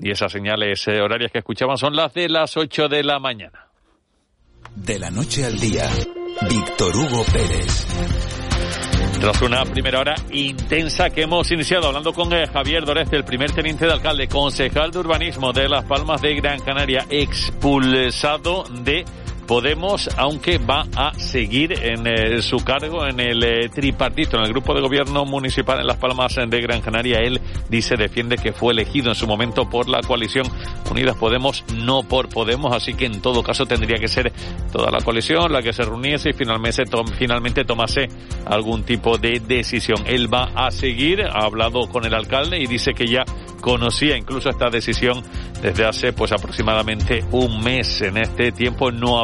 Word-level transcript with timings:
y 0.00 0.10
esas 0.10 0.32
señales 0.32 0.86
eh, 0.88 1.00
horarias 1.00 1.30
que 1.30 1.38
escuchaban 1.38 1.76
son 1.76 1.94
las 1.94 2.12
de 2.14 2.28
las 2.28 2.56
8 2.56 2.88
de 2.88 3.04
la 3.04 3.18
mañana. 3.18 3.66
De 4.74 4.98
la 4.98 5.10
noche 5.10 5.44
al 5.44 5.58
día, 5.58 5.88
Víctor 6.48 6.96
Hugo 6.96 7.24
Pérez. 7.32 7.86
Tras 9.20 9.42
una 9.42 9.64
primera 9.66 10.00
hora 10.00 10.14
intensa 10.30 11.10
que 11.10 11.22
hemos 11.22 11.50
iniciado 11.50 11.88
hablando 11.88 12.14
con 12.14 12.32
eh, 12.32 12.46
Javier 12.46 12.86
Doreste, 12.86 13.16
el 13.16 13.24
primer 13.24 13.52
teniente 13.52 13.84
de 13.84 13.92
alcalde, 13.92 14.28
concejal 14.28 14.90
de 14.90 14.98
urbanismo 14.98 15.52
de 15.52 15.68
Las 15.68 15.84
Palmas 15.84 16.22
de 16.22 16.34
Gran 16.36 16.60
Canaria, 16.60 17.04
expulsado 17.10 18.64
de 18.82 19.04
Podemos, 19.50 20.08
aunque 20.16 20.58
va 20.58 20.86
a 20.94 21.12
seguir 21.18 21.72
en 21.72 22.06
eh, 22.06 22.40
su 22.40 22.58
cargo 22.58 23.04
en 23.04 23.18
el 23.18 23.42
eh, 23.42 23.68
tripartito, 23.68 24.36
en 24.36 24.44
el 24.44 24.50
grupo 24.50 24.74
de 24.74 24.80
gobierno 24.80 25.24
municipal 25.24 25.80
en 25.80 25.88
Las 25.88 25.96
Palmas 25.96 26.36
de 26.36 26.60
Gran 26.60 26.80
Canaria. 26.80 27.18
Él 27.18 27.40
dice, 27.68 27.96
defiende 27.96 28.36
que 28.36 28.52
fue 28.52 28.72
elegido 28.72 29.08
en 29.08 29.16
su 29.16 29.26
momento 29.26 29.68
por 29.68 29.88
la 29.88 30.02
coalición 30.02 30.46
Unidas 30.88 31.16
Podemos, 31.16 31.64
no 31.74 32.04
por 32.04 32.28
Podemos, 32.28 32.72
así 32.72 32.94
que 32.94 33.06
en 33.06 33.20
todo 33.20 33.42
caso 33.42 33.66
tendría 33.66 33.98
que 33.98 34.06
ser 34.06 34.32
toda 34.70 34.88
la 34.92 35.00
coalición 35.00 35.52
la 35.52 35.62
que 35.62 35.72
se 35.72 35.82
reuniese 35.82 36.30
y 36.30 36.32
finalmente, 36.32 36.84
finalmente 37.18 37.64
tomase 37.64 38.08
algún 38.46 38.84
tipo 38.84 39.18
de 39.18 39.40
decisión. 39.40 40.04
Él 40.06 40.32
va 40.32 40.50
a 40.54 40.70
seguir, 40.70 41.22
ha 41.22 41.44
hablado 41.44 41.88
con 41.88 42.04
el 42.04 42.14
alcalde 42.14 42.60
y 42.60 42.66
dice 42.66 42.92
que 42.92 43.08
ya 43.08 43.24
conocía 43.60 44.16
incluso 44.16 44.48
esta 44.50 44.70
decisión 44.70 45.22
desde 45.62 45.84
hace 45.84 46.12
pues 46.12 46.32
aproximadamente 46.32 47.24
un 47.30 47.62
mes. 47.62 48.00
En 48.00 48.16
este 48.16 48.52
tiempo 48.52 48.90
no 48.90 49.18
ha 49.18 49.22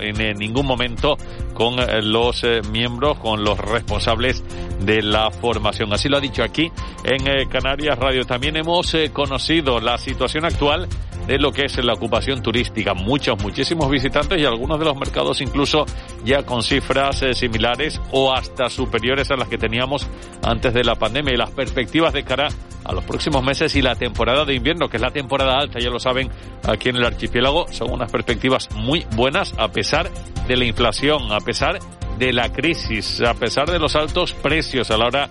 en, 0.00 0.38
ningún 0.38 0.66
momento 0.66 1.16
con 1.54 1.78
eh, 1.78 2.02
los 2.02 2.44
eh, 2.44 2.60
miembros, 2.70 3.18
con 3.18 3.44
los 3.44 3.58
responsables 3.58 4.42
de 4.80 5.02
la 5.02 5.30
formación. 5.30 5.92
Así 5.92 6.08
lo 6.08 6.18
ha 6.18 6.20
dicho 6.20 6.42
aquí 6.42 6.70
en 7.04 7.26
eh, 7.26 7.46
Canarias 7.48 7.98
Radio. 7.98 8.24
También 8.24 8.56
hemos 8.56 8.94
conocido 9.12 9.80
la 9.80 9.98
situación 9.98 10.44
actual 10.44 10.88
de 11.26 11.38
lo 11.38 11.52
que 11.52 11.64
es 11.64 11.76
la 11.84 11.94
ocupación 11.94 12.42
turística. 12.42 12.94
Muchos, 12.94 13.42
muchísimos 13.42 13.90
visitantes 13.90 14.40
y 14.40 14.44
algunos 14.44 14.78
de 14.78 14.84
los 14.84 14.96
mercados 14.96 15.40
incluso 15.40 15.86
ya 16.24 16.44
con 16.44 16.62
cifras 16.62 17.24
similares 17.34 18.00
o 18.12 18.32
hasta 18.32 18.70
superiores 18.70 19.30
a 19.30 19.36
las 19.36 19.48
que 19.48 19.58
teníamos 19.58 20.06
antes 20.42 20.72
de 20.72 20.84
la 20.84 20.94
pandemia. 20.94 21.34
Y 21.34 21.36
las 21.36 21.50
perspectivas 21.50 22.12
de 22.12 22.24
cara 22.24 22.48
a 22.84 22.92
los 22.92 23.04
próximos 23.04 23.42
meses 23.42 23.74
y 23.74 23.82
la 23.82 23.96
temporada 23.96 24.44
de 24.44 24.54
invierno, 24.54 24.88
que 24.88 24.96
es 24.96 25.02
la 25.02 25.10
temporada 25.10 25.58
alta, 25.58 25.80
ya 25.80 25.90
lo 25.90 25.98
saben, 25.98 26.30
aquí 26.64 26.88
en 26.88 26.96
el 26.96 27.04
archipiélago, 27.04 27.66
son 27.72 27.90
unas 27.90 28.10
perspectivas 28.10 28.68
muy 28.74 29.04
buenas 29.16 29.54
a 29.58 29.68
pesar 29.68 30.08
de 30.46 30.56
la 30.56 30.64
inflación, 30.64 31.32
a 31.32 31.40
pesar 31.40 31.80
de 32.18 32.32
la 32.32 32.52
crisis, 32.52 33.20
a 33.20 33.34
pesar 33.34 33.70
de 33.70 33.78
los 33.78 33.96
altos 33.96 34.32
precios 34.32 34.90
a 34.90 34.96
la 34.96 35.06
hora 35.06 35.28
de 35.28 35.30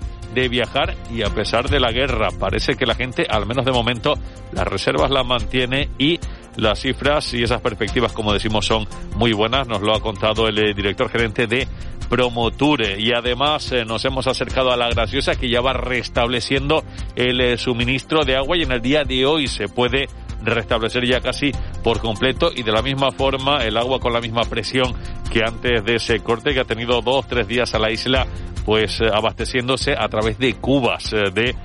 viajar 0.50 0.96
y 1.12 1.24
a 1.24 1.30
pesar 1.30 1.70
de 1.70 1.80
la 1.80 1.92
guerra. 1.92 2.30
Parece 2.40 2.76
que 2.76 2.86
la 2.86 2.96
gente, 2.96 3.26
al 3.30 3.46
menos 3.46 3.66
de 3.66 3.72
momento, 3.72 4.16
las 4.52 4.68
reservas 4.68 5.10
las 5.12 5.26
mantiene 5.26 5.90
y 5.98 6.20
las 6.58 6.80
cifras 6.80 7.34
y 7.34 7.44
esas 7.44 7.62
perspectivas, 7.62 8.14
como 8.14 8.34
decimos, 8.34 8.66
son 8.66 8.88
muy 9.16 9.34
buenas. 9.34 9.68
Nos 9.68 9.82
lo 9.82 9.96
ha 9.96 10.00
contado 10.00 10.48
el 10.48 10.58
eh, 10.60 10.74
director 10.74 11.10
gerente 11.10 11.48
de 11.48 11.68
Promoture. 12.10 13.00
Y 13.00 13.12
además 13.12 13.72
eh, 13.72 13.86
nos 13.86 14.06
hemos 14.06 14.28
acercado 14.28 14.72
a 14.72 14.78
la 14.78 14.90
graciosa 14.90 15.36
que 15.36 15.50
ya 15.50 15.62
va 15.62 15.74
restableciendo 15.74 16.84
el 17.16 17.42
eh, 17.42 17.58
suministro 17.58 18.24
de 18.24 18.36
agua 18.36 18.58
y 18.58 18.64
en 18.64 18.72
el 18.72 18.82
día 18.82 19.04
de 19.04 19.26
hoy 19.26 19.48
se 19.48 19.68
puede 19.68 20.08
restablecer 20.46 21.06
ya 21.06 21.22
casi 21.22 21.52
por 21.84 22.00
completo 22.00 22.52
y 22.56 22.64
de 22.64 22.72
la 22.72 22.82
misma 22.82 23.12
forma 23.12 23.64
el 23.64 23.78
agua 23.78 24.00
con 24.00 24.14
la 24.14 24.22
misma 24.22 24.44
presión 24.44 24.94
que 25.32 25.42
antes 25.44 25.84
de 25.84 25.96
ese 25.96 26.20
corte 26.20 26.54
que 26.54 26.60
ha 26.60 26.66
tenido 26.66 27.02
dos, 27.02 27.28
tres 27.28 27.48
días 27.48 27.74
a 27.74 27.80
la 27.80 27.92
isla 27.92 28.28
pues 28.66 29.02
eh, 29.02 29.08
abasteciéndose 29.14 29.94
a 29.98 30.08
través 30.10 30.38
de 30.40 30.54
cubas 30.56 31.12
de 31.12 31.56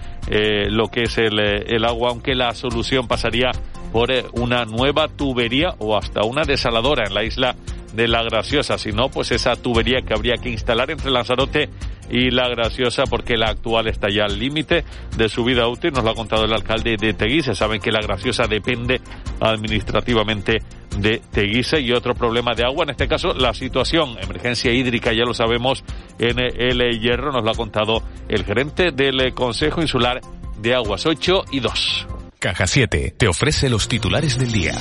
lo 0.70 0.86
que 0.88 1.04
es 1.04 1.18
el, 1.18 1.40
el 1.40 1.84
agua, 1.84 2.10
aunque 2.10 2.36
la 2.36 2.54
solución 2.54 3.08
pasaría 3.08 3.50
por 3.90 4.10
una 4.34 4.64
nueva 4.64 5.08
tubería 5.08 5.74
o 5.78 5.96
hasta 5.96 6.22
una 6.22 6.42
desaladora 6.44 7.04
en 7.06 7.14
la 7.14 7.24
isla 7.24 7.56
de 7.92 8.08
La 8.08 8.22
Graciosa, 8.22 8.78
sino 8.78 9.08
pues 9.08 9.32
esa 9.32 9.56
tubería 9.56 10.02
que 10.02 10.14
habría 10.14 10.36
que 10.36 10.50
instalar 10.50 10.90
entre 10.90 11.10
Lanzarote 11.10 11.68
y 12.10 12.30
La 12.30 12.48
Graciosa 12.48 13.04
porque 13.08 13.36
la 13.36 13.50
actual 13.50 13.88
está 13.88 14.08
ya 14.08 14.24
al 14.24 14.38
límite 14.38 14.84
de 15.16 15.28
su 15.28 15.44
vida 15.44 15.68
útil, 15.68 15.92
nos 15.92 16.04
lo 16.04 16.10
ha 16.10 16.14
contado 16.14 16.44
el 16.44 16.52
alcalde 16.52 16.96
de 16.96 17.14
Teguise, 17.14 17.54
saben 17.54 17.80
que 17.80 17.90
La 17.90 18.00
Graciosa 18.00 18.46
depende 18.46 19.00
administrativamente 19.40 20.58
de 20.98 21.20
Teguise 21.30 21.80
y 21.80 21.92
otro 21.92 22.14
problema 22.14 22.54
de 22.54 22.64
agua, 22.64 22.84
en 22.84 22.90
este 22.90 23.08
caso 23.08 23.32
la 23.32 23.54
situación, 23.54 24.16
emergencia 24.20 24.72
hídrica, 24.72 25.12
ya 25.12 25.24
lo 25.24 25.34
sabemos, 25.34 25.84
en 26.18 26.38
el 26.38 27.00
Hierro, 27.00 27.32
nos 27.32 27.44
lo 27.44 27.50
ha 27.50 27.54
contado 27.54 28.02
el 28.28 28.44
gerente 28.44 28.90
del 28.90 29.32
Consejo 29.34 29.80
Insular 29.80 30.20
de 30.60 30.74
Aguas 30.74 31.06
8 31.06 31.44
y 31.52 31.60
2. 31.60 32.06
Caja 32.38 32.66
7 32.66 33.14
te 33.16 33.28
ofrece 33.28 33.68
los 33.68 33.88
titulares 33.88 34.38
del 34.38 34.52
día. 34.52 34.72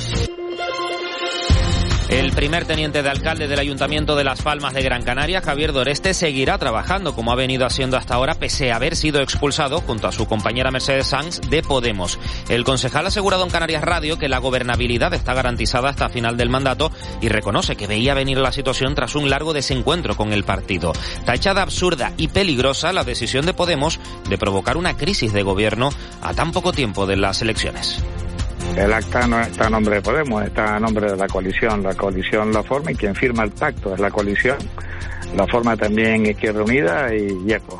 El 2.09 2.31
primer 2.31 2.65
teniente 2.65 3.03
de 3.03 3.09
alcalde 3.09 3.47
del 3.47 3.59
Ayuntamiento 3.59 4.15
de 4.15 4.23
Las 4.23 4.41
Palmas 4.41 4.73
de 4.73 4.81
Gran 4.81 5.03
Canaria, 5.03 5.41
Javier 5.41 5.73
Doreste, 5.73 6.15
seguirá 6.15 6.57
trabajando 6.57 7.13
como 7.13 7.31
ha 7.31 7.35
venido 7.35 7.67
haciendo 7.67 7.97
hasta 7.97 8.15
ahora, 8.15 8.33
pese 8.33 8.71
a 8.71 8.77
haber 8.77 8.95
sido 8.95 9.21
expulsado 9.21 9.81
junto 9.81 10.07
a 10.07 10.11
su 10.11 10.25
compañera 10.25 10.71
Mercedes 10.71 11.05
Sanz 11.05 11.39
de 11.39 11.61
Podemos. 11.61 12.17
El 12.49 12.63
concejal 12.63 13.05
ha 13.05 13.09
asegurado 13.09 13.43
en 13.43 13.51
Canarias 13.51 13.83
Radio 13.83 14.17
que 14.17 14.27
la 14.27 14.39
gobernabilidad 14.39 15.13
está 15.13 15.35
garantizada 15.35 15.89
hasta 15.89 16.09
final 16.09 16.35
del 16.35 16.49
mandato 16.49 16.91
y 17.21 17.29
reconoce 17.29 17.75
que 17.75 17.85
veía 17.85 18.15
venir 18.15 18.39
la 18.39 18.51
situación 18.51 18.95
tras 18.95 19.13
un 19.13 19.29
largo 19.29 19.53
desencuentro 19.53 20.17
con 20.17 20.33
el 20.33 20.43
partido. 20.43 20.93
Tachada 21.25 21.61
absurda 21.61 22.13
y 22.17 22.29
peligrosa 22.29 22.91
la 22.91 23.03
decisión 23.03 23.45
de 23.45 23.53
Podemos 23.53 23.99
de 24.27 24.37
provocar 24.39 24.77
una 24.77 24.97
crisis 24.97 25.31
de 25.31 25.43
gobierno 25.43 25.91
a 26.23 26.33
tan 26.33 26.53
poco 26.53 26.71
tiempo 26.71 27.05
de 27.05 27.17
las 27.17 27.43
elecciones. 27.43 28.03
El 28.75 28.93
acta 28.93 29.27
no 29.27 29.39
está 29.41 29.67
a 29.67 29.69
nombre 29.69 29.95
de 29.95 30.01
Podemos, 30.01 30.43
está 30.43 30.75
a 30.75 30.79
nombre 30.79 31.11
de 31.11 31.17
la 31.17 31.27
coalición. 31.27 31.83
La 31.83 31.93
coalición 31.95 32.53
la 32.53 32.63
forma 32.63 32.91
y 32.91 32.95
quien 32.95 33.15
firma 33.15 33.43
el 33.43 33.51
pacto 33.51 33.93
es 33.93 33.99
la 33.99 34.09
coalición. 34.09 34.57
La 35.35 35.45
forma 35.47 35.75
también 35.75 36.25
Izquierda 36.25 36.63
Unida 36.63 37.13
y 37.13 37.27
YEPO. 37.45 37.79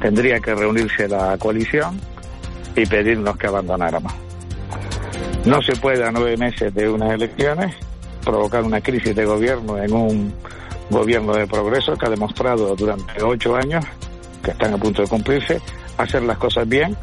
Tendría 0.00 0.40
que 0.40 0.54
reunirse 0.54 1.08
la 1.08 1.36
coalición 1.38 2.00
y 2.74 2.86
pedirnos 2.86 3.36
que 3.36 3.46
abandonáramos. 3.46 4.12
No 5.44 5.60
se 5.62 5.76
puede 5.76 6.04
a 6.04 6.10
nueve 6.10 6.36
meses 6.36 6.74
de 6.74 6.88
unas 6.88 7.12
elecciones 7.12 7.74
provocar 8.24 8.62
una 8.62 8.80
crisis 8.80 9.14
de 9.14 9.24
gobierno 9.24 9.78
en 9.78 9.92
un 9.92 10.34
gobierno 10.90 11.34
de 11.34 11.46
progreso 11.46 11.96
que 11.96 12.06
ha 12.06 12.10
demostrado 12.10 12.74
durante 12.76 13.22
ocho 13.22 13.56
años, 13.56 13.84
que 14.42 14.52
están 14.52 14.74
a 14.74 14.76
punto 14.76 15.02
de 15.02 15.08
cumplirse, 15.08 15.60
hacer 15.98 16.22
las 16.22 16.38
cosas 16.38 16.68
bien 16.68 16.96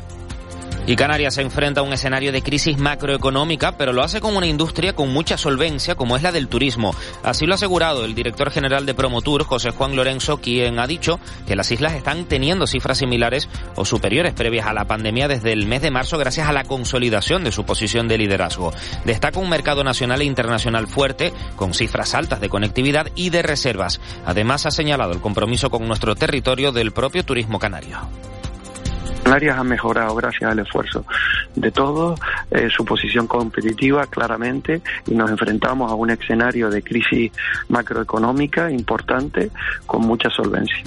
y 0.89 0.95
Canarias 0.95 1.35
se 1.35 1.43
enfrenta 1.43 1.81
a 1.81 1.83
un 1.83 1.93
escenario 1.93 2.31
de 2.31 2.41
crisis 2.41 2.79
macroeconómica, 2.79 3.77
pero 3.77 3.93
lo 3.93 4.01
hace 4.01 4.21
con 4.21 4.35
una 4.35 4.47
industria 4.47 4.93
con 4.93 5.13
mucha 5.13 5.37
solvencia, 5.37 5.93
como 5.93 6.17
es 6.17 6.23
la 6.23 6.31
del 6.31 6.47
turismo. 6.47 6.95
Así 7.21 7.45
lo 7.45 7.53
ha 7.53 7.55
asegurado 7.57 8.05
el 8.05 8.15
director 8.15 8.49
general 8.49 8.87
de 8.87 8.95
Promotur, 8.95 9.43
José 9.43 9.69
Juan 9.69 9.95
Lorenzo, 9.95 10.39
quien 10.39 10.79
ha 10.79 10.87
dicho 10.87 11.19
que 11.45 11.55
las 11.55 11.69
islas 11.69 11.93
están 11.93 12.25
teniendo 12.25 12.65
cifras 12.65 12.97
similares 12.97 13.49
o 13.75 13.85
superiores 13.85 14.33
previas 14.33 14.65
a 14.65 14.73
la 14.73 14.85
pandemia 14.85 15.27
desde 15.27 15.53
el 15.53 15.67
mes 15.67 15.83
de 15.83 15.91
marzo 15.91 16.17
gracias 16.17 16.49
a 16.49 16.53
la 16.53 16.63
consolidación 16.63 17.43
de 17.43 17.51
su 17.51 17.65
posición 17.65 18.07
de 18.07 18.17
liderazgo. 18.17 18.73
Destaca 19.05 19.39
un 19.39 19.47
mercado 19.47 19.83
nacional 19.83 20.21
e 20.21 20.25
internacional 20.25 20.87
fuerte, 20.87 21.33
con 21.55 21.75
cifras 21.75 22.15
altas 22.15 22.41
de 22.41 22.49
conectividad 22.49 23.11
y 23.13 23.29
de 23.29 23.43
reservas. 23.43 24.01
Además, 24.25 24.65
ha 24.65 24.71
señalado 24.71 25.11
el 25.11 25.21
compromiso 25.21 25.69
con 25.69 25.87
nuestro 25.87 26.15
territorio 26.15 26.71
del 26.71 26.93
propio 26.93 27.23
turismo 27.23 27.59
canario. 27.59 28.09
Canarias 29.29 29.59
ha 29.59 29.63
mejorado 29.63 30.15
gracias 30.15 30.49
al 30.49 30.57
esfuerzo 30.57 31.05
de 31.53 31.69
todos, 31.69 32.19
eh, 32.49 32.67
su 32.75 32.83
posición 32.83 33.27
competitiva 33.27 34.07
claramente 34.07 34.81
y 35.05 35.13
nos 35.13 35.29
enfrentamos 35.29 35.91
a 35.91 35.93
un 35.93 36.09
escenario 36.09 36.71
de 36.71 36.81
crisis 36.81 37.31
macroeconómica 37.67 38.71
importante 38.71 39.51
con 39.85 40.01
mucha 40.01 40.31
solvencia. 40.31 40.83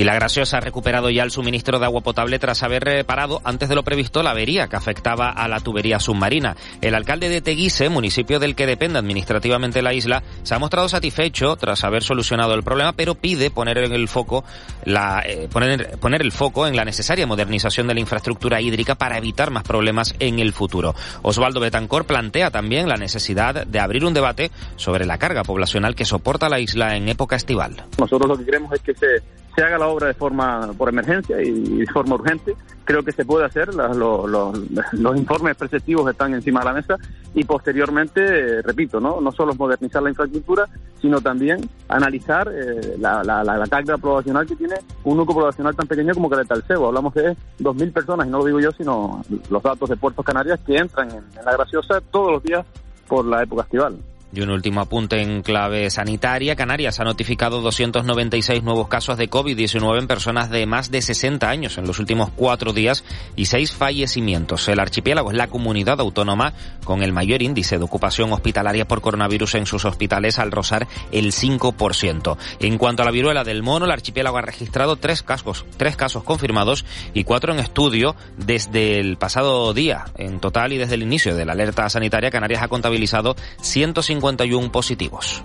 Y 0.00 0.04
la 0.04 0.14
Graciosa 0.14 0.56
ha 0.56 0.60
recuperado 0.60 1.10
ya 1.10 1.24
el 1.24 1.30
suministro 1.30 1.78
de 1.78 1.84
agua 1.84 2.00
potable 2.00 2.38
tras 2.38 2.62
haber 2.62 2.84
reparado 2.84 3.42
antes 3.44 3.68
de 3.68 3.74
lo 3.74 3.82
previsto 3.82 4.22
la 4.22 4.30
avería 4.30 4.66
que 4.66 4.76
afectaba 4.76 5.28
a 5.28 5.46
la 5.46 5.60
tubería 5.60 6.00
submarina. 6.00 6.56
El 6.80 6.94
alcalde 6.94 7.28
de 7.28 7.42
Teguise, 7.42 7.90
municipio 7.90 8.40
del 8.40 8.56
que 8.56 8.64
depende 8.64 8.98
administrativamente 8.98 9.82
la 9.82 9.92
isla, 9.92 10.22
se 10.42 10.54
ha 10.54 10.58
mostrado 10.58 10.88
satisfecho 10.88 11.54
tras 11.56 11.84
haber 11.84 12.02
solucionado 12.02 12.54
el 12.54 12.62
problema, 12.62 12.94
pero 12.94 13.14
pide 13.14 13.50
poner 13.50 13.76
en 13.76 13.92
el 13.92 14.08
foco 14.08 14.42
la, 14.86 15.22
eh, 15.26 15.50
poner, 15.52 15.98
poner 15.98 16.22
el 16.22 16.32
foco 16.32 16.66
en 16.66 16.76
la 16.76 16.86
necesaria 16.86 17.26
modernización 17.26 17.86
de 17.86 17.92
la 17.92 18.00
infraestructura 18.00 18.58
hídrica 18.62 18.94
para 18.94 19.18
evitar 19.18 19.50
más 19.50 19.64
problemas 19.64 20.14
en 20.18 20.38
el 20.38 20.54
futuro. 20.54 20.94
Osvaldo 21.20 21.60
Betancor 21.60 22.06
plantea 22.06 22.50
también 22.50 22.88
la 22.88 22.96
necesidad 22.96 23.66
de 23.66 23.78
abrir 23.78 24.06
un 24.06 24.14
debate 24.14 24.50
sobre 24.76 25.04
la 25.04 25.18
carga 25.18 25.42
poblacional 25.42 25.94
que 25.94 26.06
soporta 26.06 26.48
la 26.48 26.58
isla 26.58 26.96
en 26.96 27.10
época 27.10 27.36
estival. 27.36 27.84
Nosotros 27.98 28.30
lo 28.30 28.38
que 28.38 28.46
queremos 28.46 28.72
es 28.72 28.80
que 28.80 28.94
se 28.94 29.39
se 29.54 29.62
haga 29.62 29.78
la 29.78 29.88
obra 29.88 30.08
de 30.08 30.14
forma 30.14 30.72
por 30.76 30.88
emergencia 30.88 31.40
y 31.40 31.78
de 31.78 31.86
forma 31.86 32.14
urgente. 32.14 32.54
Creo 32.84 33.02
que 33.02 33.12
se 33.12 33.24
puede 33.24 33.46
hacer, 33.46 33.72
los, 33.74 34.28
los, 34.28 35.16
informes 35.16 35.56
preceptivos 35.56 36.10
están 36.10 36.34
encima 36.34 36.60
de 36.60 36.66
la 36.66 36.72
mesa 36.72 36.96
y 37.34 37.44
posteriormente, 37.44 38.20
eh, 38.22 38.62
repito, 38.62 39.00
¿no? 39.00 39.20
no 39.20 39.30
solo 39.30 39.54
modernizar 39.54 40.02
la 40.02 40.10
infraestructura, 40.10 40.68
sino 41.00 41.20
también 41.20 41.68
analizar 41.88 42.50
eh, 42.52 42.96
la, 42.98 43.22
la, 43.22 43.44
la, 43.44 43.66
carga 43.68 43.96
poblacional 43.96 44.46
que 44.46 44.56
tiene 44.56 44.74
un 45.04 45.16
núcleo 45.18 45.40
poblacional 45.40 45.76
tan 45.76 45.86
pequeño 45.86 46.14
como 46.14 46.30
Cebo. 46.66 46.88
Hablamos 46.88 47.14
de 47.14 47.36
2.000 47.60 47.92
personas, 47.92 48.26
y 48.26 48.30
no 48.30 48.38
lo 48.38 48.44
digo 48.46 48.60
yo, 48.60 48.72
sino 48.72 49.22
los 49.50 49.62
datos 49.62 49.88
de 49.88 49.96
Puertos 49.96 50.24
Canarias 50.24 50.58
que 50.66 50.76
entran 50.76 51.10
en 51.10 51.44
la 51.44 51.52
Graciosa 51.52 52.00
todos 52.10 52.32
los 52.32 52.42
días 52.42 52.66
por 53.06 53.24
la 53.24 53.42
época 53.42 53.62
estival. 53.62 53.98
Y 54.32 54.42
un 54.42 54.50
último 54.50 54.80
apunte 54.80 55.20
en 55.20 55.42
clave 55.42 55.90
sanitaria. 55.90 56.54
Canarias 56.54 57.00
ha 57.00 57.04
notificado 57.04 57.60
296 57.62 58.62
nuevos 58.62 58.86
casos 58.86 59.18
de 59.18 59.28
COVID-19 59.28 59.98
en 59.98 60.06
personas 60.06 60.50
de 60.50 60.66
más 60.66 60.92
de 60.92 61.02
60 61.02 61.48
años 61.50 61.78
en 61.78 61.86
los 61.86 61.98
últimos 61.98 62.30
cuatro 62.36 62.72
días 62.72 63.02
y 63.34 63.46
seis 63.46 63.72
fallecimientos. 63.72 64.68
El 64.68 64.78
archipiélago 64.78 65.32
es 65.32 65.36
la 65.36 65.48
comunidad 65.48 65.98
autónoma 66.00 66.52
con 66.84 67.02
el 67.02 67.12
mayor 67.12 67.42
índice 67.42 67.78
de 67.78 67.84
ocupación 67.84 68.32
hospitalaria 68.32 68.86
por 68.86 69.00
coronavirus 69.00 69.56
en 69.56 69.66
sus 69.66 69.84
hospitales 69.84 70.38
al 70.38 70.52
rozar 70.52 70.86
el 71.10 71.32
5%. 71.32 72.36
En 72.60 72.78
cuanto 72.78 73.02
a 73.02 73.06
la 73.06 73.10
viruela 73.10 73.42
del 73.42 73.64
mono, 73.64 73.86
el 73.86 73.90
archipiélago 73.90 74.38
ha 74.38 74.42
registrado 74.42 74.94
tres 74.94 75.24
casos, 75.24 75.64
tres 75.76 75.96
casos 75.96 76.22
confirmados 76.22 76.84
y 77.14 77.24
cuatro 77.24 77.52
en 77.52 77.58
estudio 77.58 78.14
desde 78.36 79.00
el 79.00 79.16
pasado 79.16 79.74
día. 79.74 80.04
En 80.16 80.38
total 80.38 80.72
y 80.72 80.78
desde 80.78 80.94
el 80.94 81.02
inicio 81.02 81.34
de 81.34 81.44
la 81.44 81.52
alerta 81.52 81.88
sanitaria, 81.90 82.30
Canarias 82.30 82.62
ha 82.62 82.68
contabilizado 82.68 83.34
150 83.60 84.19
51 84.20 84.70
positivos. 84.70 85.42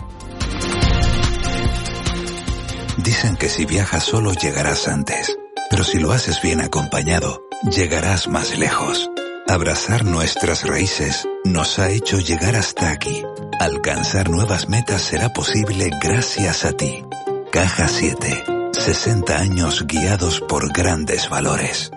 Dicen 2.98 3.38
que 3.38 3.48
si 3.48 3.66
viajas 3.66 4.04
solo 4.04 4.34
llegarás 4.34 4.88
antes, 4.90 5.38
pero 5.70 5.84
si 5.84 6.00
lo 6.00 6.12
haces 6.12 6.42
bien 6.42 6.60
acompañado, 6.60 7.42
llegarás 7.64 8.28
más 8.28 8.58
lejos. 8.58 9.10
Abrazar 9.48 10.04
nuestras 10.04 10.68
raíces 10.68 11.28
nos 11.46 11.80
ha 11.80 11.90
hecho 11.90 12.20
llegar 12.20 12.56
hasta 12.56 12.92
aquí. 12.92 13.24
Alcanzar 13.60 14.30
nuevas 14.30 14.68
metas 14.68 15.02
será 15.02 15.32
posible 15.32 15.90
gracias 16.02 16.66
a 16.66 16.74
ti. 16.74 17.06
Caja 17.52 17.88
7. 17.88 18.44
60 18.74 19.38
años 19.38 19.86
guiados 19.88 20.42
por 20.42 20.74
grandes 20.74 21.30
valores. 21.30 21.92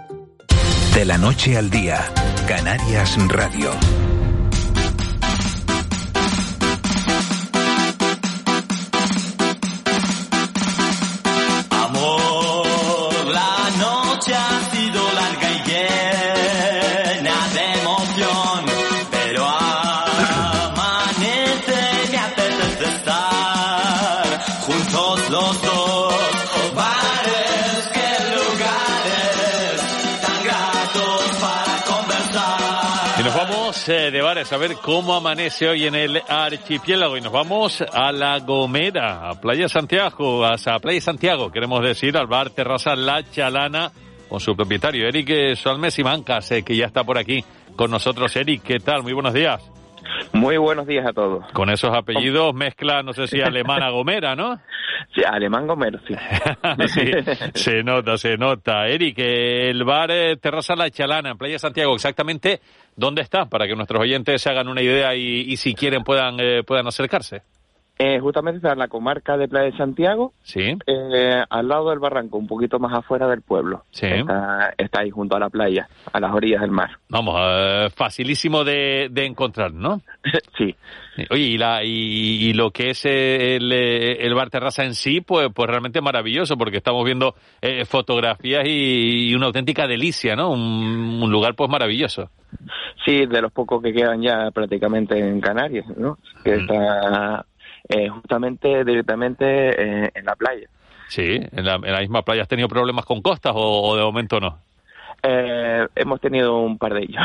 De 0.94 1.04
la 1.04 1.18
noche 1.18 1.56
al 1.56 1.70
día, 1.70 2.04
Canarias 2.46 3.16
Radio. 3.28 3.70
Bares 34.28 34.52
a 34.52 34.58
ver 34.58 34.76
cómo 34.82 35.14
amanece 35.14 35.66
hoy 35.66 35.86
en 35.86 35.94
el 35.94 36.20
archipiélago 36.28 37.16
y 37.16 37.22
nos 37.22 37.32
vamos 37.32 37.80
a 37.80 38.12
La 38.12 38.38
Gomera, 38.40 39.26
a 39.26 39.40
Playa 39.40 39.70
Santiago, 39.70 40.44
a 40.44 40.58
Playa 40.80 41.00
Santiago, 41.00 41.50
queremos 41.50 41.82
decir, 41.82 42.14
al 42.14 42.26
bar 42.26 42.50
Terraza 42.50 42.94
La 42.94 43.22
Chalana 43.22 43.90
con 44.28 44.38
su 44.38 44.54
propietario, 44.54 45.08
Eric 45.08 45.56
Solmes 45.56 45.98
y 45.98 46.04
Mancas, 46.04 46.50
que 46.62 46.76
ya 46.76 46.84
está 46.84 47.04
por 47.04 47.16
aquí 47.16 47.42
con 47.74 47.90
nosotros. 47.90 48.36
Eric, 48.36 48.64
¿qué 48.64 48.80
tal? 48.80 49.02
Muy 49.02 49.14
buenos 49.14 49.32
días. 49.32 49.62
Muy 50.32 50.56
buenos 50.56 50.86
días 50.86 51.06
a 51.06 51.12
todos. 51.12 51.44
Con 51.52 51.70
esos 51.70 51.94
apellidos 51.96 52.54
mezcla, 52.54 53.02
no 53.02 53.12
sé 53.12 53.26
si 53.26 53.40
alemana 53.42 53.90
Gomera, 53.90 54.34
¿no? 54.34 54.60
Sí, 55.14 55.22
alemán 55.24 55.66
Gomera, 55.66 56.00
sí. 56.06 56.14
sí. 56.88 57.10
Se 57.54 57.82
nota, 57.82 58.16
se 58.18 58.36
nota. 58.36 58.86
Eric, 58.86 59.18
el 59.18 59.84
bar 59.84 60.10
eh, 60.10 60.36
Terraza 60.36 60.74
La 60.74 60.90
Chalana 60.90 61.30
en 61.30 61.38
Playa 61.38 61.58
Santiago, 61.58 61.94
exactamente 61.94 62.60
¿Dónde 62.98 63.22
está? 63.22 63.46
Para 63.46 63.68
que 63.68 63.76
nuestros 63.76 64.02
oyentes 64.02 64.42
se 64.42 64.50
hagan 64.50 64.66
una 64.66 64.82
idea 64.82 65.14
y, 65.14 65.56
si 65.56 65.72
quieren 65.72 66.02
puedan, 66.02 66.40
eh, 66.40 66.64
puedan 66.64 66.88
acercarse. 66.88 67.42
Eh, 68.00 68.20
justamente 68.20 68.58
está 68.58 68.72
en 68.72 68.78
la 68.78 68.86
comarca 68.86 69.36
de 69.36 69.48
Playa 69.48 69.72
de 69.72 69.76
Santiago, 69.76 70.32
sí. 70.42 70.78
Eh, 70.86 71.42
al 71.50 71.66
lado 71.66 71.90
del 71.90 71.98
barranco, 71.98 72.38
un 72.38 72.46
poquito 72.46 72.78
más 72.78 72.92
afuera 72.92 73.26
del 73.26 73.42
pueblo. 73.42 73.84
Sí. 73.90 74.06
Está, 74.06 75.00
ahí 75.00 75.10
junto 75.10 75.34
a 75.34 75.40
la 75.40 75.50
playa, 75.50 75.88
a 76.12 76.20
las 76.20 76.32
orillas 76.32 76.60
del 76.60 76.70
mar. 76.70 76.90
Vamos, 77.08 77.92
facilísimo 77.94 78.62
de, 78.62 79.08
de, 79.10 79.26
encontrar, 79.26 79.72
¿no? 79.72 80.00
sí. 80.56 80.76
Oye, 81.30 81.42
y, 81.42 81.58
la, 81.58 81.82
y, 81.82 82.52
lo 82.52 82.70
que 82.70 82.90
es 82.90 83.04
el, 83.04 83.72
el, 83.72 84.34
bar 84.34 84.50
terraza 84.50 84.84
en 84.84 84.94
sí, 84.94 85.20
pues, 85.20 85.48
pues 85.52 85.68
realmente 85.68 86.00
maravilloso, 86.00 86.56
porque 86.56 86.76
estamos 86.76 87.04
viendo 87.04 87.34
fotografías 87.86 88.62
y, 88.64 89.34
una 89.34 89.46
auténtica 89.46 89.88
delicia, 89.88 90.36
¿no? 90.36 90.52
Un, 90.52 91.20
un 91.20 91.32
lugar 91.32 91.56
pues 91.56 91.68
maravilloso. 91.68 92.30
Sí, 93.04 93.26
de 93.26 93.42
los 93.42 93.50
pocos 93.52 93.82
que 93.82 93.92
quedan 93.92 94.22
ya 94.22 94.50
prácticamente 94.52 95.18
en 95.18 95.40
Canarias, 95.40 95.86
¿no? 95.96 96.18
Que 96.44 96.54
está 96.54 97.44
eh, 97.88 98.08
justamente 98.08 98.84
directamente 98.84 99.44
eh, 99.44 100.10
en 100.14 100.24
la 100.24 100.34
playa. 100.36 100.68
Sí, 101.08 101.40
en 101.52 101.64
la, 101.64 101.78
misma 101.78 102.22
playa. 102.22 102.42
¿Has 102.42 102.48
tenido 102.48 102.68
problemas 102.68 103.04
con 103.04 103.22
costas 103.22 103.52
o, 103.54 103.96
de 103.96 104.02
momento 104.02 104.40
no? 104.40 104.58
Eh, 105.22 105.86
hemos 105.96 106.20
tenido 106.20 106.60
un 106.60 106.78
par 106.78 106.94
de 106.94 107.00
ellos. 107.02 107.22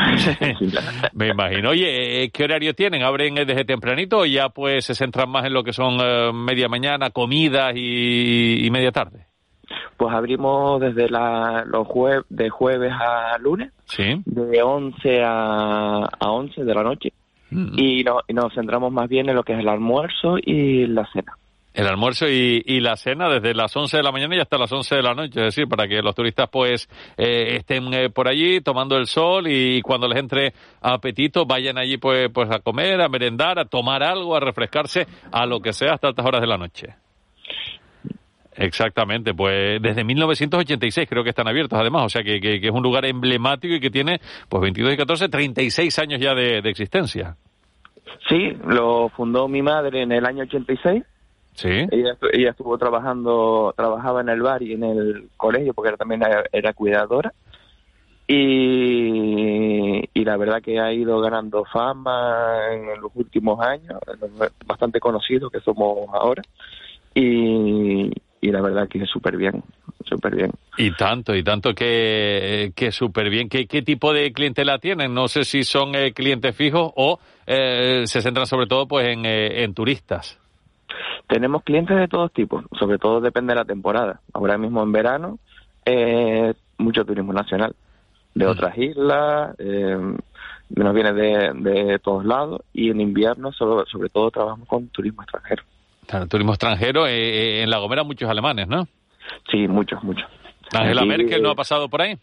Me 1.12 1.28
imagino. 1.28 1.70
Oye, 1.70 2.30
¿qué 2.32 2.44
horario 2.44 2.74
tienen? 2.74 3.02
¿Abren 3.02 3.34
desde 3.34 3.64
tempranito 3.64 4.18
o 4.20 4.26
ya 4.26 4.48
pues 4.48 4.84
se 4.84 4.94
centran 4.94 5.30
más 5.30 5.44
en 5.44 5.52
lo 5.52 5.62
que 5.62 5.72
son 5.72 5.96
media 6.44 6.68
mañana, 6.68 7.10
comidas 7.10 7.74
y 7.76 8.68
media 8.70 8.90
tarde? 8.90 9.26
Pues 9.96 10.12
abrimos 10.12 10.80
desde 10.80 11.08
la, 11.08 11.64
los 11.66 11.86
jue 11.86 12.22
de 12.28 12.50
jueves 12.50 12.92
a 12.92 13.38
lunes, 13.38 13.72
de 13.96 14.62
11 14.62 15.22
a, 15.22 16.08
a 16.18 16.30
11 16.30 16.64
de 16.64 16.74
la 16.74 16.82
noche, 16.82 17.12
mm. 17.54 17.78
y, 17.78 18.04
no, 18.04 18.20
y, 18.26 18.34
nos 18.34 18.52
centramos 18.54 18.92
más 18.92 19.08
bien 19.08 19.28
en 19.28 19.36
lo 19.36 19.42
que 19.42 19.54
es 19.54 19.58
el 19.58 19.68
almuerzo 19.68 20.36
y 20.40 20.86
la 20.86 21.06
cena. 21.12 21.32
El 21.72 21.88
almuerzo 21.88 22.28
y, 22.28 22.62
y, 22.64 22.78
la 22.80 22.96
cena 22.96 23.28
desde 23.28 23.52
las 23.52 23.76
11 23.76 23.96
de 23.96 24.02
la 24.04 24.12
mañana 24.12 24.36
y 24.36 24.40
hasta 24.40 24.58
las 24.58 24.72
11 24.72 24.94
de 24.94 25.02
la 25.02 25.14
noche, 25.14 25.40
es 25.40 25.56
decir, 25.56 25.66
para 25.66 25.88
que 25.88 26.02
los 26.02 26.14
turistas 26.14 26.48
pues 26.48 26.88
eh, 27.16 27.56
estén 27.56 27.92
eh, 27.92 28.10
por 28.10 28.28
allí 28.28 28.60
tomando 28.60 28.96
el 28.96 29.06
sol 29.06 29.48
y 29.48 29.82
cuando 29.82 30.06
les 30.06 30.18
entre 30.18 30.52
apetito 30.80 31.46
vayan 31.46 31.76
allí 31.76 31.96
pues, 31.96 32.30
pues 32.32 32.48
a 32.50 32.60
comer, 32.60 33.00
a 33.00 33.08
merendar, 33.08 33.58
a 33.58 33.64
tomar 33.64 34.04
algo, 34.04 34.36
a 34.36 34.40
refrescarse, 34.40 35.08
a 35.32 35.46
lo 35.46 35.58
que 35.60 35.72
sea 35.72 35.94
hasta 35.94 36.08
altas 36.08 36.24
horas 36.24 36.42
de 36.42 36.46
la 36.46 36.58
noche. 36.58 36.94
Exactamente, 38.56 39.34
pues 39.34 39.82
desde 39.82 40.04
1986 40.04 41.08
creo 41.08 41.24
que 41.24 41.30
están 41.30 41.48
abiertos 41.48 41.78
además, 41.78 42.04
o 42.04 42.08
sea 42.08 42.22
que, 42.22 42.40
que, 42.40 42.56
es 42.56 42.70
un 42.70 42.82
lugar 42.82 43.04
emblemático 43.04 43.74
y 43.74 43.80
que 43.80 43.90
tiene 43.90 44.20
pues 44.48 44.60
22 44.62 44.94
y 44.94 44.96
14, 44.96 45.28
36 45.28 45.98
años 45.98 46.20
ya 46.20 46.34
de, 46.34 46.58
existencia. 46.58 47.36
Sí, 48.28 48.56
lo 48.66 49.08
fundó 49.10 49.48
mi 49.48 49.60
madre 49.62 50.02
en 50.02 50.12
el 50.12 50.24
año 50.24 50.44
86. 50.44 51.02
Sí. 51.54 51.68
Ella, 51.68 52.16
ella 52.32 52.50
estuvo 52.50 52.76
trabajando, 52.78 53.72
trabajaba 53.76 54.20
en 54.20 54.28
el 54.28 54.42
bar 54.42 54.62
y 54.62 54.72
en 54.72 54.84
el 54.84 55.28
colegio 55.36 55.74
porque 55.74 55.96
también 55.96 56.22
era, 56.52 56.72
cuidadora. 56.72 57.32
Y, 58.26 60.08
y, 60.14 60.24
la 60.24 60.36
verdad 60.38 60.62
que 60.62 60.80
ha 60.80 60.92
ido 60.92 61.20
ganando 61.20 61.64
fama 61.66 62.72
en 62.72 63.00
los 63.00 63.12
últimos 63.14 63.60
años, 63.60 63.98
bastante 64.64 64.98
conocido 64.98 65.50
que 65.50 65.60
somos 65.60 66.08
ahora. 66.12 66.42
Y, 67.14 68.10
y 68.44 68.52
la 68.52 68.60
verdad 68.60 68.86
que 68.90 68.98
es 68.98 69.08
súper 69.08 69.38
bien, 69.38 69.62
súper 70.04 70.36
bien. 70.36 70.50
Y 70.76 70.94
tanto, 70.94 71.34
y 71.34 71.42
tanto 71.42 71.74
que, 71.74 72.72
que 72.76 72.92
súper 72.92 73.30
bien. 73.30 73.48
¿Qué, 73.48 73.66
¿Qué 73.66 73.80
tipo 73.80 74.12
de 74.12 74.34
clientela 74.34 74.78
tienen? 74.78 75.14
No 75.14 75.28
sé 75.28 75.44
si 75.44 75.64
son 75.64 75.94
eh, 75.94 76.12
clientes 76.12 76.54
fijos 76.54 76.92
o 76.94 77.18
eh, 77.46 78.02
se 78.04 78.20
centran 78.20 78.46
sobre 78.46 78.66
todo 78.66 78.86
pues 78.86 79.08
en, 79.08 79.24
eh, 79.24 79.64
en 79.64 79.72
turistas. 79.72 80.38
Tenemos 81.26 81.62
clientes 81.62 81.96
de 81.96 82.06
todos 82.06 82.30
tipos, 82.34 82.66
sobre 82.78 82.98
todo 82.98 83.22
depende 83.22 83.54
de 83.54 83.60
la 83.60 83.64
temporada. 83.64 84.20
Ahora 84.34 84.58
mismo 84.58 84.82
en 84.82 84.92
verano, 84.92 85.38
mucho 86.76 87.06
turismo 87.06 87.32
nacional, 87.32 87.74
de 88.34 88.46
otras 88.46 88.76
islas, 88.76 89.56
nos 89.58 90.94
viene 90.94 91.12
de, 91.14 91.52
de 91.54 91.98
todos 91.98 92.26
lados, 92.26 92.60
y 92.74 92.90
en 92.90 93.00
invierno 93.00 93.52
sobre, 93.52 93.86
sobre 93.90 94.10
todo 94.10 94.30
trabajamos 94.30 94.68
con 94.68 94.88
turismo 94.88 95.22
extranjero 95.22 95.62
turismo 96.28 96.52
extranjero. 96.52 97.06
Eh, 97.06 97.12
eh, 97.58 97.62
en 97.62 97.70
La 97.70 97.78
Gomera 97.78 98.02
muchos 98.04 98.28
alemanes, 98.28 98.68
¿no? 98.68 98.86
Sí, 99.50 99.66
muchos, 99.68 100.02
muchos. 100.02 100.26
¿Angela 100.72 101.04
Merkel 101.04 101.42
no 101.42 101.50
ha 101.50 101.54
pasado 101.54 101.88
por 101.88 102.02
ahí? 102.02 102.16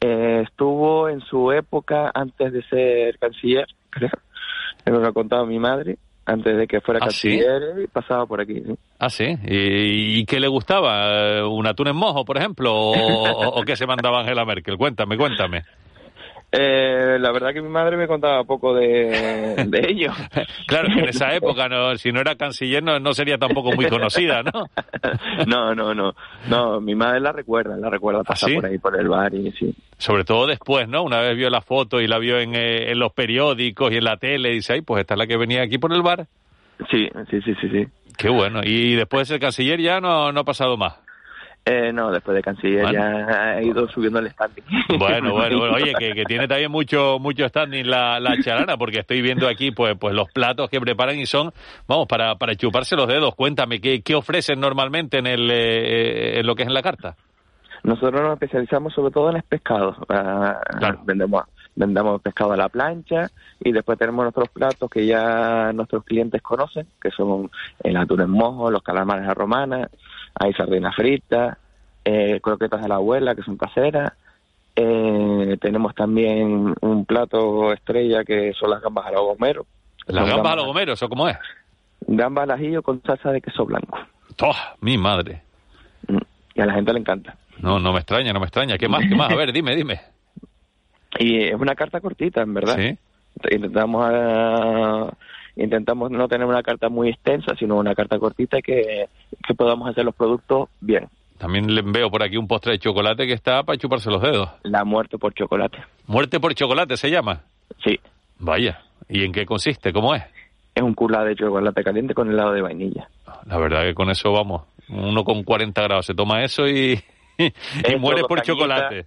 Eh, 0.00 0.42
estuvo 0.46 1.08
en 1.08 1.20
su 1.22 1.52
época 1.52 2.10
antes 2.14 2.52
de 2.52 2.62
ser 2.64 3.18
canciller, 3.18 3.66
creo. 3.90 4.10
Me 4.84 4.92
lo 4.92 5.06
ha 5.06 5.12
contado 5.12 5.46
mi 5.46 5.58
madre. 5.58 5.96
antes 6.28 6.56
de 6.56 6.66
que 6.66 6.80
fuera 6.80 6.98
¿Ah, 7.02 7.10
sí? 7.10 7.38
canciller, 7.38 7.88
pasaba 7.92 8.26
por 8.26 8.40
aquí. 8.40 8.54
sí. 8.66 8.74
Ah, 8.98 9.08
sí. 9.10 9.24
¿Y, 9.46 10.18
y 10.20 10.24
qué 10.26 10.40
le 10.40 10.48
gustaba? 10.48 11.46
¿Un 11.48 11.66
atún 11.68 11.86
en 11.88 11.96
mojo, 11.96 12.24
por 12.24 12.36
ejemplo? 12.36 12.74
¿O, 12.74 12.92
o- 12.92 13.60
o 13.60 13.62
qué 13.62 13.76
se 13.76 13.86
mandaba 13.86 14.20
Angela 14.20 14.44
Merkel? 14.44 14.76
Cuéntame, 14.76 15.16
cuéntame. 15.16 15.62
Eh, 16.52 17.18
la 17.18 17.32
verdad 17.32 17.52
que 17.52 17.60
mi 17.60 17.68
madre 17.68 17.96
me 17.96 18.06
contaba 18.06 18.44
poco 18.44 18.74
de, 18.74 19.64
de 19.66 19.90
ello. 19.90 20.12
Claro, 20.66 20.88
que 20.88 21.00
en 21.00 21.08
esa 21.08 21.34
época, 21.34 21.68
no, 21.68 21.96
si 21.96 22.12
no 22.12 22.20
era 22.20 22.36
canciller, 22.36 22.82
no, 22.82 22.98
no 22.98 23.12
sería 23.12 23.36
tampoco 23.36 23.72
muy 23.72 23.86
conocida, 23.88 24.42
¿no? 24.42 24.66
No, 25.46 25.74
no, 25.74 25.94
no. 25.94 26.14
No, 26.48 26.80
mi 26.80 26.94
madre 26.94 27.20
la 27.20 27.32
recuerda, 27.32 27.76
la 27.76 27.90
recuerda 27.90 28.22
pasar 28.22 28.48
¿Ah, 28.48 28.52
sí? 28.52 28.54
por 28.56 28.66
ahí, 28.66 28.78
por 28.78 28.98
el 28.98 29.08
bar 29.08 29.34
y 29.34 29.52
sí. 29.52 29.74
Sobre 29.98 30.24
todo 30.24 30.46
después, 30.46 30.88
¿no? 30.88 31.02
Una 31.02 31.20
vez 31.20 31.36
vio 31.36 31.50
la 31.50 31.60
foto 31.60 32.00
y 32.00 32.06
la 32.06 32.18
vio 32.18 32.38
en, 32.38 32.54
eh, 32.54 32.90
en 32.90 32.98
los 32.98 33.12
periódicos 33.12 33.92
y 33.92 33.96
en 33.96 34.04
la 34.04 34.16
tele 34.16 34.50
y 34.50 34.54
dice, 34.54 34.74
ay, 34.74 34.82
pues 34.82 35.00
esta 35.00 35.14
es 35.14 35.18
la 35.18 35.26
que 35.26 35.36
venía 35.36 35.62
aquí 35.62 35.78
por 35.78 35.92
el 35.92 36.02
bar. 36.02 36.26
Sí, 36.90 37.08
sí, 37.30 37.40
sí, 37.42 37.54
sí, 37.60 37.68
sí. 37.70 37.86
Qué 38.16 38.28
bueno. 38.28 38.60
Y 38.64 38.94
después 38.94 39.28
de 39.28 39.34
ser 39.34 39.40
canciller 39.40 39.80
ya 39.80 40.00
no, 40.00 40.32
no 40.32 40.40
ha 40.40 40.44
pasado 40.44 40.76
más. 40.76 40.94
Eh, 41.68 41.92
no, 41.92 42.12
después 42.12 42.36
de 42.36 42.42
canciller 42.42 42.82
Bueno. 42.82 43.00
ya 43.28 43.50
ha 43.56 43.60
ido 43.62 43.88
subiendo 43.88 44.20
el 44.20 44.30
standing. 44.30 44.62
Bueno, 45.00 45.32
bueno, 45.32 45.58
bueno. 45.58 45.74
Oye, 45.74 45.92
que, 45.98 46.12
que 46.12 46.24
tiene 46.28 46.46
también 46.46 46.70
mucho 46.70 47.18
mucho 47.18 47.48
standing 47.48 47.90
la, 47.90 48.20
la 48.20 48.40
charana, 48.40 48.76
porque 48.76 49.00
estoy 49.00 49.20
viendo 49.20 49.48
aquí 49.48 49.72
pues 49.72 49.96
pues 49.98 50.14
los 50.14 50.30
platos 50.30 50.70
que 50.70 50.80
preparan 50.80 51.18
y 51.18 51.26
son, 51.26 51.52
vamos, 51.88 52.06
para, 52.06 52.36
para 52.36 52.54
chuparse 52.54 52.94
los 52.94 53.08
dedos. 53.08 53.34
Cuéntame, 53.34 53.80
¿qué, 53.80 54.00
qué 54.02 54.14
ofrecen 54.14 54.60
normalmente 54.60 55.18
en, 55.18 55.26
el, 55.26 55.50
eh, 55.50 56.38
en 56.38 56.46
lo 56.46 56.54
que 56.54 56.62
es 56.62 56.68
en 56.68 56.74
la 56.74 56.82
carta? 56.82 57.16
Nosotros 57.82 58.20
nos 58.20 58.34
especializamos 58.34 58.92
sobre 58.94 59.10
todo 59.12 59.30
en 59.30 59.36
el 59.38 59.42
pescado. 59.42 59.96
Ah, 60.08 60.60
Claro. 60.78 61.00
Vendemos 61.04 61.44
vendemos 61.76 62.20
pescado 62.22 62.52
a 62.52 62.56
la 62.56 62.68
plancha 62.68 63.30
y 63.60 63.70
después 63.70 63.98
tenemos 63.98 64.24
nuestros 64.24 64.48
platos 64.48 64.90
que 64.90 65.06
ya 65.06 65.72
nuestros 65.72 66.02
clientes 66.04 66.42
conocen, 66.42 66.86
que 67.00 67.10
son 67.10 67.50
el 67.84 67.96
atún 67.96 68.22
en 68.22 68.30
mojo, 68.30 68.70
los 68.70 68.82
calamares 68.82 69.28
a 69.28 69.34
romana, 69.34 69.88
hay 70.34 70.52
sardinas 70.54 70.94
fritas, 70.96 71.56
eh, 72.04 72.40
croquetas 72.42 72.82
de 72.82 72.88
la 72.88 72.96
abuela 72.96 73.34
que 73.34 73.42
son 73.42 73.56
caseras. 73.56 74.12
Eh, 74.74 75.56
tenemos 75.60 75.94
también 75.94 76.74
un 76.80 77.04
plato 77.06 77.72
estrella 77.72 78.24
que 78.24 78.52
son 78.54 78.70
las 78.70 78.82
gambas 78.82 79.06
a 79.06 79.12
la 79.12 79.20
gomero. 79.20 79.66
Las 80.06 80.28
gambas 80.28 80.52
a 80.52 80.56
los 80.56 80.66
gomeros, 80.66 81.02
¿o 81.02 81.08
cómo 81.08 81.28
es? 81.28 81.36
Gambas 82.06 82.44
al 82.44 82.50
ajillo 82.52 82.82
con 82.82 83.02
salsa 83.02 83.32
de 83.32 83.40
queso 83.40 83.64
blanco. 83.64 83.98
¡Toh! 84.36 84.54
Mi 84.80 84.98
madre. 84.98 85.42
Mm, 86.08 86.18
Y 86.54 86.60
a 86.60 86.66
la 86.66 86.74
gente 86.74 86.92
le 86.92 87.00
encanta. 87.00 87.36
No, 87.58 87.78
no 87.80 87.92
me 87.92 88.00
extraña, 88.00 88.32
no 88.32 88.40
me 88.40 88.46
extraña. 88.46 88.76
¿Qué 88.78 88.86
más? 88.88 89.00
¿Qué 89.08 89.14
más? 89.14 89.30
A 89.30 89.34
ver, 89.34 89.52
dime, 89.52 89.74
dime. 89.74 90.00
Y 91.18 91.44
es 91.44 91.54
una 91.54 91.74
carta 91.74 92.00
cortita, 92.00 92.42
en 92.42 92.54
verdad. 92.54 92.76
Sí. 92.78 92.98
Intentamos 93.50 94.10
ah, 94.10 95.12
intentamos 95.56 96.10
no 96.10 96.28
tener 96.28 96.46
una 96.46 96.62
carta 96.62 96.88
muy 96.88 97.10
extensa, 97.10 97.54
sino 97.58 97.76
una 97.76 97.94
carta 97.94 98.18
cortita 98.18 98.60
que, 98.62 99.06
que 99.46 99.54
podamos 99.54 99.88
hacer 99.88 100.04
los 100.04 100.14
productos 100.14 100.68
bien. 100.80 101.08
También 101.38 101.74
le 101.74 101.82
veo 101.82 102.10
por 102.10 102.22
aquí 102.22 102.36
un 102.38 102.48
postre 102.48 102.72
de 102.72 102.78
chocolate 102.78 103.26
que 103.26 103.34
está 103.34 103.62
para 103.62 103.78
chuparse 103.78 104.10
los 104.10 104.22
dedos. 104.22 104.48
La 104.62 104.84
muerte 104.84 105.18
por 105.18 105.34
chocolate. 105.34 105.78
Muerte 106.06 106.40
por 106.40 106.54
chocolate 106.54 106.96
se 106.96 107.10
llama. 107.10 107.42
Sí, 107.84 107.98
Vaya. 108.38 108.82
¿Y 109.08 109.24
en 109.24 109.32
qué 109.32 109.46
consiste? 109.46 109.92
¿Cómo 109.92 110.14
es? 110.14 110.22
es 110.74 110.82
un 110.82 110.92
culá 110.92 111.24
de 111.24 111.34
chocolate 111.34 111.82
caliente 111.82 112.12
con 112.12 112.30
helado 112.30 112.52
de 112.52 112.60
vainilla. 112.60 113.08
La 113.46 113.56
verdad 113.56 113.82
que 113.82 113.94
con 113.94 114.10
eso 114.10 114.30
vamos. 114.30 114.64
Uno 114.90 115.24
con 115.24 115.42
40 115.42 115.82
grados 115.82 116.04
se 116.04 116.14
toma 116.14 116.44
eso 116.44 116.66
y, 116.66 117.00
y 117.38 117.96
muere 117.98 118.22
por 118.28 118.42
cañitas. 118.42 118.46
chocolate. 118.46 119.06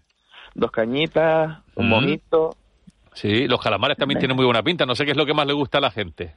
Dos 0.55 0.71
cañitas, 0.71 1.59
un 1.75 1.87
Mm. 1.87 1.89
mojito. 1.89 2.55
Sí, 3.13 3.47
los 3.47 3.59
calamares 3.61 3.97
también 3.97 4.15
Venga. 4.17 4.19
tienen 4.21 4.35
muy 4.37 4.45
buena 4.45 4.63
pinta. 4.63 4.85
No 4.85 4.95
sé 4.95 5.05
qué 5.05 5.11
es 5.11 5.17
lo 5.17 5.25
que 5.25 5.33
más 5.33 5.45
le 5.47 5.53
gusta 5.53 5.79
a 5.79 5.81
la 5.81 5.91
gente. 5.91 6.35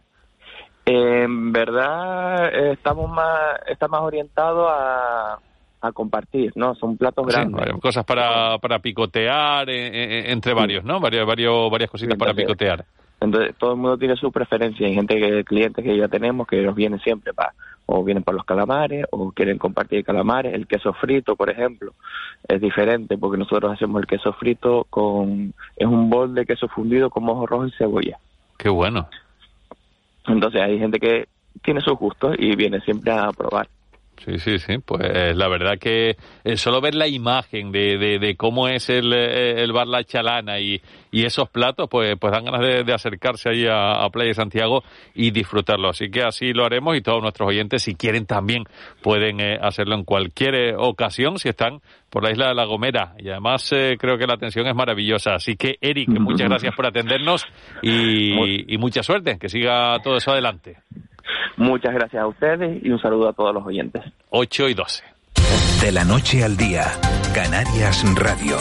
En 0.84 1.52
verdad 1.52 2.48
eh, 2.52 2.72
estamos 2.72 3.08
más 3.08 3.60
está 3.68 3.86
más 3.86 4.00
orientado 4.00 4.68
a, 4.68 5.38
a 5.80 5.92
compartir, 5.92 6.52
¿no? 6.56 6.74
Son 6.74 6.96
platos 6.96 7.24
Sí, 7.28 7.32
grandes. 7.32 7.72
cosas 7.80 8.04
para, 8.04 8.58
para 8.58 8.80
picotear 8.80 9.70
eh, 9.70 9.86
eh, 9.88 10.32
entre 10.32 10.54
varios, 10.54 10.82
¿no? 10.84 10.98
Varios, 10.98 11.24
varios, 11.26 11.70
varias 11.70 11.88
cositas 11.90 12.18
para 12.18 12.34
picotear. 12.34 12.84
Entonces, 13.20 13.54
todo 13.56 13.72
el 13.72 13.76
mundo 13.76 13.96
tiene 13.96 14.16
su 14.16 14.32
preferencia. 14.32 14.84
Hay 14.88 14.94
gente 14.94 15.16
que, 15.20 15.44
clientes 15.44 15.84
que 15.84 15.96
ya 15.96 16.08
tenemos 16.08 16.48
que 16.48 16.60
nos 16.62 16.74
vienen 16.74 16.98
siempre 17.00 17.32
para, 17.32 17.52
o 17.94 18.02
vienen 18.02 18.22
para 18.22 18.36
los 18.36 18.46
calamares, 18.46 19.04
o 19.10 19.32
quieren 19.32 19.58
compartir 19.58 20.04
calamares. 20.04 20.54
El 20.54 20.66
queso 20.66 20.92
frito, 20.94 21.36
por 21.36 21.50
ejemplo, 21.50 21.92
es 22.48 22.60
diferente 22.60 23.18
porque 23.18 23.38
nosotros 23.38 23.72
hacemos 23.72 24.00
el 24.00 24.06
queso 24.06 24.32
frito 24.32 24.86
con, 24.88 25.52
es 25.76 25.86
un 25.86 26.08
bol 26.08 26.34
de 26.34 26.46
queso 26.46 26.68
fundido 26.68 27.10
con 27.10 27.24
mojo 27.24 27.46
rojo 27.46 27.66
y 27.66 27.72
cebolla. 27.72 28.18
Qué 28.56 28.70
bueno. 28.70 29.08
Entonces, 30.26 30.62
hay 30.62 30.78
gente 30.78 30.98
que 30.98 31.28
tiene 31.62 31.80
sus 31.82 31.98
gustos 31.98 32.34
y 32.38 32.56
viene 32.56 32.80
siempre 32.80 33.12
a 33.12 33.30
probar. 33.30 33.68
Sí, 34.18 34.38
sí, 34.38 34.58
sí. 34.58 34.78
Pues 34.78 35.36
la 35.36 35.48
verdad 35.48 35.78
que 35.80 36.16
eh, 36.44 36.56
solo 36.56 36.80
ver 36.80 36.94
la 36.94 37.08
imagen 37.08 37.72
de, 37.72 37.98
de, 37.98 38.20
de 38.20 38.36
cómo 38.36 38.68
es 38.68 38.88
el, 38.88 39.12
eh, 39.12 39.62
el 39.62 39.72
bar 39.72 39.88
La 39.88 40.04
Chalana 40.04 40.60
y, 40.60 40.80
y 41.10 41.24
esos 41.24 41.48
platos, 41.48 41.88
pues, 41.90 42.16
pues 42.20 42.32
dan 42.32 42.44
ganas 42.44 42.60
de, 42.60 42.84
de 42.84 42.94
acercarse 42.94 43.48
ahí 43.48 43.66
a, 43.66 44.04
a 44.04 44.10
Playa 44.10 44.28
de 44.28 44.34
Santiago 44.34 44.84
y 45.14 45.32
disfrutarlo. 45.32 45.88
Así 45.88 46.08
que 46.08 46.22
así 46.22 46.52
lo 46.52 46.64
haremos 46.64 46.96
y 46.96 47.00
todos 47.00 47.20
nuestros 47.20 47.48
oyentes, 47.48 47.82
si 47.82 47.96
quieren 47.96 48.24
también, 48.24 48.62
pueden 49.02 49.40
eh, 49.40 49.58
hacerlo 49.60 49.96
en 49.96 50.04
cualquier 50.04 50.54
eh, 50.54 50.74
ocasión 50.76 51.38
si 51.38 51.48
están 51.48 51.80
por 52.08 52.22
la 52.22 52.30
isla 52.30 52.48
de 52.48 52.54
La 52.54 52.64
Gomera. 52.64 53.14
Y 53.18 53.28
además 53.28 53.72
eh, 53.72 53.96
creo 53.98 54.18
que 54.18 54.26
la 54.28 54.34
atención 54.34 54.68
es 54.68 54.74
maravillosa. 54.76 55.34
Así 55.34 55.56
que, 55.56 55.78
Eric, 55.80 56.08
muchas 56.10 56.48
gracias 56.48 56.76
por 56.76 56.86
atendernos 56.86 57.44
y, 57.82 58.72
y 58.72 58.78
mucha 58.78 59.02
suerte. 59.02 59.38
Que 59.40 59.48
siga 59.48 59.98
todo 60.00 60.16
eso 60.16 60.30
adelante. 60.30 60.76
Muchas 61.56 61.94
gracias 61.94 62.22
a 62.22 62.26
ustedes 62.26 62.82
y 62.82 62.90
un 62.90 63.00
saludo 63.00 63.28
a 63.28 63.32
todos 63.32 63.54
los 63.54 63.66
oyentes. 63.66 64.02
8 64.30 64.68
y 64.68 64.74
12. 64.74 65.02
De 65.82 65.92
la 65.92 66.04
noche 66.04 66.44
al 66.44 66.56
día, 66.56 66.84
Canarias 67.34 68.04
Radio. 68.14 68.56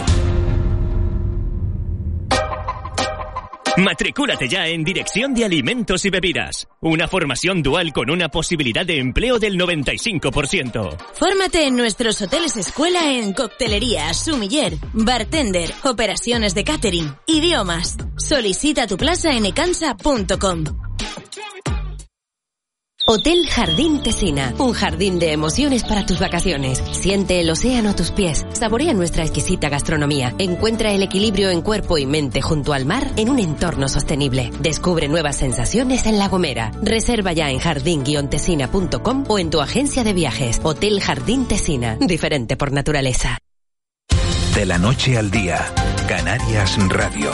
Matricúlate 3.77 4.50
ya 4.50 4.67
en 4.67 4.83
Dirección 4.83 5.33
de 5.33 5.45
Alimentos 5.45 6.03
y 6.03 6.10
Bebidas. 6.10 6.67
Una 6.81 7.07
formación 7.07 7.63
dual 7.63 7.93
con 7.93 8.10
una 8.10 8.27
posibilidad 8.27 8.86
de 8.86 9.00
empleo 9.00 9.39
del 9.39 9.57
95%. 9.57 10.98
Fórmate 11.13 11.67
en 11.67 11.77
nuestros 11.77 12.21
hoteles 12.21 12.57
escuela 12.57 13.13
en 13.13 13.33
coctelería, 13.33 14.13
sumiller, 14.13 14.74
bartender, 14.93 15.71
operaciones 15.83 16.53
de 16.53 16.63
catering, 16.65 17.15
idiomas. 17.27 17.98
Solicita 18.17 18.88
tu 18.88 18.98
plaza 18.98 19.31
en 19.31 19.45
ecansa.com. 19.45 20.63
Hotel 23.13 23.46
Jardín 23.46 24.01
Tesina, 24.01 24.53
un 24.58 24.72
jardín 24.72 25.20
de 25.20 25.34
emociones 25.34 25.84
para 25.84 26.06
tus 26.06 26.18
vacaciones. 26.22 26.82
Siente 26.94 27.41
el 27.41 27.50
océano 27.50 27.89
a 27.89 27.94
tus 27.94 28.10
pies, 28.10 28.46
saborea 28.53 28.94
nuestra 28.94 29.24
exquisita 29.24 29.68
gastronomía, 29.68 30.34
encuentra 30.38 30.94
el 30.94 31.03
equilibrio 31.03 31.50
en 31.50 31.62
cuerpo 31.62 31.98
y 31.98 32.06
mente 32.06 32.41
junto 32.41 32.72
al 32.72 32.86
mar 32.86 33.06
en 33.18 33.30
un 33.30 33.39
entorno 33.39 33.89
sostenible. 33.89 34.50
Descubre 34.62 35.10
nuevas 35.10 35.36
sensaciones 35.36 36.06
en 36.06 36.20
La 36.20 36.30
Gomera. 36.30 36.72
Reserva 36.82 37.34
ya 37.34 37.51
en 37.51 37.60
jardín-tesina.com 37.60 39.25
o 39.27 39.39
en 39.39 39.50
tu 39.50 39.60
agencia 39.60 40.06
de 40.06 40.13
viajes. 40.13 40.62
Hotel 40.63 41.01
Jardín 41.01 41.50
Tesina, 41.50 41.98
diferente 42.00 42.56
por 42.56 42.72
naturaleza. 42.72 43.39
De 44.56 44.65
la 44.65 44.77
noche 44.77 45.18
al 45.18 45.30
día, 45.32 45.60
Canarias 46.08 46.77
Radio. 46.88 47.32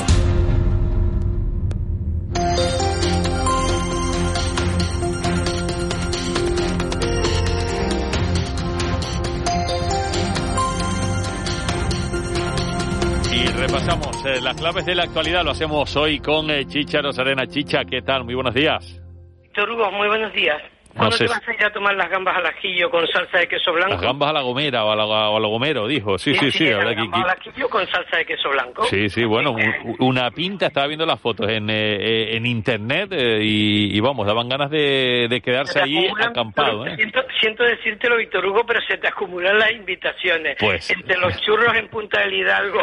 Repasamos 13.68 14.26
eh, 14.26 14.40
las 14.42 14.56
claves 14.56 14.86
de 14.86 14.96
la 14.96 15.04
actualidad. 15.04 15.44
Lo 15.44 15.52
hacemos 15.52 15.96
hoy 15.98 16.20
con 16.20 16.50
eh, 16.50 16.66
Chicha 16.68 17.02
Rosarena. 17.02 17.48
Chicha, 17.48 17.84
¿qué 17.86 18.02
tal? 18.02 18.24
Muy 18.24 18.34
buenos 18.36 18.54
días. 18.54 19.02
Víctor 19.42 19.70
Hugo, 19.72 19.92
muy 19.92 20.08
buenos 20.08 20.32
días. 20.34 20.62
¿Cuándo 20.96 21.16
sé 21.16 21.26
te 21.26 21.30
vas 21.30 21.48
a 21.48 21.54
ir 21.54 21.64
a 21.64 21.72
tomar 21.72 21.94
las 21.96 22.10
gambas 22.10 22.36
al 22.38 22.46
ajillo 22.48 22.90
con 22.90 23.06
salsa 23.08 23.38
de 23.38 23.48
queso 23.48 23.72
blanco? 23.72 23.94
Las 23.94 24.02
gambas 24.02 24.30
a 24.32 24.34
la 24.34 24.42
gomera 24.42 24.84
o 24.84 24.92
a 24.92 24.96
la, 24.96 25.04
a 25.04 25.40
la 25.40 25.48
gomero, 25.48 25.86
dijo. 25.88 26.18
Sí, 26.18 26.34
sí, 26.36 26.50
sí. 26.50 26.66
la 26.72 26.86
las 26.86 26.96
gambas 26.96 27.24
al 27.24 27.30
ajillo 27.30 27.70
con 27.70 27.86
salsa 27.88 28.18
de 28.18 28.26
queso 28.26 28.50
blanco. 28.50 28.84
Sí, 28.86 29.08
sí, 29.10 29.24
bueno, 29.26 29.52
un- 29.52 29.96
una 30.00 30.32
pinta, 30.32 30.68
estaba 30.68 30.88
viendo 30.88 31.06
las 31.06 31.20
fotos 31.20 31.50
en, 31.50 31.70
eh, 31.70 31.74
eh, 31.98 32.38
en 32.38 32.46
internet 32.48 33.10
eh, 33.12 33.40
y, 33.44 33.96
y 33.96 34.00
vamos, 34.00 34.26
daban 34.26 34.50
ganas 34.50 34.72
de, 34.72 35.28
de 35.30 35.42
quedarse 35.42 35.80
acumulan, 35.80 36.30
acampado. 36.30 36.84
pero 36.84 36.94
¿eh? 36.94 36.96
Siento, 36.96 37.20
siento 37.42 37.64
decírtelo, 37.64 38.18
Víctor 38.18 38.46
Hugo, 38.48 38.64
pero 38.66 38.80
se 38.88 38.98
te 38.98 39.08
acumulan 39.08 39.60
las 39.60 39.72
invitaciones. 39.74 40.56
Pues- 40.60 40.90
Entre 40.90 41.18
los 41.20 41.40
churros 41.42 41.76
en 41.76 41.90
Punta 41.90 42.22
del 42.22 42.34
Hidalgo. 42.34 42.80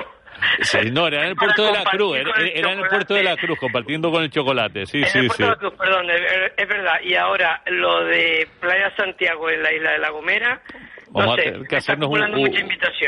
Sí, 0.62 0.90
no, 0.90 1.06
era 1.06 1.22
en 1.22 1.28
el 1.30 1.36
puerto 1.36 1.64
de 1.64 1.72
la 1.72 1.84
Cruz, 1.84 2.16
era, 2.18 2.32
en 2.38 2.78
el 2.78 2.88
puerto 2.88 3.14
de 3.14 3.22
la 3.22 3.36
Cruz, 3.36 3.58
compartiendo 3.58 4.10
con 4.10 4.22
el 4.22 4.30
chocolate, 4.30 4.86
sí, 4.86 4.98
en 4.98 5.08
sí, 5.08 5.18
el 5.18 5.30
sí. 5.30 5.42
De 5.42 5.48
la 5.48 5.56
Cruz, 5.56 5.74
perdón, 5.74 6.10
es, 6.10 6.52
es 6.56 6.68
verdad. 6.68 7.00
Y 7.02 7.14
ahora 7.14 7.62
lo 7.66 8.04
de 8.04 8.48
Playa 8.60 8.92
Santiago 8.96 9.50
en 9.50 9.62
la 9.62 9.72
isla 9.72 9.92
de 9.92 9.98
La 9.98 10.10
Gomera, 10.10 10.60
Vamos 11.14 11.38
a 11.38 11.42
tener 11.42 11.68
que 11.68 11.76
hacernos 11.76 12.10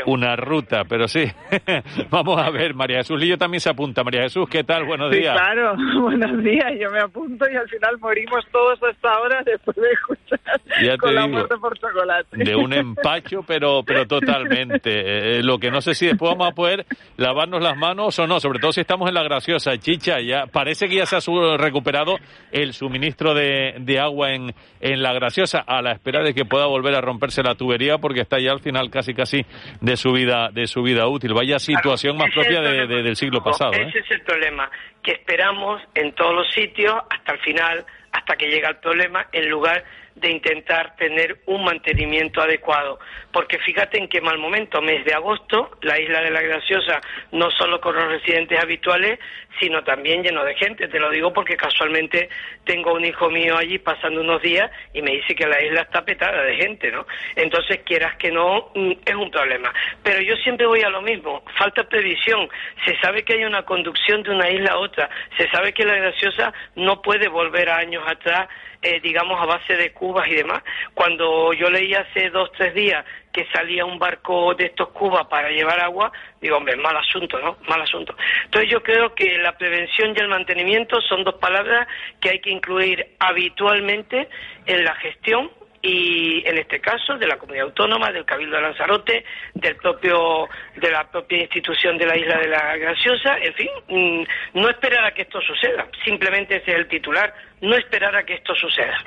una 0.05 0.35
ruta, 0.37 0.85
pero 0.85 1.09
sí. 1.09 1.25
Vamos 2.09 2.41
a 2.41 2.49
ver, 2.49 2.73
María 2.73 2.99
Jesús 2.99 3.19
Lillo 3.19 3.37
también 3.37 3.59
se 3.59 3.69
apunta. 3.69 4.01
María 4.03 4.21
Jesús, 4.21 4.47
¿qué 4.49 4.63
tal? 4.63 4.85
Buenos 4.85 5.11
días. 5.11 5.35
claro, 5.35 5.75
buenos 6.01 6.41
días. 6.41 6.71
Yo 6.79 6.89
me 6.89 7.01
apunto 7.01 7.45
y 7.51 7.55
al 7.57 7.67
final 7.67 7.97
morimos 7.99 8.45
todos 8.49 8.81
a 8.81 8.91
esta 8.91 9.19
hora 9.19 9.43
después 9.43 9.75
de 9.75 9.89
escuchar 9.91 10.97
con 10.99 11.15
la 11.15 11.27
muerte 11.27 11.55
por 11.57 11.77
chocolate. 11.77 12.37
De 12.37 12.55
un 12.55 12.71
empacho, 12.71 13.43
pero, 13.45 13.83
pero 13.83 14.05
totalmente. 14.07 15.39
Eh, 15.39 15.43
lo 15.43 15.59
que 15.59 15.69
no 15.69 15.81
sé 15.81 15.93
si 15.93 16.05
después 16.05 16.31
vamos 16.31 16.47
a 16.47 16.55
poder 16.55 16.85
lavarnos 17.17 17.61
las 17.61 17.75
manos 17.75 18.17
o 18.19 18.25
no, 18.25 18.39
sobre 18.39 18.59
todo 18.59 18.71
si 18.71 18.79
estamos 18.79 19.09
en 19.09 19.15
la 19.15 19.23
graciosa. 19.23 19.77
Chicha, 19.77 20.21
ya 20.21 20.45
parece 20.45 20.87
que 20.87 20.95
ya 20.95 21.05
se 21.05 21.17
ha 21.17 21.57
recuperado 21.57 22.15
el 22.51 22.71
suministro 22.71 23.33
de, 23.33 23.75
de 23.79 23.99
agua 23.99 24.31
en, 24.31 24.53
en 24.79 25.01
la 25.01 25.11
graciosa 25.11 25.59
a 25.59 25.81
la 25.81 25.91
espera 25.91 26.23
de 26.23 26.33
que 26.33 26.45
pueda 26.45 26.67
volver 26.67 26.95
a 26.95 27.01
romperse 27.01 27.43
la 27.43 27.55
tubería 27.55 27.96
porque 27.99 28.21
está 28.21 28.39
ya 28.39 28.51
al 28.51 28.59
final 28.59 28.89
casi 28.89 29.13
casi 29.13 29.45
de 29.81 29.97
su 29.97 30.11
vida 30.11 30.49
de 30.51 30.67
su 30.67 30.81
vida 30.81 31.07
útil. 31.07 31.33
Vaya 31.33 31.59
situación 31.59 32.17
más 32.17 32.31
propia 32.33 32.61
de, 32.61 32.87
del 32.87 33.15
siglo 33.15 33.43
pasado. 33.43 33.73
¿eh? 33.73 33.87
Ese 33.89 33.99
es 33.99 34.11
el 34.11 34.21
problema, 34.21 34.69
que 35.03 35.11
esperamos 35.13 35.81
en 35.95 36.13
todos 36.13 36.33
los 36.33 36.51
sitios 36.53 36.93
hasta 37.09 37.33
el 37.33 37.39
final, 37.39 37.85
hasta 38.11 38.35
que 38.35 38.47
llega 38.47 38.69
el 38.69 38.77
problema, 38.77 39.27
en 39.31 39.49
lugar 39.49 39.77
de 39.77 39.83
intentar 40.23 40.95
tener 40.95 41.37
un 41.45 41.63
mantenimiento 41.63 42.41
adecuado. 42.41 42.99
Porque 43.31 43.59
fíjate 43.59 43.97
en 43.99 44.07
qué 44.07 44.21
mal 44.21 44.37
momento, 44.37 44.81
mes 44.81 45.05
de 45.05 45.13
agosto, 45.13 45.77
la 45.81 45.99
isla 45.99 46.21
de 46.21 46.31
la 46.31 46.41
Graciosa, 46.41 46.99
no 47.31 47.51
solo 47.51 47.79
con 47.79 47.95
los 47.95 48.07
residentes 48.07 48.59
habituales, 48.59 49.19
sino 49.59 49.83
también 49.83 50.23
lleno 50.23 50.43
de 50.43 50.55
gente. 50.55 50.87
Te 50.87 50.99
lo 50.99 51.09
digo 51.09 51.33
porque 51.33 51.55
casualmente 51.55 52.29
tengo 52.63 52.93
un 52.93 53.05
hijo 53.05 53.29
mío 53.29 53.57
allí 53.57 53.77
pasando 53.79 54.21
unos 54.21 54.41
días 54.41 54.71
y 54.93 55.01
me 55.01 55.11
dice 55.11 55.35
que 55.35 55.45
la 55.45 55.61
isla 55.61 55.81
está 55.81 56.03
petada 56.03 56.43
de 56.43 56.55
gente, 56.55 56.91
¿no? 56.91 57.05
Entonces, 57.35 57.79
quieras 57.85 58.15
que 58.17 58.31
no, 58.31 58.71
mm, 58.75 58.91
es 59.05 59.15
un 59.15 59.31
problema. 59.31 59.73
Pero 60.03 60.21
yo 60.21 60.35
siempre 60.37 60.65
voy 60.65 60.81
a 60.81 60.89
lo 60.89 61.01
mismo, 61.01 61.43
falta 61.57 61.83
previsión. 61.83 62.49
Se 62.85 62.97
sabe 62.99 63.23
que 63.23 63.33
hay 63.33 63.45
una 63.45 63.63
conducción 63.63 64.23
de 64.23 64.31
una 64.31 64.49
isla 64.49 64.71
a 64.71 64.77
otra, 64.77 65.09
se 65.37 65.49
sabe 65.49 65.73
que 65.73 65.85
la 65.85 65.95
Graciosa 65.95 66.53
no 66.75 67.01
puede 67.01 67.27
volver 67.27 67.69
a 67.69 67.77
años 67.77 68.03
atrás 68.07 68.47
eh, 68.81 68.99
digamos, 69.01 69.41
a 69.41 69.45
base 69.45 69.75
de 69.75 69.91
cubas 69.91 70.27
y 70.27 70.35
demás. 70.35 70.63
Cuando 70.93 71.53
yo 71.53 71.69
leí 71.69 71.93
hace 71.93 72.29
dos, 72.29 72.51
tres 72.53 72.73
días 72.73 73.03
que 73.31 73.45
salía 73.53 73.85
un 73.85 73.99
barco 73.99 74.55
de 74.55 74.65
estos 74.65 74.89
cubas 74.89 75.27
para 75.27 75.49
llevar 75.49 75.79
agua, 75.79 76.11
digo, 76.41 76.57
hombre, 76.57 76.75
mal 76.75 76.95
asunto, 76.97 77.39
¿no? 77.39 77.57
Mal 77.67 77.81
asunto. 77.81 78.15
Entonces 78.45 78.69
yo 78.71 78.81
creo 78.81 79.13
que 79.13 79.37
la 79.37 79.57
prevención 79.57 80.13
y 80.15 80.19
el 80.19 80.27
mantenimiento 80.27 81.01
son 81.01 81.23
dos 81.23 81.35
palabras 81.35 81.87
que 82.19 82.29
hay 82.29 82.39
que 82.39 82.49
incluir 82.49 83.15
habitualmente 83.19 84.27
en 84.65 84.83
la 84.83 84.95
gestión 84.95 85.51
y 85.81 86.43
en 86.45 86.57
este 86.57 86.79
caso 86.79 87.17
de 87.17 87.27
la 87.27 87.37
comunidad 87.37 87.67
autónoma, 87.67 88.11
del 88.11 88.25
Cabildo 88.25 88.55
de 88.55 88.61
Lanzarote, 88.61 89.25
del 89.53 89.75
propio, 89.75 90.47
de 90.75 90.91
la 90.91 91.09
propia 91.09 91.41
institución 91.41 91.97
de 91.97 92.05
la 92.05 92.17
isla 92.17 92.37
de 92.39 92.47
la 92.47 92.77
Graciosa, 92.77 93.37
en 93.37 93.53
fin, 93.53 93.69
mm, 93.87 94.59
no 94.59 94.69
esperar 94.69 95.05
a 95.05 95.11
que 95.13 95.23
esto 95.23 95.39
suceda, 95.41 95.87
simplemente 96.03 96.57
ese 96.57 96.71
es 96.71 96.77
el 96.77 96.87
titular, 96.87 97.33
no 97.61 97.75
esperar 97.75 98.15
a 98.15 98.23
que 98.23 98.35
esto 98.35 98.53
suceda. 98.55 98.97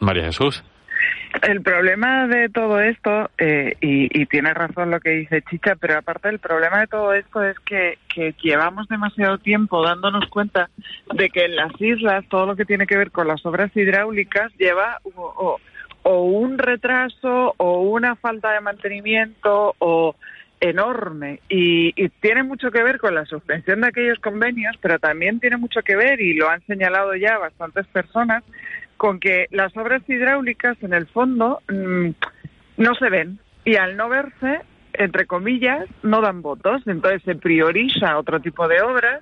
María 0.00 0.24
Jesús. 0.24 0.62
El 1.40 1.62
problema 1.62 2.28
de 2.28 2.48
todo 2.50 2.80
esto, 2.80 3.30
eh, 3.38 3.74
y, 3.80 4.26
tiene 4.26 4.52
razón 4.54 4.90
lo 4.90 5.00
que 5.00 5.10
dice 5.10 5.42
Chicha, 5.42 5.74
pero 5.76 5.98
aparte 5.98 6.28
el 6.28 6.38
problema 6.38 6.80
de 6.80 6.86
todo 6.86 7.14
esto 7.14 7.42
es 7.42 7.58
que, 7.60 7.98
llevamos 8.42 8.86
demasiado 8.88 9.38
tiempo 9.38 9.82
dándonos 9.82 10.26
cuenta 10.28 10.68
de 11.14 11.30
que 11.30 11.46
en 11.46 11.56
las 11.56 11.72
islas 11.80 12.24
todo 12.28 12.46
lo 12.46 12.56
que 12.56 12.66
tiene 12.66 12.86
que 12.86 12.98
ver 12.98 13.10
con 13.10 13.26
las 13.26 13.44
obras 13.46 13.74
hidráulicas 13.74 14.52
lleva 14.58 14.98
o 16.02 16.24
un 16.24 16.58
retraso 16.58 17.54
o 17.56 17.82
una 17.82 18.16
falta 18.16 18.52
de 18.52 18.60
mantenimiento 18.60 19.74
o 19.78 20.16
enorme 20.60 21.40
y, 21.48 21.92
tiene 22.20 22.44
mucho 22.44 22.70
que 22.70 22.82
ver 22.82 22.98
con 22.98 23.14
la 23.14 23.26
suspensión 23.26 23.80
de 23.80 23.88
aquellos 23.88 24.18
convenios, 24.20 24.76
pero 24.80 24.98
también 24.98 25.40
tiene 25.40 25.56
mucho 25.56 25.82
que 25.82 25.96
ver, 25.96 26.20
y 26.20 26.34
lo 26.34 26.48
han 26.48 26.64
señalado 26.66 27.14
ya 27.16 27.36
bastantes 27.38 27.86
personas, 27.88 28.44
con 28.96 29.18
que 29.18 29.46
las 29.50 29.76
obras 29.76 30.08
hidráulicas 30.08 30.80
en 30.82 30.94
el 30.94 31.06
fondo 31.08 31.60
mm, 31.68 32.10
no 32.76 32.94
se 32.94 33.10
ven 33.10 33.40
y 33.64 33.74
al 33.74 33.96
no 33.96 34.08
verse, 34.08 34.60
entre 34.92 35.26
comillas, 35.26 35.88
no 36.04 36.20
dan 36.20 36.42
votos. 36.42 36.82
Entonces 36.86 37.22
se 37.24 37.34
prioriza 37.34 38.18
otro 38.18 38.40
tipo 38.40 38.68
de 38.68 38.80
obras 38.82 39.20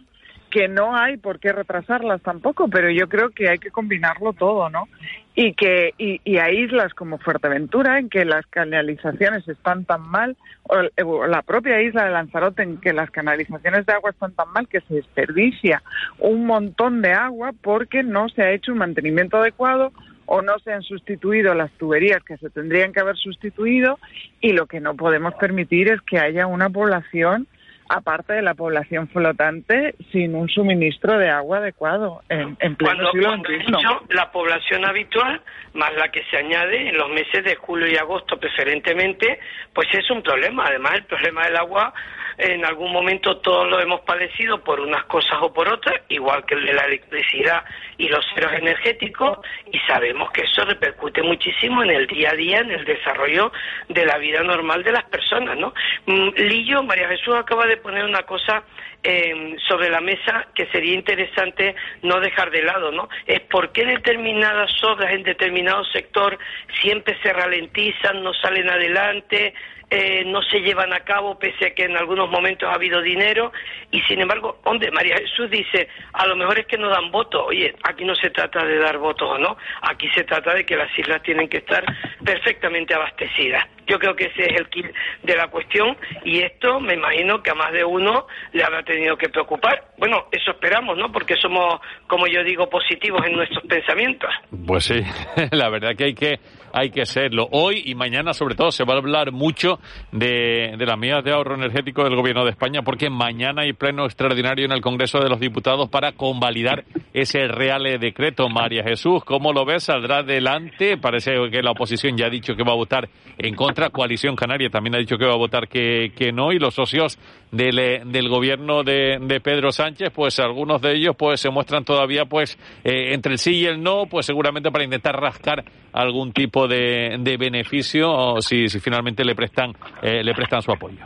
que 0.51 0.69
no 0.69 0.97
hay 0.97 1.17
por 1.17 1.39
qué 1.39 1.53
retrasarlas 1.53 2.21
tampoco, 2.23 2.69
pero 2.69 2.91
yo 2.91 3.09
creo 3.09 3.31
que 3.31 3.49
hay 3.49 3.59
que 3.59 3.71
combinarlo 3.71 4.33
todo, 4.33 4.69
¿no? 4.69 4.89
Y 5.35 5.55
que 5.55 5.95
y, 5.97 6.37
hay 6.39 6.65
islas 6.65 6.93
como 6.95 7.19
Fuerteventura 7.19 7.99
en 7.99 8.09
que 8.09 8.25
las 8.25 8.45
canalizaciones 8.47 9.47
están 9.49 9.85
tan 9.85 10.03
mal, 10.03 10.37
o, 10.65 11.27
la 11.27 11.43
propia 11.43 11.81
isla 11.81 12.05
de 12.05 12.11
Lanzarote 12.11 12.63
en 12.63 12.79
que 12.79 12.93
las 12.93 13.11
canalizaciones 13.11 13.87
de 13.87 13.93
agua 13.93 14.11
están 14.11 14.33
tan 14.33 14.53
mal 14.53 14.69
que 14.69 14.81
se 14.83 14.95
desperdicia 14.95 15.83
un 16.19 16.47
montón 16.47 17.01
de 17.01 17.13
agua 17.13 17.53
porque 17.63 18.03
no 18.03 18.29
se 18.29 18.43
ha 18.43 18.53
hecho 18.53 18.73
un 18.73 18.79
mantenimiento 18.79 19.39
adecuado 19.39 19.93
o 20.27 20.43
no 20.43 20.59
se 20.61 20.73
han 20.73 20.83
sustituido 20.83 21.55
las 21.55 21.73
tuberías 21.73 22.23
que 22.23 22.37
se 22.37 22.51
tendrían 22.51 22.93
que 22.93 23.01
haber 23.01 23.17
sustituido 23.17 23.99
y 24.41 24.53
lo 24.53 24.67
que 24.67 24.81
no 24.81 24.95
podemos 24.95 25.35
permitir 25.35 25.89
es 25.89 26.01
que 26.03 26.19
haya 26.19 26.47
una 26.47 26.71
población 26.71 27.49
aparte 27.91 28.35
de 28.35 28.43
la 28.43 28.55
población 28.55 29.09
flotante, 29.09 29.97
sin 30.13 30.37
un 30.37 30.49
suministro 30.49 31.19
de 31.19 31.29
agua 31.29 31.59
adecuado 31.59 32.23
en, 32.29 32.57
en 32.61 32.77
pleno 32.77 33.11
siglo 33.11 33.37
XXI. 33.37 34.15
la 34.15 34.31
población 34.31 34.85
habitual, 34.85 35.41
más 35.75 35.93
la 35.97 36.09
que 36.09 36.23
se 36.31 36.37
añade 36.37 36.89
en 36.89 36.97
los 36.97 37.11
meses 37.11 37.45
de 37.45 37.57
julio 37.57 37.89
y 37.89 37.97
agosto 37.97 38.39
preferentemente, 38.39 39.41
pues 39.75 39.89
es 39.93 40.09
un 40.09 40.23
problema. 40.23 40.67
Además, 40.67 40.95
el 40.95 41.05
problema 41.05 41.45
del 41.47 41.57
agua 41.57 41.93
en 42.41 42.65
algún 42.65 42.93
momento 42.93 43.39
todos 43.39 43.69
lo 43.69 43.81
hemos 43.81 44.01
padecido 44.01 44.63
por 44.65 44.81
unas 44.81 45.05
cosas 45.05 45.39
o 45.43 45.53
por 45.53 45.69
otras, 45.69 46.01
igual 46.09 46.45
que 46.47 46.55
el 46.55 46.65
de 46.65 46.73
la 46.73 46.85
electricidad 46.85 47.65
y 47.99 48.09
los 48.09 48.25
ceros 48.35 48.53
energéticos, 48.53 49.39
y 49.71 49.79
sabemos 49.81 50.31
que 50.31 50.43
eso 50.43 50.65
repercute 50.65 51.23
muchísimo 51.23 51.83
en 51.83 51.91
el 51.91 52.07
día 52.07 52.31
a 52.31 52.35
día, 52.35 52.59
en 52.61 52.71
el 52.71 52.85
desarrollo 52.85 53.53
de 53.89 54.07
la 54.07 54.17
vida 54.19 54.43
normal 54.43 54.83
de 54.83 54.93
las 54.93 55.05
personas, 55.05 55.59
¿no? 55.59 55.75
Mm, 56.07 56.31
Lillo, 56.37 56.83
María 56.83 57.09
Jesús 57.09 57.35
acaba 57.35 57.67
de 57.67 57.77
poner 57.81 58.05
una 58.05 58.23
cosa 58.23 58.63
eh, 59.03 59.57
sobre 59.69 59.91
la 59.91 60.01
mesa 60.01 60.47
que 60.55 60.67
sería 60.67 60.95
interesante 60.95 61.75
no 62.03 62.21
dejar 62.21 62.51
de 62.51 62.63
lado, 62.63 62.93
¿no? 62.93 63.09
Es 63.27 63.41
por 63.41 63.73
qué 63.73 63.85
determinadas 63.85 64.73
obras 64.85 65.13
en 65.13 65.23
determinado 65.23 65.85
sector 65.85 66.39
siempre 66.81 67.17
se 67.23 67.33
ralentizan, 67.33 68.23
no 68.23 68.33
salen 68.35 68.69
adelante, 68.69 69.55
eh, 69.91 70.23
no 70.25 70.41
se 70.43 70.61
llevan 70.61 70.93
a 70.93 71.01
cabo 71.01 71.39
pese 71.39 71.67
a 71.67 71.75
que 71.75 71.85
en 71.85 71.97
algunos 71.97 72.31
momentos 72.31 72.69
ha 72.69 72.75
habido 72.75 73.03
dinero 73.03 73.53
y 73.91 74.01
sin 74.03 74.21
embargo, 74.21 74.61
hombre, 74.65 74.91
María 74.93 75.17
Jesús 75.17 75.51
dice, 75.51 75.89
a 76.13 76.27
lo 76.27 76.37
mejor 76.37 76.61
es 76.61 76.67
que 76.67 76.79
no 76.79 76.89
dan 76.89 77.11
votos. 77.11 77.43
Oye, 77.49 77.75
aquí 77.83 78.05
no 78.05 78.15
se 78.15 78.31
trata 78.31 78.65
de 78.65 78.79
dar 78.79 78.99
votos 78.99 79.29
o 79.29 79.39
no, 79.39 79.57
aquí 79.83 80.09
se 80.15 80.23
trata 80.23 80.55
de 80.55 80.65
que 80.65 80.77
las 80.77 80.97
islas 80.97 81.23
tienen 81.23 81.49
que 81.49 81.59
estar 81.59 81.85
perfectamente 82.25 82.95
abastecidas. 82.95 83.67
Yo 83.87 83.99
creo 83.99 84.15
que 84.15 84.27
ese 84.27 84.45
es 84.45 84.61
el 84.61 84.69
kit 84.69 84.87
de 85.25 85.37
la 85.37 85.49
cuestión 85.49 85.97
y 86.25 86.41
esto 86.41 86.79
me 86.79 86.95
imagino 86.95 87.43
que 87.43 87.51
a 87.51 87.55
más 87.55 87.73
de 87.73 87.83
uno 87.83 88.29
le 88.53 88.63
habrá 88.63 88.85
tenido 88.85 89.17
que 89.17 89.29
preocupar. 89.29 89.91
Bueno, 89.99 90.27
eso 90.31 90.53
esperamos, 90.53 90.97
¿no? 90.97 91.11
Porque 91.11 91.35
somos, 91.37 91.81
como 92.07 92.29
yo 92.29 92.45
digo, 92.45 92.71
positivos 92.71 93.27
en 93.27 93.33
nuestros 93.33 93.65
pensamientos. 93.65 94.31
Pues 94.67 94.85
sí, 94.85 95.03
la 95.51 95.69
verdad 95.69 95.97
que 95.97 96.05
hay 96.05 96.15
que 96.15 96.39
hay 96.73 96.91
que 96.91 97.07
serlo. 97.07 97.49
Hoy 97.51 97.83
y 97.85 97.95
mañana, 97.95 98.33
sobre 98.33 98.55
todo, 98.55 98.71
se 98.71 98.85
va 98.85 98.95
a 98.95 98.99
hablar 98.99 99.33
mucho 99.33 99.79
de, 100.13 100.75
de 100.79 100.87
las 100.87 100.99
medidas 100.99 101.25
de 101.25 101.33
ahorro 101.33 101.55
energético 101.55 102.05
del 102.05 102.17
Gobierno 102.17 102.45
de 102.45 102.51
España, 102.51 102.83
porque 102.83 103.11
mañana 103.11 103.63
hay 103.63 103.73
pleno 103.73 104.05
extraordinario 104.05 104.65
en 104.65 104.73
el 104.73 104.81
Congreso 104.81 105.19
de 105.19 105.29
los 105.29 105.41
Diputados 105.41 105.89
para 105.89 106.13
convalidar 106.13 106.85
ese 107.13 107.49
Real 107.49 107.81
Decreto. 107.99 108.49
María 108.49 108.83
Jesús, 108.83 109.25
¿cómo 109.25 109.53
lo 109.53 109.65
ves? 109.65 109.85
¿Saldrá 109.85 110.19
adelante? 110.19 110.97
Parece 110.99 111.33
que 111.51 111.63
la 111.63 111.71
oposición 111.73 112.17
ya 112.17 112.27
ha 112.27 112.31
dicho 112.31 112.55
que 112.55 112.63
va 112.63 112.73
a 112.73 112.77
votar 112.77 113.09
en 113.39 113.55
contra. 113.55 113.91
Coalición 113.91 114.37
Canaria 114.37 114.69
también 114.69 114.95
ha 114.97 114.99
dicho 114.99 115.17
que 115.17 115.25
va 115.25 115.33
a 115.33 115.39
votar 115.39 115.69
que, 115.69 116.13
que 116.15 116.33
no. 116.33 116.53
Y 116.53 116.59
los 116.59 116.75
socios 116.75 117.19
del, 117.51 117.79
eh, 117.79 118.03
del 118.05 118.29
gobierno 118.29 118.83
de, 118.83 119.19
de, 119.21 119.41
Pedro 119.41 119.73
Sánchez, 119.73 120.11
pues 120.15 120.39
algunos 120.39 120.81
de 120.83 120.97
ellos 120.97 121.17
pues 121.17 121.41
se 121.41 121.51
muestran 121.51 121.85
todavía 121.85 122.25
pues 122.27 122.59
eh, 122.85 123.13
entre 123.15 123.33
el 123.33 123.39
sí 123.39 123.57
y 123.57 123.67
el 123.67 123.83
no, 123.83 124.07
pues 124.07 124.27
seguramente 124.27 124.71
para 124.71 124.85
intentar 124.85 125.21
rascar 125.21 125.65
algún 125.93 126.33
tipo 126.33 126.60
de, 126.69 127.37
beneficio 127.39 128.11
o 128.11 128.43
si, 128.43 128.69
si 128.69 128.81
finalmente 128.81 129.25
le 129.25 129.35
prestan, 129.35 129.73
eh, 130.03 130.23
le 130.23 130.35
prestan 130.35 130.63
su 130.63 130.73
apoyo. 130.73 131.05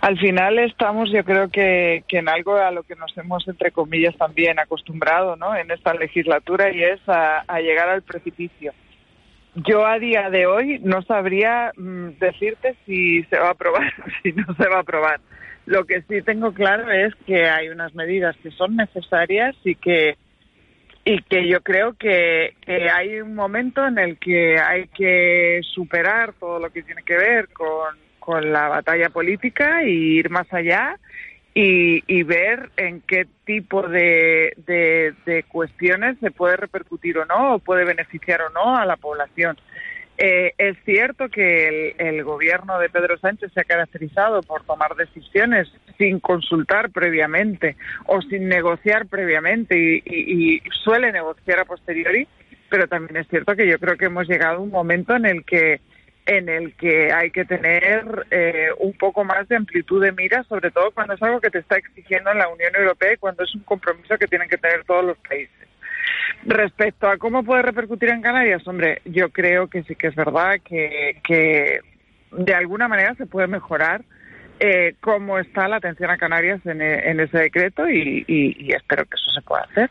Al 0.00 0.18
final 0.18 0.58
estamos, 0.58 1.10
yo 1.12 1.24
creo 1.24 1.48
que, 1.48 2.04
que 2.08 2.18
en 2.18 2.28
algo 2.28 2.56
a 2.56 2.70
lo 2.70 2.82
que 2.82 2.96
nos 2.96 3.16
hemos, 3.16 3.46
entre 3.46 3.70
comillas, 3.70 4.16
también 4.16 4.58
acostumbrado 4.58 5.36
¿no? 5.36 5.54
en 5.54 5.70
esta 5.70 5.94
legislatura 5.94 6.74
y 6.74 6.82
es 6.82 7.00
a, 7.08 7.44
a 7.46 7.60
llegar 7.60 7.88
al 7.88 8.02
precipicio. 8.02 8.72
Yo 9.54 9.86
a 9.86 9.98
día 9.98 10.30
de 10.30 10.46
hoy 10.46 10.80
no 10.82 11.02
sabría 11.02 11.72
mm, 11.76 12.18
decirte 12.18 12.74
si 12.86 13.22
se 13.24 13.38
va 13.38 13.48
a 13.48 13.52
aprobar 13.52 13.92
o 14.06 14.10
si 14.22 14.32
no 14.32 14.46
se 14.54 14.68
va 14.68 14.76
a 14.76 14.80
aprobar. 14.80 15.20
Lo 15.66 15.84
que 15.84 16.02
sí 16.02 16.22
tengo 16.22 16.52
claro 16.52 16.90
es 16.90 17.14
que 17.26 17.48
hay 17.48 17.68
unas 17.68 17.94
medidas 17.94 18.36
que 18.42 18.50
son 18.50 18.76
necesarias 18.76 19.54
y 19.64 19.74
que 19.76 20.16
y 21.04 21.20
que 21.22 21.48
yo 21.48 21.60
creo 21.62 21.94
que, 21.94 22.54
hay 22.92 23.20
un 23.20 23.34
momento 23.34 23.86
en 23.86 23.98
el 23.98 24.18
que 24.18 24.58
hay 24.58 24.86
que 24.88 25.60
superar 25.74 26.32
todo 26.34 26.60
lo 26.60 26.70
que 26.70 26.82
tiene 26.82 27.02
que 27.02 27.16
ver 27.16 27.48
con, 27.48 27.96
con 28.18 28.52
la 28.52 28.68
batalla 28.68 29.10
política 29.10 29.82
y 29.82 30.18
ir 30.18 30.30
más 30.30 30.52
allá 30.52 30.98
y, 31.54 32.02
y 32.06 32.22
ver 32.22 32.70
en 32.76 33.00
qué 33.02 33.26
tipo 33.44 33.82
de, 33.86 34.54
de, 34.66 35.44
cuestiones 35.48 36.18
se 36.20 36.30
puede 36.30 36.56
repercutir 36.56 37.18
o 37.18 37.26
no, 37.26 37.56
o 37.56 37.58
puede 37.58 37.84
beneficiar 37.84 38.42
o 38.42 38.50
no 38.50 38.76
a 38.76 38.86
la 38.86 38.96
población. 38.96 39.58
Eh, 40.24 40.54
es 40.56 40.76
cierto 40.84 41.28
que 41.28 41.96
el, 41.98 42.22
gobierno 42.22 42.78
de 42.78 42.88
Pedro 42.88 43.18
Sánchez 43.18 43.50
se 43.52 43.60
ha 43.60 43.64
caracterizado 43.64 44.40
por 44.42 44.62
tomar 44.62 44.94
decisiones 44.94 45.66
sin 45.98 46.20
consultar 46.20 46.90
previamente 46.92 47.74
o 48.06 48.22
sin 48.22 48.46
negociar 48.46 49.08
previamente 49.08 49.76
y, 49.76 50.00
y, 50.06 50.62
suele 50.84 51.10
negociar 51.10 51.58
a 51.58 51.64
posteriori, 51.64 52.28
pero 52.70 52.86
también 52.86 53.16
es 53.16 53.26
cierto 53.30 53.56
que 53.56 53.66
yo 53.66 53.80
creo 53.80 53.96
que 53.96 54.04
hemos 54.04 54.28
llegado 54.28 54.58
a 54.58 54.60
un 54.60 54.70
momento 54.70 55.16
en 55.16 55.26
el 55.26 55.44
que 55.44 55.80
en 56.26 56.48
el 56.48 56.76
que 56.76 57.12
hay 57.12 57.32
que 57.32 57.44
tener 57.44 58.24
eh, 58.30 58.68
un 58.78 58.92
poco 58.92 59.24
más 59.24 59.48
de 59.48 59.56
amplitud 59.56 60.04
de 60.04 60.12
mira, 60.12 60.44
sobre 60.44 60.70
todo 60.70 60.92
cuando 60.92 61.14
es 61.14 61.22
algo 61.24 61.40
que 61.40 61.50
te 61.50 61.58
está 61.58 61.78
exigiendo 61.78 62.32
la 62.32 62.46
Unión 62.46 62.72
Europea 62.76 63.14
y 63.14 63.16
cuando 63.16 63.42
es 63.42 63.52
un 63.56 63.64
compromiso 63.64 64.16
que 64.16 64.28
tienen 64.28 64.48
que 64.48 64.56
tener 64.56 64.84
todos 64.84 65.04
los 65.04 65.18
países. 65.18 65.71
Respecto 66.44 67.08
a 67.08 67.18
cómo 67.18 67.44
puede 67.44 67.62
repercutir 67.62 68.08
en 68.10 68.22
Canarias, 68.22 68.66
hombre, 68.66 69.00
yo 69.04 69.30
creo 69.30 69.68
que 69.68 69.82
sí 69.84 69.94
que 69.94 70.08
es 70.08 70.14
verdad 70.14 70.60
que, 70.64 71.20
que 71.22 71.80
de 72.32 72.54
alguna 72.54 72.88
manera 72.88 73.14
se 73.14 73.26
puede 73.26 73.46
mejorar 73.46 74.02
eh, 74.64 74.94
cómo 75.00 75.40
está 75.40 75.66
la 75.66 75.78
atención 75.78 76.08
a 76.08 76.16
Canarias 76.16 76.64
en, 76.66 76.80
ese 76.80 77.36
decreto 77.36 77.90
y, 77.90 78.70
espero 78.72 79.04
que 79.06 79.16
eso 79.16 79.30
se 79.32 79.42
pueda 79.42 79.64
hacer. 79.64 79.90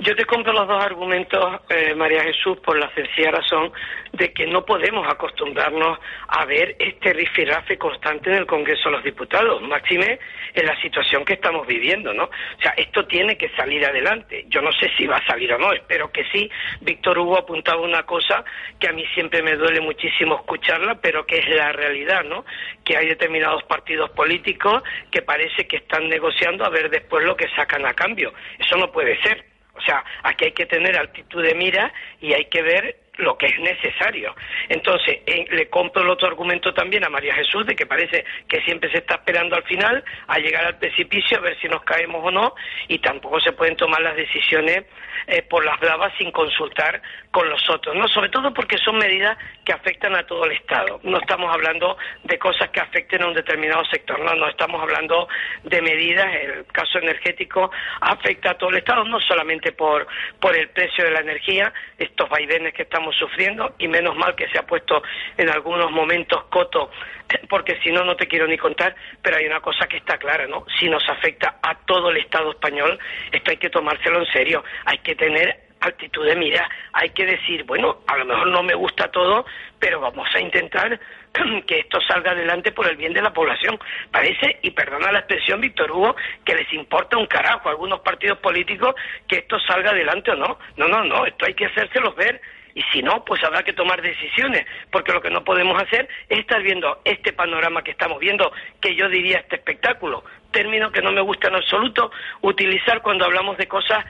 Yo 0.00 0.16
te 0.16 0.24
compro 0.24 0.54
los 0.54 0.66
dos 0.66 0.82
argumentos, 0.82 1.60
eh, 1.68 1.94
María 1.94 2.22
Jesús, 2.22 2.56
por 2.64 2.78
la 2.78 2.90
sencilla 2.94 3.32
razón 3.32 3.70
de 4.12 4.32
que 4.32 4.46
no 4.46 4.64
podemos 4.64 5.06
acostumbrarnos 5.06 5.98
a 6.28 6.44
ver 6.46 6.74
este 6.78 7.12
rifirrafe 7.12 7.76
constante 7.76 8.30
en 8.30 8.36
el 8.36 8.46
Congreso 8.46 8.88
de 8.88 8.96
los 8.96 9.04
Diputados, 9.04 9.60
máxime 9.60 10.18
en 10.54 10.66
la 10.66 10.80
situación 10.80 11.24
que 11.24 11.34
estamos 11.34 11.66
viviendo, 11.66 12.14
¿no? 12.14 12.24
O 12.24 12.62
sea, 12.62 12.72
esto 12.76 13.04
tiene 13.06 13.36
que 13.36 13.50
salir 13.50 13.84
adelante. 13.84 14.46
Yo 14.48 14.62
no 14.62 14.72
sé 14.72 14.90
si 14.96 15.06
va 15.06 15.16
a 15.16 15.26
salir 15.26 15.52
o 15.52 15.58
no, 15.58 15.72
espero 15.72 16.10
que 16.10 16.24
sí. 16.32 16.50
Víctor 16.80 17.18
Hugo 17.18 17.38
apuntaba 17.38 17.82
una 17.82 18.04
cosa 18.04 18.42
que 18.78 18.88
a 18.88 18.92
mí 18.92 19.04
siempre 19.14 19.42
me 19.42 19.56
duele 19.56 19.80
muchísimo 19.80 20.36
escucharla, 20.36 20.94
pero 20.94 21.26
que 21.26 21.38
es 21.38 21.48
la 21.48 21.72
realidad, 21.72 22.24
¿no? 22.24 22.44
Que 22.84 22.96
hay 22.96 23.08
determinados 23.08 23.62
partidos 23.64 23.81
políticos 24.10 24.82
que 25.10 25.22
parece 25.22 25.66
que 25.66 25.76
están 25.76 26.08
negociando 26.08 26.64
a 26.64 26.70
ver 26.70 26.90
después 26.90 27.24
lo 27.24 27.36
que 27.36 27.48
sacan 27.50 27.86
a 27.86 27.94
cambio. 27.94 28.32
Eso 28.58 28.76
no 28.76 28.90
puede 28.90 29.20
ser. 29.22 29.44
O 29.74 29.80
sea, 29.80 30.04
aquí 30.22 30.46
hay 30.46 30.52
que 30.52 30.66
tener 30.66 30.96
altitud 30.96 31.42
de 31.42 31.54
mira 31.54 31.92
y 32.20 32.32
hay 32.32 32.44
que 32.46 32.62
ver 32.62 33.01
lo 33.18 33.36
que 33.36 33.46
es 33.46 33.58
necesario. 33.60 34.34
Entonces, 34.70 35.20
le 35.50 35.68
compro 35.68 36.02
el 36.02 36.08
otro 36.08 36.28
argumento 36.28 36.72
también 36.72 37.04
a 37.04 37.10
María 37.10 37.34
Jesús 37.34 37.66
de 37.66 37.76
que 37.76 37.84
parece 37.84 38.24
que 38.48 38.62
siempre 38.62 38.90
se 38.90 38.98
está 38.98 39.16
esperando 39.16 39.54
al 39.54 39.64
final 39.64 40.02
a 40.28 40.38
llegar 40.38 40.64
al 40.64 40.78
precipicio 40.78 41.36
a 41.36 41.40
ver 41.42 41.58
si 41.60 41.68
nos 41.68 41.82
caemos 41.82 42.24
o 42.24 42.30
no 42.30 42.54
y 42.88 42.98
tampoco 43.00 43.38
se 43.40 43.52
pueden 43.52 43.76
tomar 43.76 44.00
las 44.00 44.16
decisiones 44.16 44.84
eh, 45.26 45.42
por 45.42 45.64
las 45.64 45.78
bravas 45.78 46.12
sin 46.16 46.30
consultar 46.30 47.02
con 47.30 47.48
los 47.48 47.68
otros, 47.68 47.94
¿no? 47.94 48.08
Sobre 48.08 48.30
todo 48.30 48.52
porque 48.52 48.78
son 48.78 48.96
medidas 48.96 49.36
que 49.64 49.72
afectan 49.72 50.16
a 50.16 50.26
todo 50.26 50.46
el 50.46 50.52
Estado. 50.52 50.98
No 51.02 51.18
estamos 51.18 51.52
hablando 51.52 51.96
de 52.24 52.38
cosas 52.38 52.70
que 52.70 52.80
afecten 52.80 53.22
a 53.22 53.28
un 53.28 53.34
determinado 53.34 53.84
sector, 53.86 54.18
no, 54.20 54.34
no 54.34 54.48
estamos 54.48 54.80
hablando 54.82 55.28
de 55.64 55.82
medidas, 55.82 56.26
el 56.34 56.66
caso 56.66 56.98
energético 56.98 57.70
afecta 58.00 58.52
a 58.52 58.54
todo 58.58 58.70
el 58.70 58.76
Estado, 58.76 59.04
no 59.04 59.20
solamente 59.20 59.72
por, 59.72 60.06
por 60.40 60.56
el 60.56 60.70
precio 60.70 61.04
de 61.04 61.10
la 61.10 61.20
energía, 61.20 61.72
estos 61.98 62.28
vaivenes 62.28 62.72
que 62.74 62.82
estamos 62.82 63.01
sufriendo 63.10 63.74
y 63.78 63.88
menos 63.88 64.14
mal 64.16 64.36
que 64.36 64.48
se 64.48 64.58
ha 64.58 64.62
puesto 64.62 65.02
en 65.36 65.48
algunos 65.50 65.90
momentos 65.90 66.44
coto, 66.44 66.90
porque 67.48 67.80
si 67.82 67.90
no, 67.90 68.04
no 68.04 68.14
te 68.14 68.28
quiero 68.28 68.46
ni 68.46 68.58
contar, 68.58 68.94
pero 69.20 69.36
hay 69.38 69.46
una 69.46 69.60
cosa 69.60 69.86
que 69.86 69.96
está 69.96 70.18
clara, 70.18 70.46
¿no? 70.46 70.64
Si 70.78 70.88
nos 70.88 71.08
afecta 71.08 71.58
a 71.62 71.74
todo 71.86 72.10
el 72.10 72.18
Estado 72.18 72.52
español, 72.52 72.98
esto 73.32 73.50
hay 73.50 73.56
que 73.56 73.70
tomárselo 73.70 74.20
en 74.20 74.26
serio, 74.26 74.62
hay 74.84 74.98
que 74.98 75.16
tener 75.16 75.72
actitud 75.82 76.24
de 76.26 76.36
mira, 76.36 76.68
hay 76.92 77.10
que 77.10 77.26
decir, 77.26 77.64
bueno, 77.64 77.98
a 78.06 78.16
lo 78.16 78.24
mejor 78.24 78.46
no 78.48 78.62
me 78.62 78.74
gusta 78.74 79.10
todo, 79.10 79.44
pero 79.78 80.00
vamos 80.00 80.28
a 80.34 80.40
intentar 80.40 80.98
que 81.66 81.80
esto 81.80 82.00
salga 82.00 82.32
adelante 82.32 82.72
por 82.72 82.88
el 82.88 82.96
bien 82.96 83.12
de 83.12 83.22
la 83.22 83.32
población. 83.32 83.78
Parece, 84.10 84.58
y 84.62 84.70
perdona 84.70 85.12
la 85.12 85.20
expresión, 85.20 85.60
Víctor 85.60 85.90
Hugo, 85.90 86.16
que 86.44 86.54
les 86.54 86.72
importa 86.72 87.16
un 87.16 87.26
carajo 87.26 87.68
a 87.68 87.72
algunos 87.72 88.00
partidos 88.00 88.38
políticos 88.38 88.94
que 89.26 89.38
esto 89.38 89.58
salga 89.60 89.90
adelante 89.90 90.30
o 90.30 90.36
no. 90.36 90.58
No, 90.76 90.88
no, 90.88 91.04
no, 91.04 91.26
esto 91.26 91.46
hay 91.46 91.54
que 91.54 91.66
hacérselos 91.66 92.14
ver 92.16 92.40
y 92.74 92.82
si 92.92 93.02
no, 93.02 93.24
pues 93.24 93.42
habrá 93.44 93.62
que 93.62 93.72
tomar 93.72 94.00
decisiones, 94.00 94.66
porque 94.90 95.12
lo 95.12 95.20
que 95.20 95.30
no 95.30 95.44
podemos 95.44 95.80
hacer 95.80 96.08
es 96.28 96.40
estar 96.40 96.62
viendo 96.62 97.00
este 97.04 97.32
panorama 97.32 97.82
que 97.82 97.90
estamos 97.90 98.18
viendo, 98.18 98.52
que 98.80 98.94
yo 98.94 99.08
diría 99.08 99.38
este 99.38 99.56
espectáculo, 99.56 100.24
término 100.50 100.90
que 100.90 101.02
no 101.02 101.12
me 101.12 101.20
gusta 101.20 101.48
en 101.48 101.56
absoluto 101.56 102.10
utilizar 102.42 103.02
cuando 103.02 103.24
hablamos 103.24 103.56
de 103.56 103.66
cosas, 103.66 104.04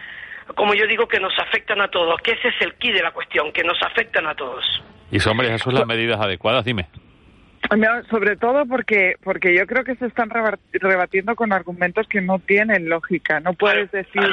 como 0.55 0.75
yo 0.75 0.87
digo, 0.87 1.07
que 1.07 1.21
nos 1.21 1.37
afectan 1.39 1.81
a 1.81 1.89
todos, 1.89 2.21
que 2.21 2.33
ese 2.33 2.49
es 2.49 2.61
el 2.61 2.75
key 2.75 2.93
de 2.93 3.03
la 3.03 3.13
cuestión, 3.13 3.53
que 3.53 3.65
nos 3.65 3.81
afectan 3.83 4.27
a 4.27 4.35
todos. 4.35 4.65
Y 5.11 5.19
hombre, 5.29 5.49
esas 5.49 5.63
son 5.63 5.75
las 5.75 5.87
medidas 5.87 6.21
adecuadas, 6.21 6.65
dime. 6.65 6.89
Sobre 8.11 8.37
todo 8.37 8.67
porque 8.67 9.17
porque 9.23 9.55
yo 9.55 9.67
creo 9.67 9.85
que 9.85 9.95
se 9.97 10.07
están 10.07 10.31
rebatiendo 10.31 11.35
con 11.37 11.53
argumentos 11.53 12.07
que 12.09 12.21
no 12.21 12.39
tienen 12.39 12.89
lógica. 12.89 13.41
No 13.41 13.55
puedes 13.55 13.91
decir 13.91 14.29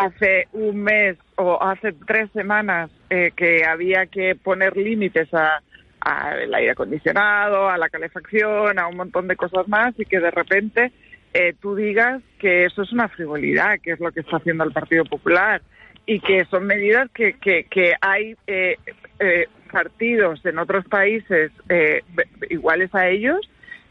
hace 0.00 0.48
un 0.52 0.82
mes 0.82 1.16
o 1.36 1.62
hace 1.62 1.92
tres 2.06 2.30
semanas 2.32 2.90
eh, 3.10 3.32
que 3.36 3.64
había 3.64 4.06
que 4.06 4.34
poner 4.34 4.76
límites 4.76 5.32
a 5.34 5.60
al 6.00 6.54
aire 6.54 6.70
acondicionado, 6.70 7.68
a 7.68 7.76
la 7.76 7.88
calefacción, 7.88 8.78
a 8.78 8.86
un 8.86 8.96
montón 8.96 9.28
de 9.28 9.36
cosas 9.36 9.68
más 9.68 9.92
y 9.98 10.06
que 10.06 10.18
de 10.18 10.30
repente 10.30 10.92
eh, 11.34 11.54
tú 11.60 11.74
digas 11.74 12.22
que 12.38 12.64
eso 12.64 12.82
es 12.82 12.92
una 12.92 13.08
frivolidad, 13.08 13.78
que 13.82 13.92
es 13.92 14.00
lo 14.00 14.10
que 14.10 14.20
está 14.20 14.38
haciendo 14.38 14.64
el 14.64 14.72
Partido 14.72 15.04
Popular 15.04 15.62
y 16.06 16.20
que 16.20 16.44
son 16.46 16.66
medidas 16.66 17.10
que, 17.12 17.34
que, 17.34 17.64
que 17.64 17.94
hay 18.00 18.34
eh, 18.46 18.76
eh, 19.18 19.46
partidos 19.70 20.44
en 20.44 20.58
otros 20.58 20.84
países 20.86 21.52
eh, 21.68 22.02
iguales 22.48 22.94
a 22.94 23.08
ellos 23.08 23.40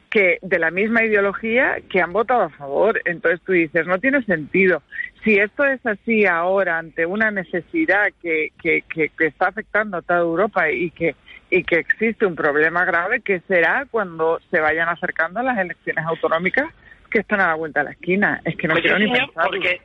que 0.10 0.40
de 0.42 0.60
la 0.60 0.72
misma 0.72 1.04
ideología 1.04 1.78
que 1.90 2.02
han 2.02 2.14
votado 2.14 2.44
a 2.44 2.50
favor. 2.50 3.00
Entonces 3.06 3.42
tú 3.46 3.52
dices, 3.52 3.86
no 3.86 4.00
tiene 4.00 4.24
sentido. 4.24 4.82
Si 5.24 5.38
esto 5.38 5.64
es 5.64 5.86
así 5.86 6.26
ahora 6.26 6.80
ante 6.80 7.06
una 7.06 7.32
necesidad 7.32 8.08
que, 8.22 8.50
que, 8.62 8.84
que, 8.90 9.12
está 9.20 9.50
afectando 9.50 9.98
a 9.98 10.02
toda 10.02 10.20
Europa 10.20 10.72
y 10.72 10.92
que, 10.92 11.16
y 11.50 11.64
que 11.64 11.76
existe 11.76 12.26
un 12.26 12.36
problema 12.36 12.86
grave, 12.86 13.22
¿qué 13.22 13.42
será 13.48 13.86
cuando 13.90 14.40
se 14.50 14.60
vayan 14.60 14.90
acercando 14.90 15.44
las 15.44 15.58
elecciones 15.58 16.06
autonómicas 16.06 16.68
que 17.10 17.20
están 17.20 17.42
a 17.42 17.48
la 17.48 17.56
vuelta 17.56 17.80
de 17.82 17.86
la 17.86 17.92
esquina? 17.92 18.42
Es 18.46 18.56
que 18.56 18.68
no 18.68 18.76
quiero 18.76 19.00
ni 19.00 19.12
pensar. 19.12 19.48
Porque 19.48 19.82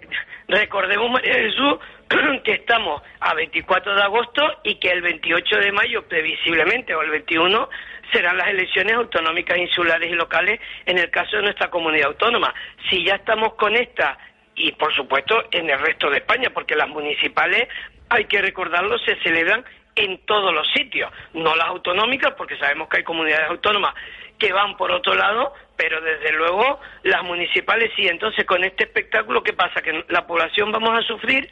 recordemos, 0.49 1.11
María 1.11 1.35
Jesús, 1.35 1.79
que 2.45 2.53
estamos 2.53 3.03
a 3.21 3.35
24 3.35 3.95
de 3.95 4.03
agosto 4.03 4.43
y 4.65 4.77
que 4.77 4.91
el 4.91 5.03
28 5.03 5.57
de 5.57 5.73
mayo, 5.73 6.03
previsiblemente, 6.07 6.95
o 6.95 7.03
el 7.03 7.11
21, 7.11 7.69
serán 8.13 8.37
las 8.37 8.49
elecciones 8.49 8.95
autonómicas 8.95 9.59
insulares 9.59 10.11
y 10.11 10.15
locales 10.15 10.61
en 10.87 10.99
el 10.99 11.11
caso 11.11 11.37
de 11.37 11.43
nuestra 11.43 11.71
comunidad 11.71 12.09
autónoma. 12.09 12.55
Si 12.89 13.05
ya 13.05 13.17
estamos 13.17 13.55
con 13.55 13.75
esta 13.75 14.19
y 14.57 14.73
por 14.73 14.95
supuesto 14.95 15.45
en 15.51 15.69
el 15.69 15.81
resto 15.81 16.11
de 16.11 16.19
España, 16.19 16.51
porque 16.51 16.77
las 16.77 16.89
municipales, 16.89 17.69
hay 18.09 18.27
que 18.27 18.41
recordarlo, 18.41 18.99
se 18.99 19.17
celebran 19.17 19.65
en 19.97 20.19
todos 20.27 20.53
los 20.53 20.67
sitios, 20.73 21.11
no 21.33 21.55
las 21.55 21.69
autonómicas, 21.69 22.35
porque 22.37 22.57
sabemos 22.57 22.89
que 22.89 22.99
hay 22.99 23.05
comunidades 23.05 23.51
autónomas 23.51 23.95
que 24.39 24.53
van 24.53 24.77
por 24.77 24.91
otro 24.91 25.15
lado, 25.15 25.53
pero 25.77 26.01
desde 26.01 26.33
luego 26.33 26.81
las 27.03 27.23
municipales 27.23 27.91
sí. 27.97 28.07
Entonces, 28.07 28.45
con 28.45 28.65
este 28.65 28.85
espectáculo, 28.85 29.43
¿qué 29.43 29.53
pasa? 29.53 29.81
Que 29.83 30.05
la 30.09 30.27
población 30.27 30.73
vamos 30.73 30.99
a 30.99 31.03
sufrir, 31.03 31.49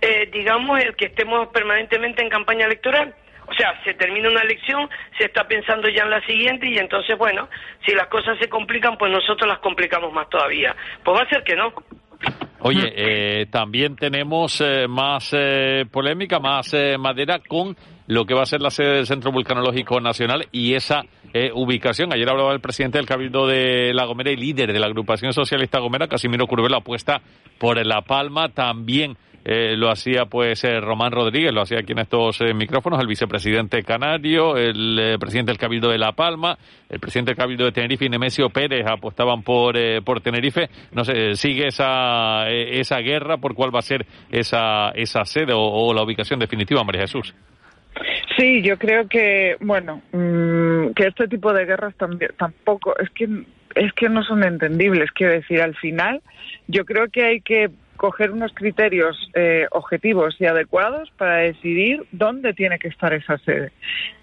eh, 0.00 0.28
digamos, 0.32 0.80
el 0.80 0.96
que 0.96 1.06
estemos 1.06 1.48
permanentemente 1.48 2.22
en 2.22 2.28
campaña 2.28 2.66
electoral. 2.66 3.14
O 3.46 3.54
sea, 3.54 3.82
se 3.82 3.94
termina 3.94 4.28
una 4.28 4.42
elección, 4.42 4.88
se 5.18 5.24
está 5.24 5.48
pensando 5.48 5.88
ya 5.88 6.04
en 6.04 6.10
la 6.10 6.24
siguiente 6.24 6.68
y 6.68 6.78
entonces, 6.78 7.18
bueno, 7.18 7.48
si 7.84 7.92
las 7.94 8.06
cosas 8.06 8.38
se 8.38 8.48
complican, 8.48 8.96
pues 8.96 9.10
nosotros 9.10 9.48
las 9.48 9.58
complicamos 9.58 10.12
más 10.12 10.28
todavía. 10.28 10.76
Pues 11.02 11.18
va 11.18 11.22
a 11.24 11.28
ser 11.28 11.42
que 11.42 11.56
no. 11.56 11.72
Oye, 12.60 12.92
eh, 12.94 13.46
también 13.46 13.96
tenemos 13.96 14.60
eh, 14.60 14.86
más 14.86 15.30
eh, 15.32 15.86
polémica, 15.90 16.38
más 16.38 16.74
madera 16.98 17.40
con 17.40 17.74
lo 18.06 18.24
que 18.26 18.34
va 18.34 18.42
a 18.42 18.46
ser 18.46 18.60
la 18.60 18.70
sede 18.70 18.96
del 18.96 19.06
Centro 19.06 19.32
Vulcanológico 19.32 20.00
Nacional 20.00 20.46
y 20.52 20.74
esa 20.74 21.04
ubicación. 21.54 22.12
Ayer 22.12 22.28
hablaba 22.28 22.52
el 22.52 22.60
presidente 22.60 22.98
del 22.98 23.06
Cabildo 23.06 23.46
de 23.46 23.92
La 23.94 24.04
Gomera 24.04 24.30
y 24.30 24.36
líder 24.36 24.72
de 24.72 24.78
la 24.78 24.86
agrupación 24.86 25.32
socialista 25.32 25.78
Gomera, 25.78 26.08
Casimiro 26.08 26.46
Curvelo, 26.46 26.76
apuesta 26.76 27.20
por 27.58 27.84
La 27.84 28.02
Palma. 28.02 28.48
También 28.48 29.16
eh, 29.42 29.74
lo 29.74 29.90
hacía 29.90 30.26
pues 30.26 30.62
eh, 30.64 30.80
Román 30.80 31.12
Rodríguez, 31.12 31.52
lo 31.52 31.62
hacía 31.62 31.78
aquí 31.78 31.92
en 31.92 32.00
estos 32.00 32.40
eh, 32.42 32.52
micrófonos, 32.52 33.00
el 33.00 33.06
vicepresidente 33.06 33.82
canario, 33.82 34.56
el 34.56 35.16
presidente 35.18 35.52
del 35.52 35.58
Cabildo 35.58 35.88
de 35.88 35.96
La 35.96 36.12
Palma, 36.12 36.58
el 36.90 37.00
presidente 37.00 37.30
del 37.30 37.38
Cabildo 37.38 37.64
de 37.64 37.72
Tenerife 37.72 38.04
y 38.04 38.10
Nemesio 38.10 38.50
Pérez 38.50 38.86
apostaban 38.86 39.42
por, 39.42 39.76
por 40.04 40.20
Tenerife. 40.20 40.68
No 40.92 41.04
sé, 41.04 41.34
sigue 41.36 41.68
esa, 41.68 42.50
esa 42.50 42.98
guerra 42.98 43.38
por 43.38 43.54
cuál 43.54 43.74
va 43.74 43.78
a 43.78 43.82
ser 43.82 44.04
esa, 44.30 44.90
esa 44.90 45.24
sede 45.24 45.52
o, 45.54 45.94
la 45.94 46.02
ubicación 46.02 46.38
definitiva, 46.38 46.84
María 46.84 47.02
Jesús. 47.02 47.34
Sí, 48.36 48.62
yo 48.62 48.78
creo 48.78 49.08
que, 49.08 49.56
bueno, 49.60 50.02
mm, 50.12 50.49
que 50.94 51.06
este 51.06 51.28
tipo 51.28 51.52
de 51.52 51.64
guerras 51.64 51.94
también, 51.96 52.32
tampoco, 52.38 52.98
es 52.98 53.10
que, 53.10 53.28
es 53.74 53.92
que 53.92 54.08
no 54.08 54.22
son 54.22 54.44
entendibles. 54.44 55.10
Quiero 55.12 55.32
decir, 55.32 55.60
al 55.60 55.74
final, 55.76 56.22
yo 56.66 56.84
creo 56.84 57.08
que 57.08 57.24
hay 57.24 57.40
que 57.40 57.70
coger 58.00 58.30
unos 58.30 58.54
criterios 58.54 59.30
eh, 59.34 59.66
objetivos 59.72 60.34
y 60.38 60.46
adecuados 60.46 61.10
para 61.18 61.36
decidir 61.36 62.02
dónde 62.12 62.54
tiene 62.54 62.78
que 62.78 62.88
estar 62.88 63.12
esa 63.12 63.36
sede. 63.38 63.72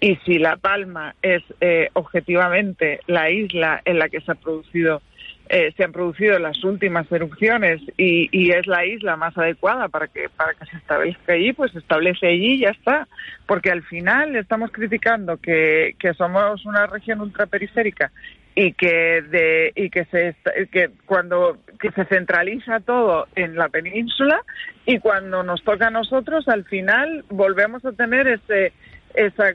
Y 0.00 0.16
si 0.24 0.40
La 0.40 0.56
Palma 0.56 1.14
es 1.22 1.44
eh, 1.60 1.88
objetivamente 1.92 2.98
la 3.06 3.30
isla 3.30 3.80
en 3.84 4.00
la 4.00 4.08
que 4.08 4.20
se 4.20 4.32
ha 4.32 4.34
producido 4.34 5.00
eh, 5.48 5.72
se 5.76 5.84
han 5.84 5.92
producido 5.92 6.38
las 6.38 6.62
últimas 6.64 7.10
erupciones 7.10 7.80
y, 7.96 8.28
y, 8.32 8.50
es 8.50 8.66
la 8.66 8.84
isla 8.84 9.16
más 9.16 9.36
adecuada 9.36 9.88
para 9.88 10.08
que 10.08 10.28
para 10.28 10.54
que 10.54 10.66
se 10.66 10.76
establezca 10.76 11.32
allí, 11.32 11.52
pues 11.52 11.72
se 11.72 11.78
establece 11.78 12.26
allí 12.26 12.54
y 12.54 12.60
ya 12.60 12.70
está. 12.70 13.08
Porque 13.46 13.70
al 13.70 13.82
final 13.82 14.36
estamos 14.36 14.70
criticando 14.72 15.38
que, 15.38 15.94
que 15.98 16.14
somos 16.14 16.64
una 16.66 16.86
región 16.86 17.20
ultraperiférica 17.20 18.12
y 18.54 18.72
que 18.72 19.22
de 19.22 19.72
y 19.76 19.88
que 19.88 20.04
se 20.06 20.34
que 20.72 20.90
cuando 21.06 21.58
que 21.78 21.92
se 21.92 22.04
centraliza 22.06 22.80
todo 22.80 23.28
en 23.36 23.54
la 23.54 23.68
península 23.68 24.42
y 24.84 24.98
cuando 24.98 25.44
nos 25.44 25.62
toca 25.62 25.86
a 25.86 25.90
nosotros 25.90 26.48
al 26.48 26.64
final 26.64 27.24
volvemos 27.30 27.84
a 27.84 27.92
tener 27.92 28.26
ese 28.26 28.72
esa, 29.18 29.50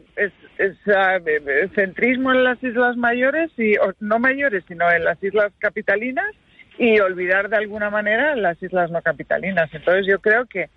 ese 0.58 1.70
centrismo 1.74 2.32
en 2.32 2.44
las 2.44 2.62
islas 2.62 2.98
mayores 2.98 3.50
y 3.58 3.76
no 4.00 4.20
mayores 4.20 4.64
sino 4.68 4.92
en 4.92 5.06
las 5.06 5.22
islas 5.24 5.54
capitalinas 5.60 6.28
y 6.78 7.00
olvidar 7.00 7.50
de 7.50 7.58
alguna 7.58 7.90
manera 7.90 8.36
las 8.36 8.62
islas 8.62 8.92
no 8.92 9.02
capitalinas. 9.02 9.70
Entonces 9.74 10.06
yo 10.06 10.20
creo 10.20 10.46
que 10.46 10.70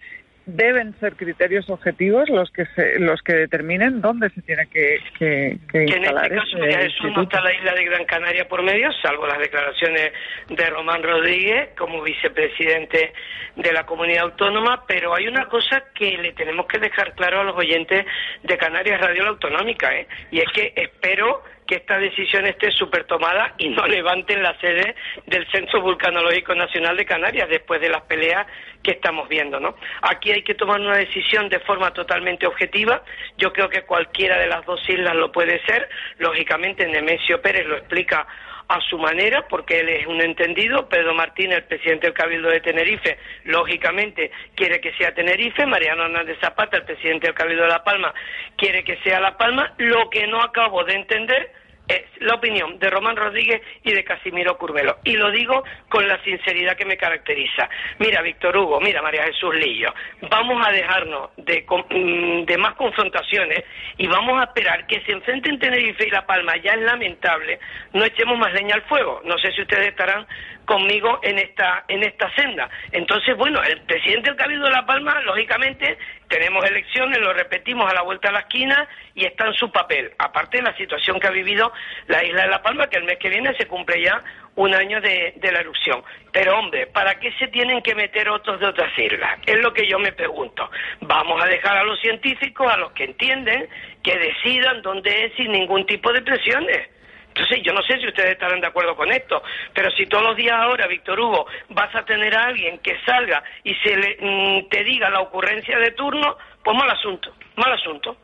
deben 0.46 0.98
ser 1.00 1.16
criterios 1.16 1.68
objetivos 1.68 2.28
los 2.28 2.50
que 2.52 2.66
se, 2.66 3.00
los 3.00 3.20
que 3.22 3.34
determinen 3.34 4.00
dónde 4.00 4.30
se 4.30 4.42
tiene 4.42 4.66
que, 4.68 4.98
que, 5.18 5.58
que, 5.70 5.82
en 5.82 6.04
este 6.04 6.28
caso 6.28 7.08
no 7.08 7.22
está 7.22 7.40
la 7.40 7.52
isla 7.52 7.74
de 7.74 7.84
Gran 7.84 8.04
Canaria 8.04 8.48
por 8.48 8.62
medio, 8.62 8.90
salvo 9.02 9.26
las 9.26 9.38
declaraciones 9.38 10.12
de 10.48 10.70
Román 10.70 11.02
Rodríguez 11.02 11.70
como 11.76 12.00
vicepresidente 12.02 13.12
de 13.56 13.72
la 13.72 13.84
comunidad 13.84 14.24
autónoma, 14.24 14.84
pero 14.86 15.14
hay 15.14 15.26
una 15.26 15.46
cosa 15.46 15.82
que 15.94 16.16
le 16.16 16.32
tenemos 16.32 16.66
que 16.66 16.78
dejar 16.78 17.14
claro 17.14 17.40
a 17.40 17.44
los 17.44 17.56
oyentes 17.56 18.06
de 18.42 18.56
Canarias 18.56 19.00
Radio 19.00 19.24
la 19.24 19.30
Autonómica, 19.30 19.94
¿eh? 19.96 20.06
y 20.30 20.38
es 20.38 20.48
que 20.54 20.72
espero 20.76 21.42
que 21.66 21.76
esta 21.76 21.98
decisión 21.98 22.46
esté 22.46 22.70
súper 22.70 23.04
tomada 23.04 23.54
y 23.58 23.68
no 23.68 23.86
levanten 23.86 24.42
la 24.42 24.58
sede 24.60 24.94
del 25.26 25.46
Centro 25.50 25.80
Vulcanológico 25.82 26.54
Nacional 26.54 26.96
de 26.96 27.04
Canarias 27.04 27.48
después 27.48 27.80
de 27.80 27.88
las 27.88 28.02
peleas 28.02 28.46
que 28.82 28.92
estamos 28.92 29.28
viendo, 29.28 29.58
¿no? 29.58 29.74
Aquí 30.02 30.30
hay 30.30 30.42
que 30.42 30.54
tomar 30.54 30.80
una 30.80 30.96
decisión 30.96 31.48
de 31.48 31.58
forma 31.60 31.92
totalmente 31.92 32.46
objetiva. 32.46 33.02
Yo 33.36 33.52
creo 33.52 33.68
que 33.68 33.82
cualquiera 33.82 34.38
de 34.38 34.46
las 34.46 34.64
dos 34.64 34.80
islas 34.88 35.16
lo 35.16 35.32
puede 35.32 35.60
ser. 35.66 35.88
Lógicamente, 36.18 36.86
Nemesio 36.86 37.42
Pérez 37.42 37.66
lo 37.66 37.76
explica 37.76 38.26
a 38.68 38.80
su 38.80 38.98
manera, 38.98 39.46
porque 39.48 39.80
él 39.80 39.88
es 39.88 40.06
un 40.06 40.20
entendido. 40.20 40.88
Pedro 40.88 41.14
Martínez, 41.14 41.58
el 41.58 41.64
presidente 41.64 42.06
del 42.06 42.14
Cabildo 42.14 42.48
de 42.48 42.60
Tenerife, 42.60 43.18
lógicamente 43.44 44.30
quiere 44.54 44.80
que 44.80 44.92
sea 44.94 45.14
Tenerife. 45.14 45.66
Mariano 45.66 46.04
Hernández 46.04 46.38
Zapata, 46.40 46.76
el 46.76 46.84
presidente 46.84 47.26
del 47.26 47.34
Cabildo 47.34 47.62
de 47.62 47.68
La 47.68 47.84
Palma, 47.84 48.12
quiere 48.56 48.82
que 48.84 48.96
sea 48.98 49.20
La 49.20 49.36
Palma. 49.36 49.74
Lo 49.78 50.10
que 50.10 50.26
no 50.26 50.42
acabo 50.42 50.84
de 50.84 50.94
entender 50.94 51.52
es 51.88 52.02
la 52.20 52.34
opinión 52.34 52.78
de 52.78 52.90
Román 52.90 53.16
Rodríguez 53.16 53.62
y 53.82 53.92
de 53.92 54.04
Casimiro 54.04 54.56
Curvelo. 54.58 54.98
Y 55.04 55.16
lo 55.16 55.30
digo 55.30 55.62
con 55.88 56.06
la 56.06 56.22
sinceridad 56.22 56.76
que 56.76 56.84
me 56.84 56.96
caracteriza. 56.96 57.68
Mira, 57.98 58.22
Víctor 58.22 58.56
Hugo, 58.56 58.80
mira, 58.80 59.02
María 59.02 59.24
Jesús 59.24 59.54
Lillo, 59.54 59.94
vamos 60.30 60.66
a 60.66 60.72
dejarnos 60.72 61.30
de, 61.36 61.64
mm, 61.68 62.44
de 62.44 62.58
más 62.58 62.74
confrontaciones 62.74 63.64
y 63.98 64.06
vamos 64.06 64.40
a 64.40 64.44
esperar 64.44 64.86
que 64.86 65.00
se 65.02 65.12
enfrenten 65.12 65.58
Tenerife 65.58 66.06
y 66.06 66.10
La 66.10 66.26
Palma. 66.26 66.56
Ya 66.56 66.72
es 66.72 66.80
lamentable, 66.80 67.58
no 67.92 68.04
echemos 68.04 68.38
más 68.38 68.52
leña 68.52 68.74
al 68.74 68.82
fuego. 68.82 69.20
No 69.24 69.38
sé 69.38 69.52
si 69.52 69.62
ustedes 69.62 69.88
estarán 69.88 70.26
conmigo 70.66 71.20
en 71.22 71.38
esta, 71.38 71.84
en 71.88 72.02
esta 72.02 72.30
senda. 72.34 72.68
Entonces, 72.92 73.36
bueno, 73.36 73.62
el 73.62 73.80
presidente 73.82 74.30
del 74.30 74.36
Cabildo 74.36 74.66
de 74.66 74.72
La 74.72 74.84
Palma, 74.84 75.18
lógicamente, 75.22 75.96
tenemos 76.28 76.64
elecciones, 76.64 77.20
lo 77.20 77.32
repetimos 77.32 77.90
a 77.90 77.94
la 77.94 78.02
vuelta 78.02 78.28
a 78.28 78.32
la 78.32 78.40
esquina 78.40 78.86
y 79.14 79.24
está 79.24 79.46
en 79.46 79.54
su 79.54 79.70
papel. 79.70 80.12
Aparte 80.18 80.58
de 80.58 80.64
la 80.64 80.76
situación 80.76 81.18
que 81.18 81.28
ha 81.28 81.30
vivido 81.30 81.72
la 82.08 82.22
isla 82.24 82.42
de 82.42 82.48
La 82.48 82.62
Palma, 82.62 82.88
que 82.88 82.98
el 82.98 83.04
mes 83.04 83.18
que 83.18 83.30
viene 83.30 83.54
se 83.56 83.66
cumple 83.66 84.02
ya 84.02 84.22
un 84.56 84.74
año 84.74 85.00
de, 85.00 85.34
de, 85.36 85.52
la 85.52 85.60
erupción. 85.60 86.02
Pero 86.32 86.58
hombre, 86.58 86.86
¿para 86.86 87.18
qué 87.18 87.30
se 87.32 87.48
tienen 87.48 87.82
que 87.82 87.94
meter 87.94 88.28
otros 88.28 88.58
de 88.58 88.66
otras 88.66 88.90
islas? 88.98 89.38
Es 89.46 89.58
lo 89.60 89.72
que 89.72 89.86
yo 89.86 89.98
me 89.98 90.12
pregunto. 90.12 90.68
Vamos 91.02 91.42
a 91.42 91.46
dejar 91.46 91.76
a 91.76 91.84
los 91.84 92.00
científicos, 92.00 92.66
a 92.70 92.78
los 92.78 92.92
que 92.92 93.04
entienden, 93.04 93.68
que 94.02 94.18
decidan 94.18 94.82
dónde 94.82 95.26
es 95.26 95.34
sin 95.34 95.52
ningún 95.52 95.86
tipo 95.86 96.12
de 96.12 96.22
presiones. 96.22 96.88
Entonces, 97.36 97.62
yo 97.62 97.72
no 97.74 97.82
sé 97.82 97.98
si 97.98 98.06
ustedes 98.06 98.32
estarán 98.32 98.60
de 98.60 98.66
acuerdo 98.66 98.96
con 98.96 99.12
esto, 99.12 99.42
pero 99.74 99.90
si 99.90 100.06
todos 100.06 100.24
los 100.24 100.36
días 100.36 100.54
ahora, 100.58 100.86
Víctor 100.86 101.20
Hugo, 101.20 101.46
vas 101.68 101.94
a 101.94 102.02
tener 102.02 102.34
a 102.34 102.46
alguien 102.46 102.78
que 102.78 102.98
salga 103.04 103.42
y 103.62 103.74
se 103.74 103.94
le, 103.94 104.16
mm, 104.18 104.68
te 104.70 104.82
diga 104.82 105.10
la 105.10 105.20
ocurrencia 105.20 105.78
de 105.78 105.90
turno, 105.90 106.38
pues 106.64 106.76
mal 106.76 106.88
asunto, 106.88 107.34
mal 107.56 107.72
asunto. 107.74 108.16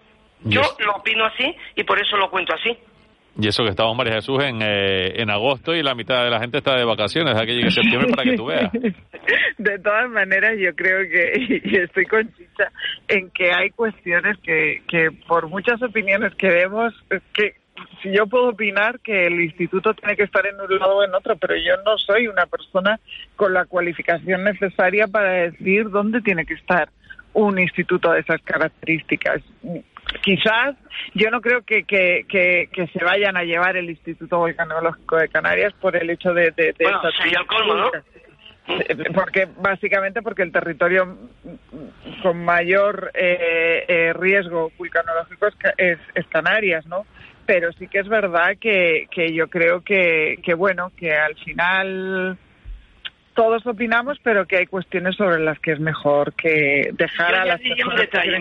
Yo 0.45 0.63
lo 0.79 0.93
opino 0.95 1.27
así 1.27 1.55
y 1.77 1.85
por 1.85 2.01
eso 2.01 2.17
lo 2.17 2.31
cuento 2.31 2.55
así. 2.55 2.77
Y 3.39 3.49
eso 3.49 3.63
que 3.65 3.71
estamos, 3.71 3.97
María 3.97 4.15
Jesús, 4.15 4.43
en, 4.43 4.61
eh, 4.61 5.21
en 5.21 5.31
agosto 5.31 5.75
y 5.75 5.83
la 5.83 5.95
mitad 5.95 6.25
de 6.25 6.31
la 6.31 6.41
gente 6.41 6.59
está 6.59 6.77
de 6.77 6.85
vacaciones, 6.85 7.35
hay 7.35 7.47
que 7.47 7.55
llegue 7.55 7.71
septiembre 7.71 8.11
para 8.11 8.31
que 8.31 8.37
tú 8.37 8.47
veas. 8.47 8.73
De 9.59 9.79
todas 9.79 10.11
maneras, 10.11 10.55
yo 10.59 10.75
creo 10.75 11.09
que, 11.09 11.61
y 11.65 11.77
estoy 11.77 12.05
con 12.07 12.29
Chicha, 12.35 12.73
en 13.09 13.31
que 13.31 13.53
hay 13.53 13.71
cuestiones 13.71 14.37
que, 14.43 14.83
que 14.89 15.11
por 15.29 15.49
muchas 15.49 15.81
opiniones 15.83 16.35
que 16.35 16.49
vemos, 16.49 16.93
que 17.33 17.62
si 18.03 18.13
yo 18.13 18.27
puedo 18.27 18.49
opinar 18.49 19.01
que 19.01 19.27
el 19.27 19.41
instituto 19.41 19.95
tiene 19.95 20.17
que 20.17 20.25
estar 20.25 20.45
en 20.47 20.61
un 20.61 20.79
lado 20.79 20.97
o 20.97 21.05
en 21.05 21.15
otro, 21.15 21.37
pero 21.37 21.57
yo 21.57 21.77
no 21.85 21.99
soy 21.99 22.27
una 22.29 22.47
persona 22.47 22.99
con 23.37 23.53
la 23.53 23.65
cualificación 23.65 24.45
necesaria 24.45 25.07
para 25.07 25.31
decir 25.31 25.91
dónde 25.91 26.21
tiene 26.21 26.47
que 26.47 26.55
estar 26.55 26.89
un 27.35 27.59
instituto 27.59 28.13
de 28.13 28.21
esas 28.21 28.41
características. 28.43 29.43
Quizás 30.23 30.77
yo 31.15 31.31
no 31.31 31.41
creo 31.41 31.63
que, 31.63 31.85
que, 31.85 32.27
que, 32.29 32.87
se 32.89 33.05
vayan 33.05 33.37
a 33.37 33.45
llevar 33.45 33.77
el 33.77 33.89
Instituto 33.89 34.39
Volcanológico 34.39 35.17
de 35.17 35.29
Canarias 35.29 35.73
por 35.81 35.97
el 35.97 36.11
hecho 36.11 36.35
de... 36.35 36.51
de, 36.51 36.75
bueno, 36.79 37.01
sería 37.13 37.41
el 37.41 37.47
colmo, 37.47 37.75
¿no? 37.75 37.91
Porque 39.15 39.49
básicamente 39.59 40.23
porque 40.23 40.43
el 40.43 40.53
territorio 40.53 41.17
con 42.23 42.45
mayor 42.45 43.11
eh, 43.15 43.85
eh, 43.89 44.13
riesgo 44.13 44.71
vulcanológico 44.79 45.49
es, 45.77 45.99
es 46.15 46.27
Canarias, 46.29 46.87
¿no? 46.87 47.05
Pero 47.47 47.73
sí 47.73 47.89
que 47.89 47.99
es 47.99 48.09
verdad 48.09 48.57
que, 48.61 49.07
que 49.11 49.33
yo 49.33 49.49
creo 49.49 49.83
que, 49.83 50.39
que, 50.43 50.55
bueno, 50.55 50.93
que 50.97 51.15
al 51.15 51.35
final 51.37 52.39
todos 53.35 53.67
opinamos, 53.67 54.19
pero 54.23 54.47
que 54.47 54.59
hay 54.59 54.67
cuestiones 54.67 55.17
sobre 55.17 55.41
las 55.41 55.59
que 55.59 55.73
es 55.73 55.81
mejor 55.81 56.35
que 56.35 56.91
dejar 56.93 57.35
a 57.35 57.45
las 57.45 57.61
personas 57.61 57.97
detalle, 57.97 58.41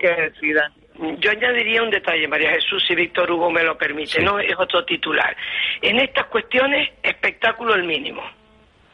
que, 0.00 0.08
decidan. 0.08 0.72
Yo 1.18 1.30
añadiría 1.30 1.82
un 1.82 1.90
detalle, 1.90 2.28
María 2.28 2.50
Jesús, 2.50 2.84
si 2.86 2.94
Víctor 2.94 3.30
Hugo 3.30 3.50
me 3.50 3.62
lo 3.62 3.78
permite, 3.78 4.22
no 4.22 4.38
es 4.38 4.54
otro 4.58 4.84
titular. 4.84 5.34
En 5.80 5.98
estas 5.98 6.26
cuestiones, 6.26 6.90
espectáculo 7.02 7.74
el 7.74 7.84
mínimo, 7.84 8.22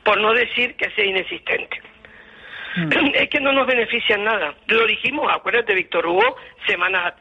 por 0.04 0.20
no 0.20 0.32
decir 0.32 0.76
que 0.76 0.88
sea 0.90 1.04
inexistente. 1.04 1.80
Mm. 2.76 2.90
Es 3.14 3.28
que 3.28 3.40
no 3.40 3.52
nos 3.52 3.66
beneficia 3.66 4.16
nada. 4.16 4.54
Lo 4.68 4.86
dijimos, 4.86 5.26
acuérdate, 5.32 5.74
Víctor 5.74 6.06
Hugo, 6.06 6.36
semanas 6.66 7.14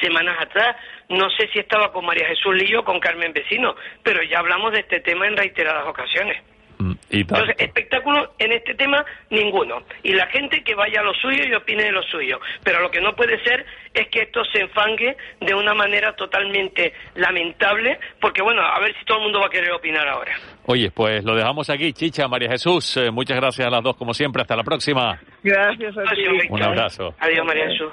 semanas 0.00 0.36
atrás. 0.40 0.76
No 1.08 1.30
sé 1.30 1.48
si 1.52 1.58
estaba 1.58 1.92
con 1.92 2.04
María 2.04 2.26
Jesús 2.26 2.54
Lillo 2.54 2.80
o 2.80 2.84
con 2.84 3.00
Carmen 3.00 3.32
Vecino, 3.32 3.74
pero 4.02 4.22
ya 4.22 4.40
hablamos 4.40 4.72
de 4.72 4.80
este 4.80 5.00
tema 5.00 5.26
en 5.26 5.36
reiteradas 5.36 5.86
ocasiones. 5.86 6.42
Mm, 6.78 6.92
Entonces, 7.10 7.54
espectáculo 7.58 8.34
en 8.38 8.52
este 8.52 8.74
tema, 8.74 9.04
ninguno. 9.30 9.82
Y 10.02 10.12
la 10.12 10.26
gente 10.26 10.62
que 10.62 10.74
vaya 10.74 11.00
a 11.00 11.04
lo 11.04 11.14
suyo 11.14 11.44
y 11.46 11.54
opine 11.54 11.84
de 11.84 11.92
lo 11.92 12.02
suyo. 12.02 12.38
Pero 12.62 12.80
lo 12.80 12.90
que 12.90 13.00
no 13.00 13.14
puede 13.14 13.42
ser 13.44 13.64
es 13.94 14.08
que 14.08 14.22
esto 14.22 14.44
se 14.44 14.60
enfangue 14.60 15.16
de 15.40 15.54
una 15.54 15.74
manera 15.74 16.14
totalmente 16.14 16.92
lamentable, 17.14 17.98
porque 18.20 18.42
bueno, 18.42 18.62
a 18.62 18.78
ver 18.80 18.94
si 18.98 19.04
todo 19.04 19.18
el 19.18 19.24
mundo 19.24 19.40
va 19.40 19.46
a 19.46 19.50
querer 19.50 19.72
opinar 19.72 20.06
ahora. 20.06 20.36
Oye, 20.66 20.90
pues 20.90 21.24
lo 21.24 21.34
dejamos 21.34 21.70
aquí, 21.70 21.92
Chicha, 21.92 22.28
María 22.28 22.50
Jesús. 22.50 22.96
Eh, 22.96 23.10
muchas 23.10 23.36
gracias 23.38 23.66
a 23.66 23.70
las 23.70 23.82
dos, 23.82 23.96
como 23.96 24.12
siempre. 24.12 24.42
Hasta 24.42 24.56
la 24.56 24.64
próxima. 24.64 25.18
Gracias 25.42 25.96
a 25.96 26.02
ti. 26.14 26.24
Un 26.50 26.62
abrazo. 26.62 27.14
Adiós, 27.20 27.46
María 27.46 27.70
Jesús. 27.70 27.92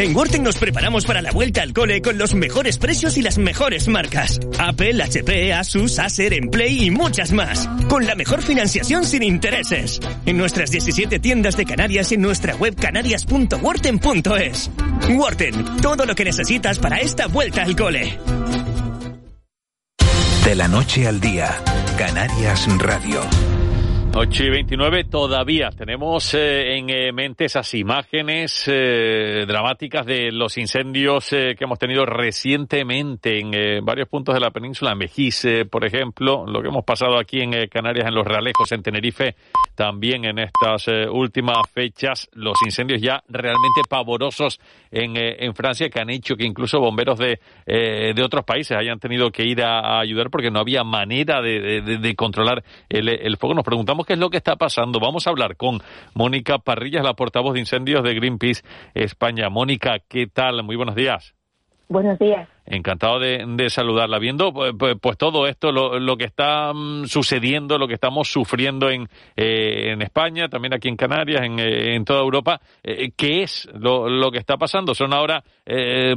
En 0.00 0.16
Worten 0.16 0.42
nos 0.42 0.56
preparamos 0.56 1.04
para 1.04 1.20
la 1.20 1.30
vuelta 1.30 1.60
al 1.60 1.74
cole 1.74 2.00
con 2.00 2.16
los 2.16 2.32
mejores 2.32 2.78
precios 2.78 3.18
y 3.18 3.22
las 3.22 3.36
mejores 3.36 3.86
marcas. 3.86 4.40
Apple, 4.58 5.02
HP, 5.02 5.52
Asus, 5.52 5.98
Acer, 5.98 6.32
Emplay 6.32 6.86
y 6.86 6.90
muchas 6.90 7.32
más. 7.32 7.68
Con 7.86 8.06
la 8.06 8.14
mejor 8.14 8.40
financiación 8.40 9.04
sin 9.04 9.22
intereses. 9.22 10.00
En 10.24 10.38
nuestras 10.38 10.70
17 10.70 11.18
tiendas 11.18 11.54
de 11.58 11.66
Canarias 11.66 12.12
en 12.12 12.22
nuestra 12.22 12.56
web 12.56 12.76
canarias.worten.es. 12.76 14.70
Worten, 15.10 15.76
todo 15.82 16.06
lo 16.06 16.14
que 16.14 16.24
necesitas 16.24 16.78
para 16.78 16.96
esta 16.96 17.26
vuelta 17.26 17.62
al 17.62 17.76
cole. 17.76 18.18
De 20.46 20.54
la 20.54 20.66
noche 20.66 21.06
al 21.06 21.20
día, 21.20 21.54
Canarias 21.98 22.66
Radio. 22.78 23.20
8 24.12 24.44
y 24.44 24.50
29 24.50 25.04
todavía 25.04 25.70
tenemos 25.70 26.34
eh, 26.34 26.76
en 26.76 26.90
eh, 26.90 27.12
mente 27.12 27.44
esas 27.44 27.72
imágenes 27.74 28.64
eh, 28.66 29.44
dramáticas 29.46 30.04
de 30.04 30.32
los 30.32 30.58
incendios 30.58 31.28
que 31.30 31.56
hemos 31.60 31.78
tenido 31.78 32.04
recientemente 32.04 33.38
en 33.38 33.84
varios 33.84 34.08
puntos 34.08 34.34
de 34.34 34.40
la 34.40 34.50
península, 34.50 34.92
en 34.92 34.98
Mejís, 34.98 35.46
por 35.70 35.84
ejemplo, 35.84 36.44
lo 36.44 36.60
que 36.60 36.68
hemos 36.68 36.84
pasado 36.84 37.18
aquí 37.18 37.40
en 37.40 37.68
Canarias, 37.68 38.08
en 38.08 38.14
Los 38.14 38.26
Realejos, 38.26 38.72
en 38.72 38.82
Tenerife, 38.82 39.36
también 39.74 40.24
en 40.24 40.38
estas 40.40 40.88
últimas 41.10 41.58
fechas, 41.72 42.28
los 42.32 42.56
incendios 42.64 43.00
ya 43.00 43.22
realmente 43.28 43.82
pavorosos 43.88 44.60
en, 44.90 45.54
Francia 45.54 45.88
que 45.88 46.00
han 46.00 46.10
hecho 46.10 46.36
que 46.36 46.44
incluso 46.44 46.80
bomberos 46.80 47.18
de, 47.18 47.38
de 47.66 48.22
otros 48.24 48.44
países 48.44 48.76
hayan 48.76 48.98
tenido 48.98 49.30
que 49.30 49.44
ir 49.44 49.62
a, 49.62 50.00
ayudar 50.00 50.30
porque 50.30 50.50
no 50.50 50.58
había 50.60 50.82
manera 50.84 51.40
de, 51.40 51.80
de, 51.82 52.14
controlar 52.14 52.62
el 52.88 53.36
fuego. 53.36 53.54
Nos 53.54 53.64
preguntamos 53.64 53.99
qué 54.06 54.14
es 54.14 54.18
lo 54.18 54.30
que 54.30 54.36
está 54.36 54.56
pasando. 54.56 55.00
Vamos 55.00 55.26
a 55.26 55.30
hablar 55.30 55.56
con 55.56 55.80
Mónica 56.14 56.58
Parrillas, 56.58 57.04
la 57.04 57.14
portavoz 57.14 57.54
de 57.54 57.60
incendios 57.60 58.02
de 58.02 58.14
Greenpeace 58.14 58.62
España. 58.94 59.48
Mónica, 59.48 59.98
¿qué 60.08 60.26
tal? 60.26 60.62
Muy 60.62 60.76
buenos 60.76 60.94
días. 60.94 61.34
Buenos 61.90 62.20
días. 62.20 62.48
Encantado 62.66 63.18
de, 63.18 63.68
saludarla. 63.68 64.20
Viendo 64.20 64.52
pues, 64.52 64.94
pues, 65.00 65.18
todo 65.18 65.48
esto, 65.48 65.72
lo, 65.72 66.16
que 66.16 66.24
está 66.24 66.72
mm, 66.72 67.06
sucediendo, 67.06 67.78
lo 67.78 67.88
que 67.88 67.94
estamos 67.94 68.30
sufriendo 68.30 68.88
en, 68.90 69.08
eh, 69.36 69.90
en 69.90 70.00
España, 70.00 70.48
también 70.48 70.72
aquí 70.72 70.86
en 70.86 70.96
Canarias, 70.96 71.42
en, 71.42 71.58
eh, 71.58 71.96
en 71.96 72.04
toda 72.04 72.20
Europa, 72.20 72.60
eh, 72.84 73.10
¿qué 73.16 73.42
es 73.42 73.68
lo, 73.74 74.30
que 74.30 74.38
está 74.38 74.56
pasando? 74.56 74.94
¿Son 74.94 75.12
ahora, 75.12 75.42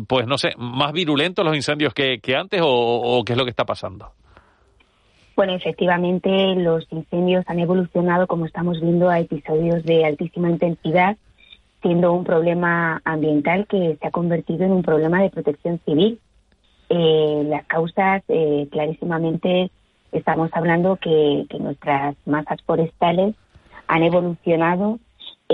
pues 0.08 0.28
no 0.28 0.38
sé, 0.38 0.52
más 0.58 0.94
virulentos 0.94 1.44
los 1.44 1.56
incendios 1.56 1.92
que, 1.96 2.20
antes 2.38 2.62
o 2.64 3.24
qué 3.26 3.34
es 3.34 3.38
lo 3.38 3.44
que 3.44 3.50
está 3.50 3.66
pasando? 3.66 4.12
Bueno, 5.36 5.54
efectivamente 5.54 6.56
los 6.56 6.86
incendios 6.92 7.44
han 7.48 7.60
evolucionado, 7.60 8.28
como 8.28 8.46
estamos 8.46 8.80
viendo, 8.80 9.10
a 9.10 9.20
episodios 9.20 9.84
de 9.84 10.06
altísima 10.06 10.50
intensidad, 10.50 11.18
siendo 11.82 12.14
un 12.14 12.24
problema 12.24 13.02
ambiental 13.04 13.66
que 13.68 13.98
se 14.00 14.08
ha 14.08 14.12
convertido 14.12 14.64
en 14.64 14.72
un 14.72 14.84
problema 14.84 15.22
de 15.22 15.32
protección 15.32 15.80
civil. 15.86 16.20
Eh, 16.90 17.44
las 17.48 17.66
causas, 17.66 18.22
eh, 18.28 18.68
clarísimamente, 18.72 19.72
estamos 20.12 20.52
hablando 20.54 20.98
que 20.98 21.48
nuestras 21.60 22.16
masas 22.26 22.62
forestales 22.62 23.36
han 23.88 24.04
evolucionado 24.04 25.00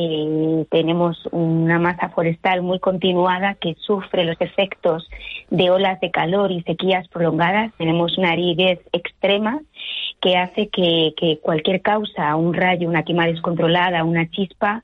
eh, 0.02 0.66
tenemos 0.72 1.18
una 1.32 1.78
masa 1.78 2.08
forestal 2.10 2.62
muy 2.62 2.80
continuada 2.80 3.56
que 3.56 3.76
sufre 3.76 4.24
los 4.24 4.40
efectos 4.40 5.10
de 5.50 5.70
olas 5.72 6.00
de 6.00 6.10
calor 6.10 6.54
y 6.54 6.62
sequías 6.62 7.06
prolongadas. 7.10 7.74
Tenemos 7.78 8.18
una 8.18 8.32
aridez 8.32 8.80
extrema 8.94 9.60
que 10.22 10.38
hace 10.38 10.70
que, 10.70 11.40
cualquier 11.42 11.82
causa, 11.82 12.34
un 12.38 12.54
rayo, 12.54 12.88
una 12.88 13.04
quema 13.04 13.26
descontrolada, 13.26 14.06
una 14.06 14.30
chispa, 14.30 14.84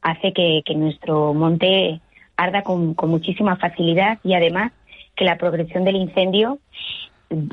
hace 0.00 0.32
que, 0.32 0.62
nuestro 0.74 1.34
monte 1.34 2.00
arda 2.36 2.62
con, 2.62 2.96
muchísima 3.02 3.56
facilidad 3.56 4.18
y 4.24 4.32
además 4.32 4.72
que 5.14 5.26
la 5.26 5.36
progresión 5.36 5.84
del 5.84 5.96
incendio, 5.96 6.58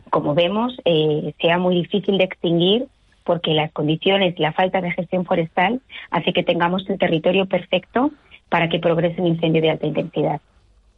como 0.10 0.34
vemos, 0.34 0.78
eh, 0.86 1.34
sea 1.42 1.58
muy 1.58 1.76
difícil 1.76 2.18
de 2.18 2.24
extinguir 2.24 2.88
porque 3.24 3.54
las 3.54 3.72
condiciones, 3.72 4.38
la 4.40 4.54
falta 4.54 4.82
de 4.82 4.92
gestión 4.92 5.26
forestal 5.26 5.82
hace 6.10 6.34
que 6.34 6.44
tengamos 6.44 6.90
el 6.90 6.98
territorio 6.98 7.46
perfecto 7.46 8.12
para 8.50 8.70
que 8.70 8.80
progrese 8.80 9.22
un 9.22 9.28
incendio 9.28 9.62
de 9.62 9.72
alta 9.72 9.88
intensidad. 9.88 10.42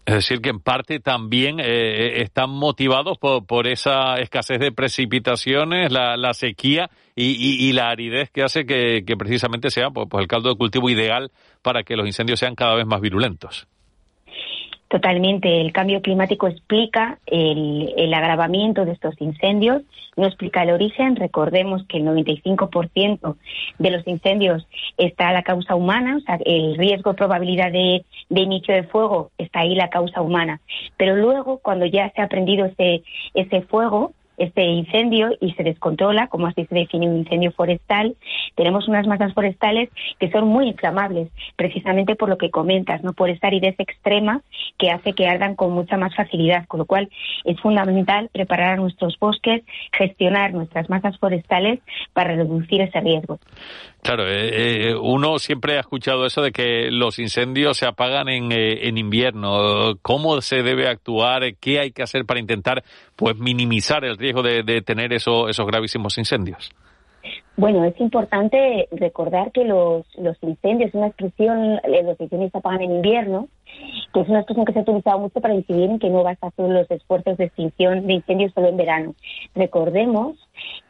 Es 0.06 0.16
decir, 0.16 0.42
que 0.42 0.50
en 0.50 0.60
parte 0.60 1.00
también 1.00 1.62
eh, 1.62 1.64
eh, 1.66 2.22
están 2.24 2.50
motivados 2.50 3.18
por, 3.18 3.68
esa 3.68 4.16
escasez 4.16 4.60
de 4.60 4.74
precipitaciones, 4.74 5.92
la, 5.92 6.34
sequía 6.34 6.90
y, 7.16 7.72
la 7.72 7.90
aridez 7.90 8.30
que 8.30 8.44
hace 8.44 8.66
que, 8.66 9.16
precisamente 9.18 9.70
sea 9.70 9.92
pues, 9.92 10.08
pues, 10.10 10.22
el 10.22 10.28
caldo 10.28 10.50
de 10.50 10.58
cultivo 10.58 10.90
ideal 10.90 11.32
para 11.62 11.84
que 11.84 11.96
los 11.96 12.06
incendios 12.06 12.40
sean 12.40 12.56
cada 12.56 12.76
vez 12.76 12.86
más 12.86 13.00
virulentos. 13.00 13.68
Totalmente. 14.94 15.60
El 15.60 15.72
cambio 15.72 16.04
climático 16.04 16.48
explica 16.48 17.18
el, 17.26 18.14
agravamiento 18.14 18.86
de 18.86 18.92
estos 18.92 19.20
incendios, 19.20 19.82
no 20.16 20.28
explica 20.28 20.62
el 20.62 20.70
origen. 20.70 21.16
Recordemos 21.16 21.84
que 21.88 21.98
el 21.98 22.04
95% 22.04 23.36
de 23.80 23.90
los 23.90 24.08
incendios 24.08 24.68
está 25.00 25.30
a 25.30 25.34
la 25.34 25.42
causa 25.42 25.74
humana, 25.74 26.18
o 26.18 26.20
sea, 26.20 26.38
el 26.46 26.78
riesgo, 26.78 27.16
probabilidad 27.16 27.72
de, 27.72 28.06
de, 28.30 28.42
inicio 28.42 28.76
de 28.76 28.84
fuego 28.84 29.32
está 29.40 29.62
ahí 29.62 29.74
la 29.74 29.90
causa 29.90 30.22
humana. 30.22 30.62
Pero 30.96 31.16
luego, 31.16 31.58
cuando 31.58 31.88
ya 31.88 32.12
se 32.12 32.22
ha 32.22 32.28
prendido 32.28 32.68
ese, 32.68 33.02
ese 33.34 33.62
fuego, 33.64 34.14
este 34.38 34.64
incendio 34.64 35.32
y 35.40 35.54
se 35.54 35.64
descontrola, 35.64 36.28
como 36.28 36.48
así 36.48 36.66
se 36.66 36.76
define 36.76 37.08
un 37.08 37.18
incendio 37.18 37.52
forestal, 37.52 38.16
tenemos 38.56 38.88
unas 38.88 39.08
masas 39.08 39.34
forestales 39.34 39.90
que 40.20 40.32
son 40.32 40.48
muy 40.48 40.68
inflamables, 40.68 41.30
precisamente 41.56 42.16
por 42.16 42.30
lo 42.30 42.38
que 42.38 42.50
comentas, 42.50 43.04
no 43.04 43.14
por 43.14 43.30
esta 43.30 43.48
aridez 43.48 43.76
extrema 43.78 44.42
que 44.78 44.92
hace 44.92 45.14
que 45.14 45.28
ardan 45.28 45.56
con 45.56 45.72
mucha 45.72 45.98
más 45.98 46.16
facilidad, 46.16 46.66
con 46.68 46.80
lo 46.80 46.86
cual 46.86 47.10
es 47.46 47.60
fundamental 47.60 48.30
preparar 48.32 48.80
nuestros 48.80 49.18
bosques, 49.20 49.64
gestionar 49.92 50.54
nuestras 50.54 50.90
masas 50.90 51.18
forestales 51.18 51.80
para 52.14 52.36
reducir 52.36 52.82
ese 52.82 53.00
riesgo. 53.02 53.40
Claro, 54.04 54.28
eh, 54.28 54.90
eh, 54.90 54.96
uno 54.96 55.40
siempre 55.40 55.78
ha 55.78 55.80
escuchado 55.80 56.26
eso 56.26 56.42
de 56.42 56.52
que 56.52 56.92
los 56.92 57.20
incendios 57.20 57.78
se 57.78 57.86
apagan 57.86 58.28
en, 58.28 58.52
eh, 58.52 58.90
en, 58.90 58.98
invierno. 58.98 59.98
¿Cómo 60.02 60.42
se 60.42 60.62
debe 60.62 60.90
actuar? 60.90 61.56
¿Qué 61.56 61.80
hay 61.80 61.92
que 61.92 62.04
hacer 62.04 62.26
para 62.26 62.42
intentar 62.42 62.84
pues 63.16 63.38
minimizar 63.38 64.04
el 64.04 64.18
riesgo 64.18 64.44
de, 64.44 64.64
de 64.64 64.82
tener 64.82 65.14
eso, 65.14 65.48
esos 65.48 65.66
gravísimos 65.66 66.18
incendios? 66.18 66.70
Bueno, 67.56 67.86
es 67.86 68.00
importante 68.00 68.88
recordar 68.92 69.52
que 69.52 69.64
los, 69.64 70.06
los 70.18 70.38
incendios, 70.42 70.94
una 70.94 71.08
expresión, 71.08 71.80
los 71.84 72.20
incendios 72.20 72.52
se 72.52 72.58
apagan 72.58 72.82
en 72.82 72.96
invierno, 72.96 73.48
que 74.14 74.22
es 74.22 74.30
una 74.30 74.40
expresión 74.40 74.66
que 74.66 74.74
se 74.74 74.80
ha 74.80 74.82
utilizado 74.82 75.20
mucho 75.20 75.40
para 75.40 75.54
incidir 75.54 75.90
en 75.90 76.00
que 76.00 76.10
no 76.10 76.24
basta 76.24 76.52
solo 76.56 76.74
los 76.74 76.90
esfuerzos 76.90 77.38
de 77.38 77.46
extinción 77.46 78.08
de 78.08 78.14
incendios 78.14 78.54
solo 78.54 78.70
en 78.70 78.78
verano. 78.78 79.16
Recordemos 79.56 80.36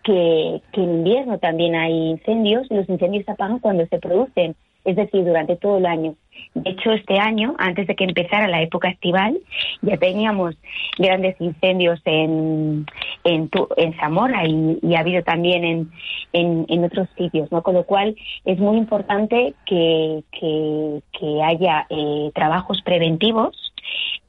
que, 0.03 0.61
que 0.71 0.83
en 0.83 0.89
invierno 0.99 1.37
también 1.37 1.75
hay 1.75 2.11
incendios 2.11 2.65
y 2.69 2.75
los 2.75 2.89
incendios 2.89 3.25
se 3.25 3.31
apagan 3.31 3.59
cuando 3.59 3.85
se 3.87 3.99
producen 3.99 4.55
es 4.85 4.95
decir, 4.95 5.23
durante 5.23 5.55
todo 5.55 5.77
el 5.77 5.85
año. 5.85 6.15
De 6.55 6.71
hecho, 6.71 6.91
este 6.91 7.17
año, 7.19 7.55
antes 7.57 7.87
de 7.87 7.95
que 7.95 8.03
empezara 8.03 8.47
la 8.47 8.61
época 8.61 8.89
estival, 8.89 9.37
ya 9.81 9.97
teníamos 9.97 10.55
grandes 10.97 11.35
incendios 11.39 11.99
en, 12.05 12.85
en, 13.23 13.49
en 13.77 13.93
Zamora 13.97 14.45
y, 14.45 14.95
ha 14.95 14.99
habido 14.99 15.23
también 15.23 15.63
en, 15.63 15.91
en, 16.33 16.83
otros 16.83 17.07
sitios, 17.17 17.51
¿no? 17.51 17.63
Con 17.63 17.75
lo 17.75 17.85
cual, 17.85 18.15
es 18.45 18.59
muy 18.59 18.77
importante 18.77 19.53
que, 19.65 20.23
que, 20.39 21.01
haya 21.43 21.87
eh, 21.89 22.31
trabajos 22.33 22.81
preventivos 22.83 23.73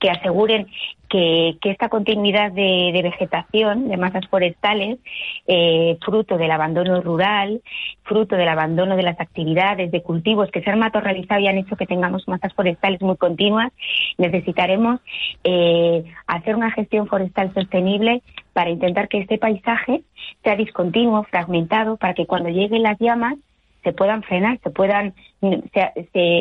que 0.00 0.10
aseguren 0.10 0.66
que, 1.14 1.70
esta 1.70 1.88
continuidad 1.88 2.50
de, 2.50 3.00
vegetación, 3.00 3.88
de 3.88 3.96
masas 3.96 4.26
forestales, 4.26 4.98
eh, 5.46 5.96
fruto 6.04 6.36
del 6.36 6.50
abandono 6.50 7.00
rural, 7.02 7.62
fruto 8.02 8.34
del 8.34 8.48
abandono 8.48 8.96
de 8.96 9.04
las 9.04 9.20
actividades 9.20 9.92
de 9.92 10.02
cultivos 10.02 10.50
que 10.50 10.60
se 10.60 10.70
han 10.70 10.80
matorrealizado 10.80 11.40
y 11.40 11.46
han 11.46 11.58
hecho 11.58 11.76
que 11.76 11.86
tengamos 11.86 12.26
masas 12.26 12.52
forestales 12.52 13.00
muy 13.00 13.16
continuas, 13.16 13.72
necesitaremos 14.18 15.00
eh, 15.44 16.04
hacer 16.26 16.56
una 16.56 16.72
gestión 16.72 17.06
forestal 17.06 17.54
sostenible 17.54 18.22
para 18.52 18.70
intentar 18.70 19.06
que 19.06 19.18
este 19.18 19.38
paisaje 19.38 20.02
sea 20.42 20.56
discontinuo, 20.56 21.22
fragmentado, 21.24 21.96
para 21.96 22.14
que 22.14 22.26
cuando 22.26 22.48
lleguen 22.48 22.82
las 22.82 22.98
llamas 22.98 23.34
se 23.84 23.92
puedan 23.92 24.22
frenar, 24.22 24.58
se 24.62 24.70
puedan 24.70 25.14
se, 25.40 25.92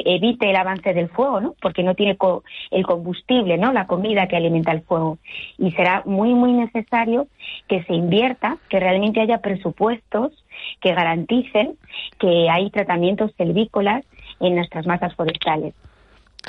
evite 0.06 0.49
el 0.49 0.56
avance 0.56 0.93
del 0.93 1.10
fuego, 1.10 1.41
¿no? 1.41 1.56
Porque 1.62 1.84
no 1.84 1.93
tiene 1.93 2.17
el 2.71 2.86
combustible, 2.86 3.58
¿no? 3.58 3.73
La 3.73 3.86
comida 3.86 4.27
que 4.27 4.38
alimenta 4.38 4.71
el 4.71 4.82
fuego. 4.82 5.19
Y 5.58 5.71
será 5.71 6.03
muy 6.06 6.34
muy 6.34 6.53
necesario 6.53 7.27
que 7.67 7.84
se 7.84 7.93
invierta, 7.93 8.58
que 8.69 8.79
realmente 8.79 9.21
haya 9.21 9.39
presupuestos 9.39 10.32
que 10.82 10.93
garanticen 10.93 11.75
que 12.17 12.49
hay 12.49 12.69
tratamientos 12.69 13.32
selvícolas 13.38 14.06
en 14.39 14.56
nuestras 14.56 14.88
masas 14.88 15.13
forestales. 15.15 15.73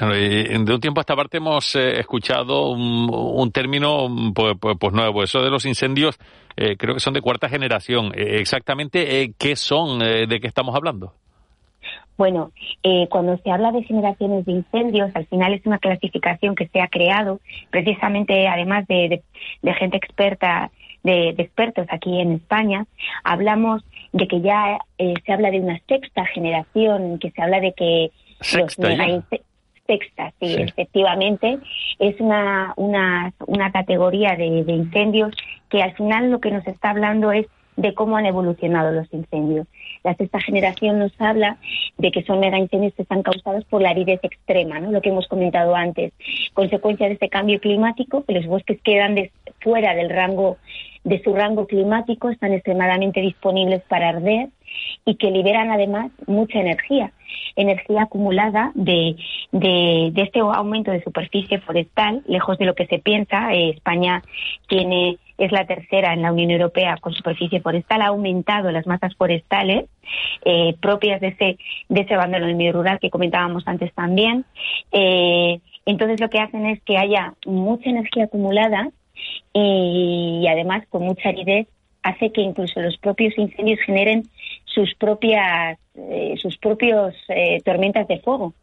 De 0.00 0.74
un 0.74 0.80
tiempo 0.80 1.00
a 1.00 1.02
esta 1.02 1.14
parte 1.14 1.37
hemos 1.37 1.76
eh, 1.76 2.00
escuchado 2.00 2.70
un, 2.72 3.50
término 3.52 4.09
pues, 4.35 4.57
pues, 4.61 4.76
pues, 4.78 4.92
nuevo, 4.92 5.22
eso 5.22 5.40
de 5.40 5.50
los 5.50 5.64
incendios, 5.66 6.18
eh, 6.57 6.76
creo 6.76 6.94
que 6.94 7.00
son 7.00 7.14
de 7.14 7.20
cuarta 7.20 7.48
generación. 7.48 8.07
Eh, 8.07 8.40
exactamente, 8.40 9.33
¿qué 9.38 9.57
son? 9.57 10.00
¿De 10.00 10.40
qué 10.40 10.46
estamos 10.48 10.75
hablando? 10.75 11.12
Bueno, 12.16 12.52
cuando 13.10 13.37
se 13.38 13.50
habla 13.50 13.73
de 13.73 13.83
generaciones 13.83 14.44
de 14.46 14.52
incendios, 14.52 15.10
al 15.14 15.27
final 15.27 15.52
es 15.52 15.66
una 15.66 15.79
clasificación 15.79 16.54
que 16.54 16.68
se 16.68 16.81
ha 16.81 16.87
creado 16.87 17.40
precisamente, 17.71 18.46
además 18.46 18.87
de, 18.87 19.23
gente 19.79 19.96
experta, 19.96 20.71
de, 21.02 21.31
expertos 21.31 21.87
aquí 21.90 22.21
en 22.21 22.33
España, 22.35 22.87
hablamos 23.25 23.83
de 24.12 24.29
que 24.29 24.40
ya 24.40 24.79
se 24.96 25.33
habla 25.33 25.50
de 25.50 25.60
una 25.60 25.81
sexta 25.88 26.25
generación, 26.27 27.18
que 27.18 27.31
se 27.33 27.42
habla 27.42 27.60
de 27.60 27.73
que 27.73 28.10
Sexta, 28.40 28.88
los 28.90 29.31
sexta, 29.87 30.32
sí, 30.40 30.54
efectivamente, 30.58 31.58
es 31.98 32.20
una, 32.20 32.72
una, 32.76 33.32
una 33.46 33.70
categoría 33.72 34.37
de, 34.37 34.64
de 34.64 34.72
incendios 34.72 35.35
que 35.68 35.82
al 35.82 35.94
final 35.94 36.30
lo 36.30 36.40
que 36.40 36.50
nos 36.50 36.66
está 36.66 36.90
hablando 36.90 37.32
es 37.32 37.46
de 37.76 37.94
cómo 37.94 38.16
han 38.16 38.26
evolucionado 38.26 38.92
los 38.92 39.12
incendios. 39.12 39.66
La 40.04 40.14
sexta 40.14 40.40
generación 40.40 40.98
nos 40.98 41.12
habla 41.20 41.56
de 41.98 42.10
que 42.10 42.22
son 42.22 42.40
mega 42.40 42.58
incendios 42.58 42.94
que 42.94 43.02
están 43.02 43.22
causados 43.22 43.64
por 43.64 43.82
la 43.82 43.90
aridez 43.90 44.20
extrema, 44.22 44.78
¿no? 44.78 44.92
lo 44.92 45.00
que 45.00 45.08
hemos 45.08 45.26
comentado 45.26 45.74
antes. 45.74 46.12
Consecuencia 46.52 47.06
de 47.06 47.14
este 47.14 47.28
cambio 47.28 47.60
climático, 47.60 48.24
que 48.24 48.35
los 48.35 48.46
bosques 48.46 48.80
quedan 48.82 49.16
fuera 49.60 49.94
del 49.94 50.10
rango 50.10 50.58
de 51.02 51.22
su 51.22 51.35
rango 51.35 51.66
climático, 51.66 52.30
están 52.30 52.52
extremadamente 52.52 53.20
disponibles 53.20 53.82
para 53.82 54.08
arder 54.08 54.48
y 55.04 55.16
que 55.16 55.31
liberan 55.31 55.70
además 55.70 56.10
mucha 56.27 56.60
energía, 56.60 57.12
energía 57.56 58.02
acumulada 58.02 58.72
de, 58.75 59.16
de, 59.52 60.12
este 60.16 60.40
aumento 60.40 60.90
de 60.90 61.02
superficie 61.02 61.60
forestal, 61.60 62.22
lejos 62.27 62.58
de 62.58 62.66
lo 62.66 62.75
que 62.75 62.87
se 62.87 62.98
piensa. 62.98 63.52
Eh, 63.52 63.70
España 63.70 64.22
tiene 64.68 65.18
es 65.37 65.50
la 65.50 65.66
tercera 65.66 66.12
en 66.12 66.22
la 66.22 66.33
Unión 66.33 66.50
Europea 66.52 66.96
con 67.00 67.12
superficie 67.12 67.60
forestal, 67.60 68.02
ha 68.02 68.06
aumentado 68.06 68.70
las 68.70 68.87
masas 68.87 69.14
forestales 69.16 69.87
eh, 70.44 70.77
propias 70.81 71.20
de 71.20 71.29
ese, 71.29 71.58
de 71.88 72.00
ese 72.02 72.14
abandono 72.14 72.46
del 72.46 72.56
medio 72.56 72.72
rural 72.72 73.00
que 73.00 73.10
comentábamos 73.10 73.66
antes 73.66 73.92
también. 73.94 74.44
Eh, 74.92 75.58
entonces 75.87 76.20
lo 76.20 76.31
que 76.31 76.38
hacen 76.38 76.66
es 76.66 76.81
que 76.83 76.98
haya 76.98 77.35
mucha 77.46 77.90
energía 77.90 78.25
acumulada 78.25 78.90
y 79.52 80.46
además 80.48 80.85
con 80.88 81.02
mucha 81.02 81.29
aridez 81.29 81.68
hace 82.02 82.31
que 82.31 82.42
incluso 82.42 82.81
los 82.81 82.96
propios 82.98 83.37
incendios 83.37 83.81
generen 83.81 84.25
sus 84.75 84.94
propias 84.94 85.79
eh, 85.94 86.35
sus 86.38 86.58
propios 86.58 87.14
eh, 87.29 87.60
tormentas 87.64 88.08
de 88.08 88.20
fuego 88.20 88.54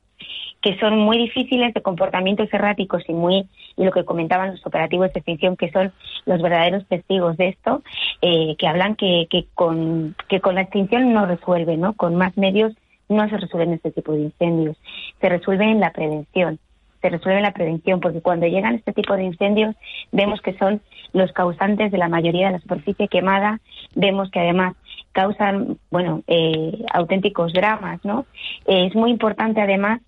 que 0.62 0.78
son 0.78 1.00
muy 1.00 1.18
difíciles 1.18 1.74
de 1.74 1.82
comportamientos 1.82 2.54
erráticos 2.54 3.04
y 3.08 3.14
muy 3.14 3.48
y 3.78 3.84
lo 3.84 3.92
que 3.92 4.06
comentaban 4.06 4.52
los 4.52 4.66
operativos 4.66 5.12
de 5.14 5.20
extinción 5.20 5.56
que 5.58 5.72
son 5.72 5.92
los 6.26 6.42
verdaderos 6.42 6.86
testigos 6.88 7.38
de 7.38 7.50
esto 7.50 7.82
eh, 8.22 8.56
que 8.58 8.68
hablan 8.68 8.96
que, 8.96 9.28
que 9.30 9.46
con 9.56 10.16
que 10.28 10.42
con 10.42 10.56
la 10.56 10.62
extinción 10.62 11.14
no 11.14 11.26
resuelve 11.26 11.78
no 11.78 11.94
con 11.94 12.16
más 12.16 12.38
medios 12.38 12.74
no 13.12 13.30
se 13.30 13.38
resuelven 13.38 13.74
este 13.74 13.92
tipo 13.92 14.14
de 14.14 14.22
incendios. 14.22 14.78
Se 15.20 15.30
resuelve 15.30 15.66
en 15.66 15.80
la 15.80 15.92
prevención. 15.92 16.60
Se 17.02 17.10
resuelve 17.10 17.40
en 17.40 17.44
la 17.44 17.54
prevención, 17.54 18.00
porque 18.00 18.22
cuando 18.22 18.48
llegan 18.48 18.76
este 18.76 18.94
tipo 18.94 19.16
de 19.16 19.24
incendios 19.24 19.76
vemos 20.12 20.42
que 20.42 20.58
son 20.58 20.82
los 21.14 21.32
causantes 21.32 21.92
de 21.92 21.98
la 21.98 22.10
mayoría 22.10 22.48
de 22.48 22.54
la 22.54 22.60
superficie 22.60 23.08
quemada, 23.08 23.60
vemos 23.96 24.30
que 24.32 24.40
además 24.40 24.76
causan, 25.12 25.78
bueno, 25.90 26.24
eh, 26.28 26.84
auténticos 26.94 27.54
dramas, 27.54 28.00
¿no? 28.04 28.26
Eh, 28.66 28.88
es 28.88 28.96
muy 28.96 29.12
importante 29.12 29.62
además 29.62 30.02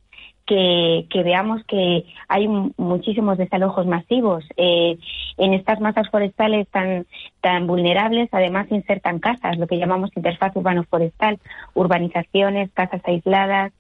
que, 0.45 1.08
veamos 1.24 1.64
que 1.66 2.06
hay 2.28 2.47
muchísimos 2.78 3.38
desalojos 3.38 3.86
masivos 3.88 4.43
eh, 4.58 4.97
en 5.38 5.54
estas 5.54 5.80
masas 5.80 6.10
forestales 6.10 6.68
tan, 6.70 7.06
tan 7.41 7.66
vulnerables, 7.66 8.30
además 8.32 8.68
insertan 8.70 9.20
casas, 9.20 9.58
lo 9.58 9.68
que 9.68 9.78
llamamos 9.78 10.12
interfaz 10.16 10.56
urbano-forestal, 10.56 11.39
urbanizaciones, 11.74 12.72
casas 12.74 13.01
aisladas, 13.06 13.72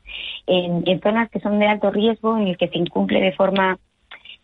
en, 0.47 0.83
en, 0.85 1.01
zonas 1.01 1.29
que 1.29 1.39
son 1.39 1.59
de 1.59 1.67
alto 1.67 1.91
riesgo, 1.91 2.37
en 2.37 2.47
el 2.47 2.57
que 2.57 2.69
se 2.69 2.77
incumple 2.77 3.19
de 3.19 3.33
forma, 3.33 3.77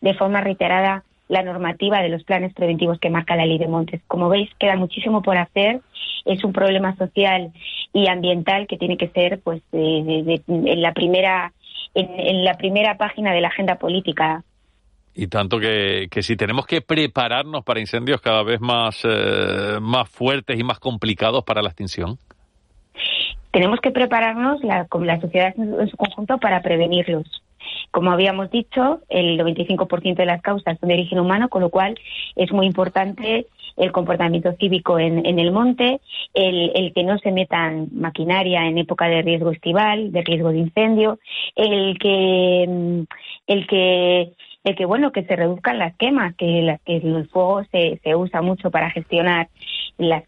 de 0.02 0.14
forma 0.14 0.42
reiterada 0.42 1.04
la 1.30 1.44
normativa 1.44 2.02
de 2.02 2.10
los 2.10 2.24
planes 2.24 2.54
preventivos 2.54 3.00
que 3.00 3.10
marca 3.10 3.38
la 3.38 3.46
ley 3.46 3.58
de 3.58 3.68
montes. 3.68 4.02
Como 4.08 4.28
veis, 4.28 4.50
queda 4.60 4.76
muchísimo 4.76 5.22
por 5.22 5.38
hacer. 5.38 5.80
Es 6.26 6.44
un 6.44 6.52
problema 6.52 6.96
social 6.98 7.54
y 7.94 8.10
ambiental 8.10 8.68
que 8.68 8.78
tiene 8.78 8.98
que 8.98 9.08
ser, 9.10 9.40
pues, 9.40 9.62
en 9.72 10.82
la 10.82 10.94
primera 10.94 11.54
en, 11.94 12.44
la 12.44 12.56
primera 12.56 12.98
página 12.98 13.34
de 13.34 13.42
la 13.42 13.48
agenda 13.48 13.76
política. 13.76 14.44
Y 15.16 15.28
tanto 15.28 15.60
que, 15.60 16.08
que 16.10 16.22
si 16.22 16.36
tenemos 16.36 16.66
que 16.66 16.82
prepararnos 16.82 17.64
para 17.64 17.80
incendios 17.80 18.22
cada 18.22 18.44
vez 18.44 18.62
más, 18.62 19.02
eh, 19.04 19.80
más 19.82 20.10
fuertes 20.10 20.60
y 20.60 20.64
más 20.64 20.80
complicados 20.80 21.44
para 21.44 21.62
la 21.62 21.70
extinción. 21.70 22.18
Tenemos 23.52 23.80
que 23.82 23.92
prepararnos, 23.92 24.64
la, 24.64 24.88
la 25.02 25.20
sociedad 25.20 25.54
en 25.58 25.90
su 25.90 25.98
conjunto, 25.98 26.38
para 26.38 26.62
prevenirlos. 26.62 27.42
Como 27.92 28.12
habíamos 28.12 28.52
dicho, 28.52 29.02
el 29.10 29.40
95% 29.40 30.16
de 30.16 30.26
las 30.26 30.42
causas 30.42 30.78
son 30.80 30.90
de 30.90 30.96
origen 30.96 31.20
humano, 31.20 31.50
con 31.50 31.62
lo 31.62 31.70
cual 31.70 32.00
es 32.36 32.52
muy 32.52 32.66
importante 32.66 33.48
el 33.78 33.92
comportamiento 33.92 34.54
cívico 34.60 35.00
en, 35.00 35.40
el 35.40 35.52
monte, 35.52 36.02
el, 36.34 36.92
que 36.94 37.04
no 37.04 37.18
se 37.18 37.32
metan 37.32 37.88
maquinaria 37.94 38.66
en 38.66 38.78
época 38.78 39.08
de 39.08 39.22
riesgo 39.22 39.52
estival, 39.52 40.12
de 40.12 40.22
riesgo 40.22 40.52
de 40.52 40.60
incendio, 40.60 41.20
el 41.56 41.98
que 41.98 42.66
mm, 42.68 43.02
el 43.48 43.68
que 43.68 44.34
el 44.66 44.76
que 44.76 44.86
bueno 44.86 45.12
que 45.14 45.24
se 45.24 45.36
reduzcan 45.36 45.80
las 45.80 45.96
quemas, 45.96 46.36
que, 46.36 46.62
las, 46.62 46.82
que 46.82 46.98
el 46.98 47.30
fuego 47.30 47.64
se, 47.72 48.00
se 48.04 48.16
usa 48.16 48.42
mucho 48.42 48.70
para 48.70 48.92
gestionar 48.92 49.48
las 49.98 50.24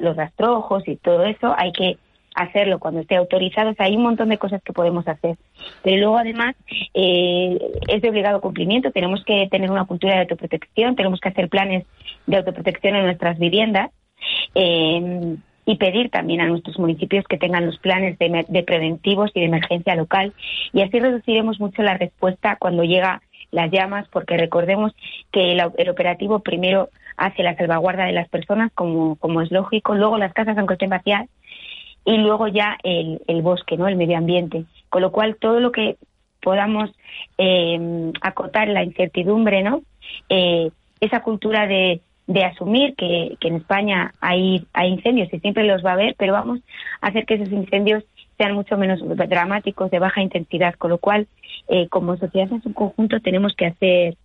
los 0.00 0.16
rastrojos 0.16 0.86
y 0.86 0.96
todo 0.96 1.24
eso, 1.24 1.54
hay 1.56 1.72
que 1.72 1.96
hacerlo 2.34 2.78
cuando 2.78 3.00
esté 3.00 3.16
autorizado. 3.16 3.72
Hay 3.78 3.96
un 3.96 4.02
montón 4.02 4.28
de 4.28 4.38
cosas 4.38 4.62
que 4.62 4.72
podemos 4.72 5.06
hacer. 5.08 5.36
Pero 5.82 5.96
luego, 5.98 6.18
además, 6.18 6.56
eh, 6.92 7.58
es 7.88 8.02
de 8.02 8.10
obligado 8.10 8.40
cumplimiento. 8.40 8.90
Tenemos 8.90 9.24
que 9.24 9.48
tener 9.50 9.70
una 9.70 9.84
cultura 9.84 10.14
de 10.14 10.20
autoprotección, 10.22 10.96
tenemos 10.96 11.20
que 11.20 11.28
hacer 11.28 11.48
planes 11.48 11.84
de 12.26 12.36
autoprotección 12.36 12.96
en 12.96 13.04
nuestras 13.04 13.38
viviendas. 13.38 13.90
Eh, 14.54 15.36
y 15.66 15.76
pedir 15.76 16.10
también 16.10 16.40
a 16.40 16.46
nuestros 16.46 16.78
municipios 16.78 17.24
que 17.26 17.38
tengan 17.38 17.66
los 17.66 17.78
planes 17.78 18.18
de, 18.18 18.62
preventivos 18.64 19.30
y 19.34 19.40
de 19.40 19.46
emergencia 19.46 19.96
local. 19.96 20.34
Y 20.72 20.82
así 20.82 21.00
reduciremos 21.00 21.58
mucho 21.58 21.82
la 21.82 21.96
respuesta 21.96 22.56
cuando 22.56 22.84
llega 22.84 23.22
las 23.50 23.70
llamas, 23.70 24.06
porque 24.08 24.36
recordemos 24.36 24.92
que 25.32 25.52
el, 25.52 25.62
el, 25.78 25.88
operativo 25.88 26.40
primero 26.40 26.90
hace 27.16 27.42
la 27.42 27.56
salvaguarda 27.56 28.04
de 28.04 28.12
las 28.12 28.28
personas, 28.28 28.72
como, 28.74 29.16
como 29.16 29.40
es 29.40 29.50
lógico, 29.52 29.94
luego 29.94 30.18
las 30.18 30.32
casas, 30.32 30.58
aunque 30.58 30.74
estén 30.74 30.90
vacías, 30.90 31.28
y 32.04 32.16
luego 32.18 32.48
ya 32.48 32.76
el, 32.82 33.20
el 33.26 33.42
bosque, 33.42 33.76
¿no? 33.76 33.88
El 33.88 33.96
medio 33.96 34.18
ambiente. 34.18 34.64
Con 34.88 35.02
lo 35.02 35.12
cual, 35.12 35.36
todo 35.36 35.60
lo 35.60 35.72
que 35.72 35.96
podamos 36.42 36.90
eh, 37.38 38.12
acotar 38.20 38.68
la 38.68 38.84
incertidumbre, 38.84 39.62
¿no? 39.62 39.82
Eh, 40.28 40.70
esa 41.00 41.22
cultura 41.22 41.66
de, 41.66 42.00
de 42.26 42.44
asumir 42.44 42.94
que, 42.96 43.36
que, 43.40 43.48
en 43.48 43.56
España 43.56 44.14
hay, 44.20 44.66
hay 44.72 44.90
incendios 44.90 45.32
y 45.32 45.40
siempre 45.40 45.64
los 45.64 45.84
va 45.84 45.90
a 45.90 45.94
haber, 45.94 46.14
pero 46.18 46.32
vamos 46.32 46.60
a 47.00 47.08
hacer 47.08 47.26
que 47.26 47.34
esos 47.34 47.50
incendios 47.50 48.04
sean 48.36 48.54
mucho 48.54 48.76
menos 48.76 49.00
dramáticos, 49.28 49.90
de 49.90 49.98
baja 49.98 50.22
intensidad, 50.22 50.74
con 50.74 50.90
lo 50.90 50.98
cual, 50.98 51.26
eh, 51.68 51.88
como 51.88 52.16
sociedad 52.16 52.52
en 52.52 52.62
su 52.62 52.72
conjunto, 52.74 53.20
tenemos 53.20 53.54
que 53.54 53.66
hacer, 53.66 54.16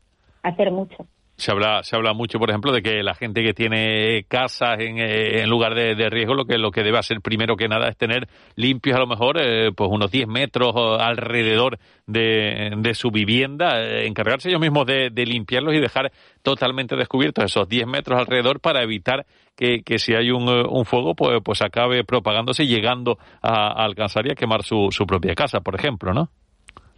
hacer 0.44 0.72
mucho. 0.72 1.06
Se 1.40 1.52
habla, 1.52 1.84
se 1.84 1.96
habla 1.96 2.14
mucho, 2.14 2.38
por 2.38 2.50
ejemplo, 2.50 2.74
de 2.74 2.82
que 2.82 3.02
la 3.02 3.16
gente 3.16 3.42
que 3.42 3.54
tiene 3.54 4.26
casas 4.28 4.78
en, 4.80 5.00
eh, 5.00 5.42
en 5.42 5.50
lugar 5.50 5.74
de, 5.74 6.10
riesgo, 6.10 6.34
lo 6.34 6.44
que, 6.44 6.58
lo 6.58 6.70
que 6.70 6.84
debe 6.84 6.98
hacer 6.98 7.22
primero 7.22 7.56
que 7.56 7.70
nada 7.70 7.88
es 7.88 7.96
tener 7.96 8.28
limpios 8.58 8.98
a 8.98 9.00
lo 9.00 9.08
mejor 9.08 9.38
eh, 9.42 9.72
pues 9.74 9.90
unos 9.90 10.12
10 10.12 10.28
metros 10.28 10.74
alrededor 10.76 11.80
de, 12.06 12.74
de 12.78 12.94
su 12.94 13.10
vivienda, 13.10 13.82
eh, 13.82 14.06
encargarse 14.06 14.50
ellos 14.50 14.60
mismos 14.60 14.86
de, 14.86 15.12
limpiarlos 15.16 15.74
y 15.76 15.80
dejar 15.80 16.12
totalmente 16.44 16.98
descubiertos 16.98 17.46
esos 17.46 17.70
10 17.70 17.88
metros 17.88 18.20
alrededor 18.20 18.60
para 18.60 18.84
evitar 18.84 19.26
que, 19.56 19.82
que 19.82 19.98
si 19.98 20.16
hay 20.16 20.32
un, 20.32 20.50
un, 20.50 20.84
fuego, 20.84 21.16
pues, 21.16 21.40
pues 21.42 21.62
acabe 21.62 22.04
propagándose 22.04 22.66
y 22.66 22.68
llegando 22.68 23.18
a, 23.42 23.68
a 23.68 23.86
alcanzar 23.86 24.28
y 24.28 24.32
a 24.32 24.36
quemar 24.36 24.64
su, 24.64 24.90
su 24.92 25.06
propia 25.06 25.36
casa, 25.36 25.62
por 25.62 25.76
ejemplo, 25.76 26.14
¿no? 26.14 26.28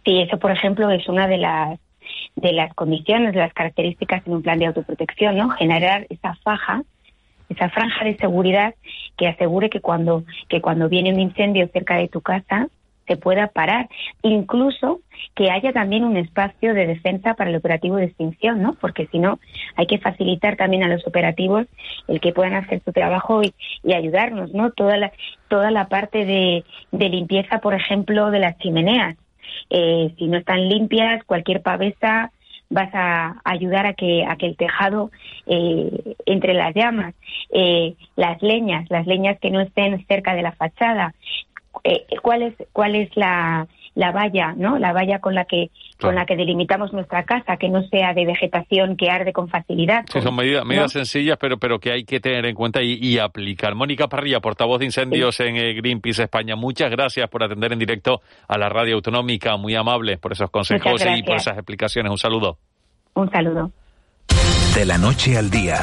Sí, 0.04 0.20
eso, 0.20 0.36
por 0.36 0.50
ejemplo, 0.50 0.90
es 0.90 1.08
una 1.08 1.28
de 1.28 1.38
las 1.38 1.78
de 2.36 2.52
las 2.52 2.74
condiciones, 2.74 3.32
de 3.32 3.40
las 3.40 3.52
características 3.52 4.26
en 4.26 4.34
un 4.34 4.42
plan 4.42 4.58
de 4.58 4.66
autoprotección, 4.66 5.36
¿no? 5.36 5.50
Generar 5.50 6.06
esa 6.08 6.34
faja, 6.42 6.82
esa 7.48 7.68
franja 7.68 8.04
de 8.04 8.16
seguridad 8.16 8.74
que 9.16 9.28
asegure 9.28 9.68
que 9.70 9.80
cuando, 9.80 10.24
que 10.48 10.60
cuando 10.60 10.88
viene 10.88 11.12
un 11.12 11.20
incendio 11.20 11.68
cerca 11.68 11.96
de 11.96 12.08
tu 12.08 12.20
casa, 12.20 12.68
se 13.06 13.16
pueda 13.16 13.48
parar. 13.48 13.88
Incluso 14.22 15.00
que 15.34 15.50
haya 15.50 15.72
también 15.72 16.04
un 16.04 16.16
espacio 16.16 16.74
de 16.74 16.86
defensa 16.86 17.34
para 17.34 17.50
el 17.50 17.56
operativo 17.56 17.96
de 17.96 18.06
extinción, 18.06 18.62
¿no? 18.62 18.74
Porque 18.74 19.06
si 19.06 19.18
no, 19.18 19.38
hay 19.76 19.86
que 19.86 19.98
facilitar 19.98 20.56
también 20.56 20.84
a 20.84 20.88
los 20.88 21.06
operativos 21.06 21.66
el 22.08 22.20
que 22.20 22.32
puedan 22.32 22.54
hacer 22.54 22.82
su 22.84 22.92
trabajo 22.92 23.42
y, 23.42 23.52
ayudarnos, 23.92 24.52
¿no? 24.52 24.70
Toda 24.70 24.96
la, 24.96 25.12
toda 25.48 25.70
la 25.70 25.88
parte 25.88 26.24
de, 26.24 26.64
de 26.92 27.08
limpieza, 27.08 27.58
por 27.58 27.74
ejemplo, 27.74 28.30
de 28.30 28.38
las 28.38 28.56
chimeneas. 28.58 29.16
Eh, 29.70 30.14
si 30.18 30.26
no 30.26 30.38
están 30.38 30.68
limpias, 30.68 31.24
cualquier 31.24 31.62
pavesa 31.62 32.30
vas 32.72 32.90
a 32.94 33.40
ayudar 33.44 33.86
a 33.86 33.92
que, 33.92 34.24
a 34.24 34.36
que 34.36 34.46
el 34.46 34.56
tejado 34.56 35.10
eh, 35.46 36.16
entre 36.24 36.54
las 36.54 36.74
llamas, 36.74 37.14
eh, 37.50 37.94
las 38.16 38.42
leñas, 38.42 38.90
las 38.90 39.06
leñas 39.06 39.38
que 39.38 39.50
no 39.50 39.60
estén 39.60 40.04
cerca 40.06 40.34
de 40.34 40.42
la 40.42 40.52
fachada, 40.52 41.14
eh, 41.84 42.06
cuál 42.22 42.42
es 42.42 42.54
cuál 42.72 42.94
es 42.94 43.14
la, 43.16 43.66
la 43.94 44.10
valla, 44.10 44.54
¿no? 44.56 44.78
La 44.78 44.92
valla 44.92 45.18
con 45.20 45.34
la 45.34 45.44
que 45.44 45.70
con 46.00 46.14
la 46.16 46.26
que 46.26 46.36
delimitamos 46.36 46.92
nuestra 46.92 47.22
casa, 47.24 47.56
que 47.56 47.68
no 47.68 47.82
sea 47.84 48.12
de 48.12 48.26
vegetación 48.26 48.96
que 48.96 49.08
arde 49.08 49.32
con 49.32 49.48
facilidad. 49.48 50.04
Sí, 50.12 50.20
son 50.20 50.34
medidas, 50.34 50.64
medidas 50.64 50.92
sencillas, 50.92 51.36
pero 51.40 51.58
pero 51.58 51.78
que 51.78 51.92
hay 51.92 52.04
que 52.04 52.18
tener 52.18 52.44
en 52.46 52.54
cuenta 52.54 52.80
y, 52.82 53.18
aplicar. 53.18 53.74
Mónica 53.74 54.08
Parrilla, 54.08 54.40
portavoz 54.40 54.80
de 54.80 54.86
incendios 54.86 55.38
en 55.40 55.56
eh, 55.56 55.74
Greenpeace 55.74 56.24
España. 56.24 56.56
Muchas 56.56 56.90
gracias 56.90 57.28
por 57.28 57.44
atender 57.44 57.72
en 57.72 57.78
directo 57.78 58.20
a 58.48 58.58
la 58.58 58.68
radio 58.68 58.96
autonómica, 58.96 59.56
muy 59.56 59.76
amable 59.76 60.18
por 60.18 60.32
esos 60.32 60.50
consejos 60.50 61.04
y 61.16 61.22
por 61.22 61.36
esas 61.36 61.56
explicaciones. 61.56 62.10
Un 62.10 62.18
saludo. 62.18 62.58
Un 63.14 63.30
saludo. 63.30 63.70
De 64.74 64.86
la 64.86 64.98
noche 64.98 65.36
al 65.36 65.50
día, 65.50 65.76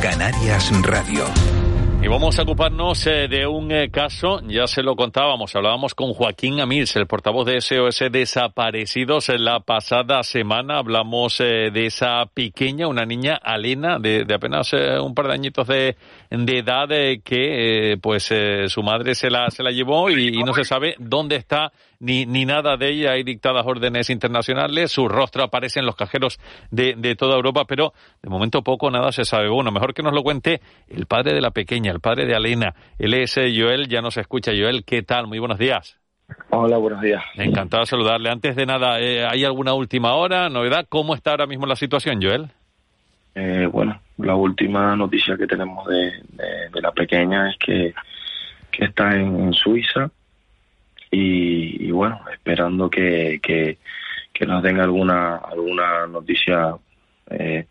Canarias 0.00 0.72
Radio. 0.82 1.65
Y 2.06 2.08
vamos 2.08 2.38
a 2.38 2.42
ocuparnos 2.42 3.04
eh, 3.08 3.26
de 3.28 3.48
un 3.48 3.72
eh, 3.72 3.90
caso, 3.90 4.40
ya 4.46 4.68
se 4.68 4.84
lo 4.84 4.94
contábamos, 4.94 5.56
hablábamos 5.56 5.96
con 5.96 6.12
Joaquín 6.12 6.60
Amils, 6.60 6.94
el 6.94 7.08
portavoz 7.08 7.46
de 7.46 7.60
SOS 7.60 8.04
Desaparecidos 8.12 9.28
en 9.28 9.44
la 9.44 9.58
pasada 9.58 10.22
semana, 10.22 10.78
hablamos 10.78 11.40
eh, 11.40 11.72
de 11.72 11.86
esa 11.86 12.24
pequeña, 12.32 12.86
una 12.86 13.04
niña 13.04 13.34
Alena, 13.34 13.98
de, 13.98 14.24
apenas 14.32 14.72
un 14.72 15.16
par 15.16 15.26
de 15.26 15.34
añitos 15.34 15.66
de, 15.66 15.96
de 16.30 16.58
edad, 16.58 16.88
que 17.24 17.98
pues 18.00 18.32
su 18.68 18.82
madre 18.84 19.16
se 19.16 19.28
la, 19.28 19.50
se 19.50 19.64
la 19.64 19.72
llevó 19.72 20.08
y 20.08 20.44
no 20.44 20.54
se 20.54 20.62
sabe 20.62 20.94
dónde 21.00 21.34
está 21.34 21.72
ni, 22.00 22.26
ni 22.26 22.44
nada 22.44 22.76
de 22.76 22.90
ella. 22.90 23.12
Hay 23.12 23.22
dictadas 23.22 23.64
órdenes 23.66 24.10
internacionales, 24.10 24.92
su 24.92 25.08
rostro 25.08 25.44
aparece 25.44 25.80
en 25.80 25.86
los 25.86 25.96
cajeros 25.96 26.38
de, 26.70 26.94
de 26.96 27.16
toda 27.16 27.36
Europa, 27.36 27.64
pero 27.66 27.92
de 28.22 28.30
momento 28.30 28.62
poco 28.62 28.90
nada 28.90 29.12
se 29.12 29.24
sabe. 29.24 29.48
Bueno, 29.48 29.70
mejor 29.70 29.94
que 29.94 30.02
nos 30.02 30.12
lo 30.12 30.22
cuente 30.22 30.60
el 30.88 31.06
padre 31.06 31.34
de 31.34 31.40
la 31.40 31.50
pequeña, 31.50 31.92
el 31.92 32.00
padre 32.00 32.26
de 32.26 32.34
Alena. 32.34 32.74
Él 32.98 33.14
es 33.14 33.36
eh, 33.36 33.52
Joel, 33.56 33.88
ya 33.88 34.00
nos 34.00 34.16
escucha. 34.16 34.52
Joel, 34.52 34.84
¿qué 34.84 35.02
tal? 35.02 35.26
Muy 35.26 35.38
buenos 35.38 35.58
días. 35.58 35.98
Hola, 36.50 36.76
buenos 36.78 37.00
días. 37.00 37.22
Encantado 37.36 37.82
de 37.82 37.86
saludarle. 37.86 38.30
Antes 38.30 38.56
de 38.56 38.66
nada, 38.66 39.00
eh, 39.00 39.24
¿hay 39.24 39.44
alguna 39.44 39.74
última 39.74 40.14
hora, 40.14 40.48
novedad? 40.48 40.86
¿Cómo 40.88 41.14
está 41.14 41.30
ahora 41.30 41.46
mismo 41.46 41.66
la 41.66 41.76
situación, 41.76 42.20
Joel? 42.20 42.48
Eh, 43.34 43.68
bueno, 43.70 44.00
la 44.18 44.34
última 44.34 44.96
noticia 44.96 45.36
que 45.36 45.46
tenemos 45.46 45.86
de, 45.86 46.10
de, 46.72 46.80
la 46.80 46.90
pequeña 46.90 47.50
es 47.50 47.56
que, 47.58 47.94
que 48.70 48.86
está 48.86 49.14
en 49.14 49.52
Suiza 49.52 50.10
y, 51.10 51.90
bueno, 51.90 52.20
esperando 52.32 52.90
que, 52.90 53.40
que, 53.42 54.46
nos 54.46 54.62
den 54.62 54.80
alguna, 54.80 55.36
alguna 55.36 56.06
noticia 56.06 56.74
eh, 57.30 57.66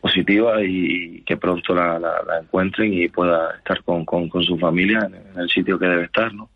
positiva 0.00 0.62
y 0.62 1.22
que 1.22 1.36
pronto 1.36 1.74
la, 1.74 1.98
la, 1.98 2.38
encuentren 2.40 2.92
y 2.92 3.08
pueda 3.08 3.56
estar 3.56 3.82
con, 3.82 4.04
con, 4.04 4.30
su 4.42 4.58
familia 4.58 5.00
en, 5.06 5.40
el 5.40 5.48
sitio 5.48 5.78
que 5.78 5.86
debe 5.86 6.04
estar, 6.04 6.32
¿no? 6.32 6.48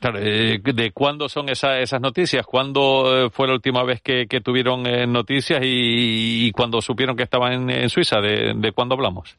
Claro, 0.00 0.18
eh, 0.18 0.60
¿de 0.62 0.92
cuándo 0.92 1.28
son 1.28 1.50
esa, 1.50 1.78
esas 1.78 2.00
noticias? 2.00 2.46
¿Cuándo 2.46 3.26
eh, 3.26 3.30
fue 3.30 3.46
la 3.48 3.52
última 3.52 3.82
vez 3.84 4.00
que, 4.00 4.26
que 4.26 4.40
tuvieron 4.40 4.84
noticias 5.12 5.60
y, 5.62 6.46
y, 6.46 6.52
cuando 6.52 6.80
supieron 6.80 7.16
que 7.16 7.24
estaban 7.24 7.68
en, 7.68 7.88
Suiza? 7.90 8.20
¿De, 8.20 8.54
¿De 8.56 8.72
cuándo 8.72 8.94
hablamos? 8.94 9.36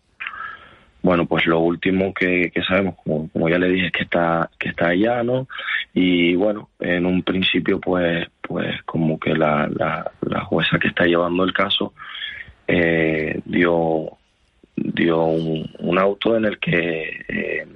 Bueno, 1.04 1.26
pues 1.26 1.47
lo 1.47 1.60
último 1.60 2.14
que, 2.14 2.52
sabemos, 2.68 2.95
como, 3.04 3.28
como, 3.30 3.49
ya 3.49 3.58
le 3.58 3.70
dije, 3.70 3.88
es 3.88 3.91
que 3.91 4.04
está 4.04 4.49
que 4.60 4.70
está 4.70 4.89
allá, 4.89 5.24
¿no? 5.24 5.47
Y 5.93 6.36
bueno, 6.36 6.70
en 6.80 7.06
un 7.08 7.24
principio, 7.24 7.80
pues, 7.80 8.28
pues 8.41 8.82
como 8.84 9.20
que 9.20 9.34
la, 9.34 9.68
la, 10.22 10.41
jueza 10.45 10.78
que 10.78 10.89
está 10.89 11.06
llevando 11.06 11.43
el 11.43 11.54
caso 11.54 11.93
eh, 12.68 13.41
dio 13.45 14.18
dio 14.76 15.24
un, 15.26 15.97
auto 15.97 16.38
en 16.38 16.45
el 16.45 16.60
que 16.60 17.26
eh, 17.28 17.68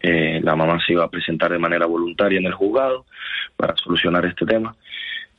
eh, 0.00 0.40
la 0.42 0.54
mamá 0.56 0.78
se 0.84 0.92
iba 0.92 1.04
a 1.04 1.10
presentar 1.10 1.50
de 1.52 1.58
manera 1.58 1.86
voluntaria 1.86 2.38
en 2.38 2.46
el 2.46 2.54
juzgado 2.54 3.04
para 3.56 3.76
solucionar 3.76 4.24
este 4.26 4.46
tema 4.46 4.76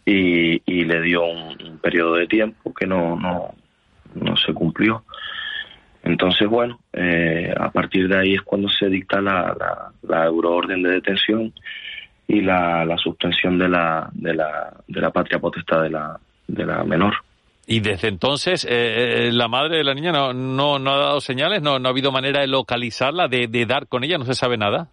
y, 0.05 0.61
y 0.65 0.85
le 0.85 1.01
dio 1.01 1.23
un, 1.23 1.61
un 1.61 1.77
periodo 1.79 2.15
de 2.15 2.27
tiempo 2.27 2.73
que 2.73 2.85
no 2.87 3.15
no 3.15 3.53
no 4.15 4.35
se 4.37 4.53
cumplió 4.53 5.03
entonces, 6.11 6.47
bueno, 6.47 6.79
eh, 6.93 7.53
a 7.57 7.71
partir 7.71 8.07
de 8.07 8.17
ahí 8.17 8.33
es 8.35 8.41
cuando 8.41 8.69
se 8.69 8.87
dicta 8.87 9.21
la, 9.21 9.91
la, 10.01 10.25
euroorden 10.25 10.81
de 10.81 10.91
detención 10.91 11.53
y 12.27 12.41
la, 12.41 12.85
la 12.85 12.97
suspensión 12.97 13.57
de 13.57 13.69
la, 13.69 14.09
de, 14.13 14.33
la, 14.33 14.73
de 14.87 15.01
la 15.01 15.11
patria 15.11 15.39
potestad 15.39 15.83
de 15.83 15.89
la, 15.89 16.19
de 16.47 16.65
la 16.65 16.83
menor. 16.83 17.13
Y 17.67 17.81
desde 17.81 18.07
entonces, 18.07 18.65
eh, 18.65 19.27
eh, 19.27 19.31
la 19.31 19.47
madre 19.47 19.77
de 19.77 19.83
la 19.83 19.93
niña 19.93 20.11
no, 20.11 20.33
no, 20.33 20.79
no 20.79 20.91
ha 20.91 20.97
dado 20.97 21.21
señales, 21.21 21.61
no, 21.61 21.77
no 21.77 21.87
ha 21.87 21.91
habido 21.91 22.11
manera 22.11 22.41
de 22.41 22.47
localizarla, 22.47 23.27
de, 23.27 23.47
de 23.47 23.65
dar 23.65 23.87
con 23.87 24.03
ella, 24.03 24.17
no 24.17 24.25
se 24.25 24.33
sabe 24.33 24.57
nada. 24.57 24.89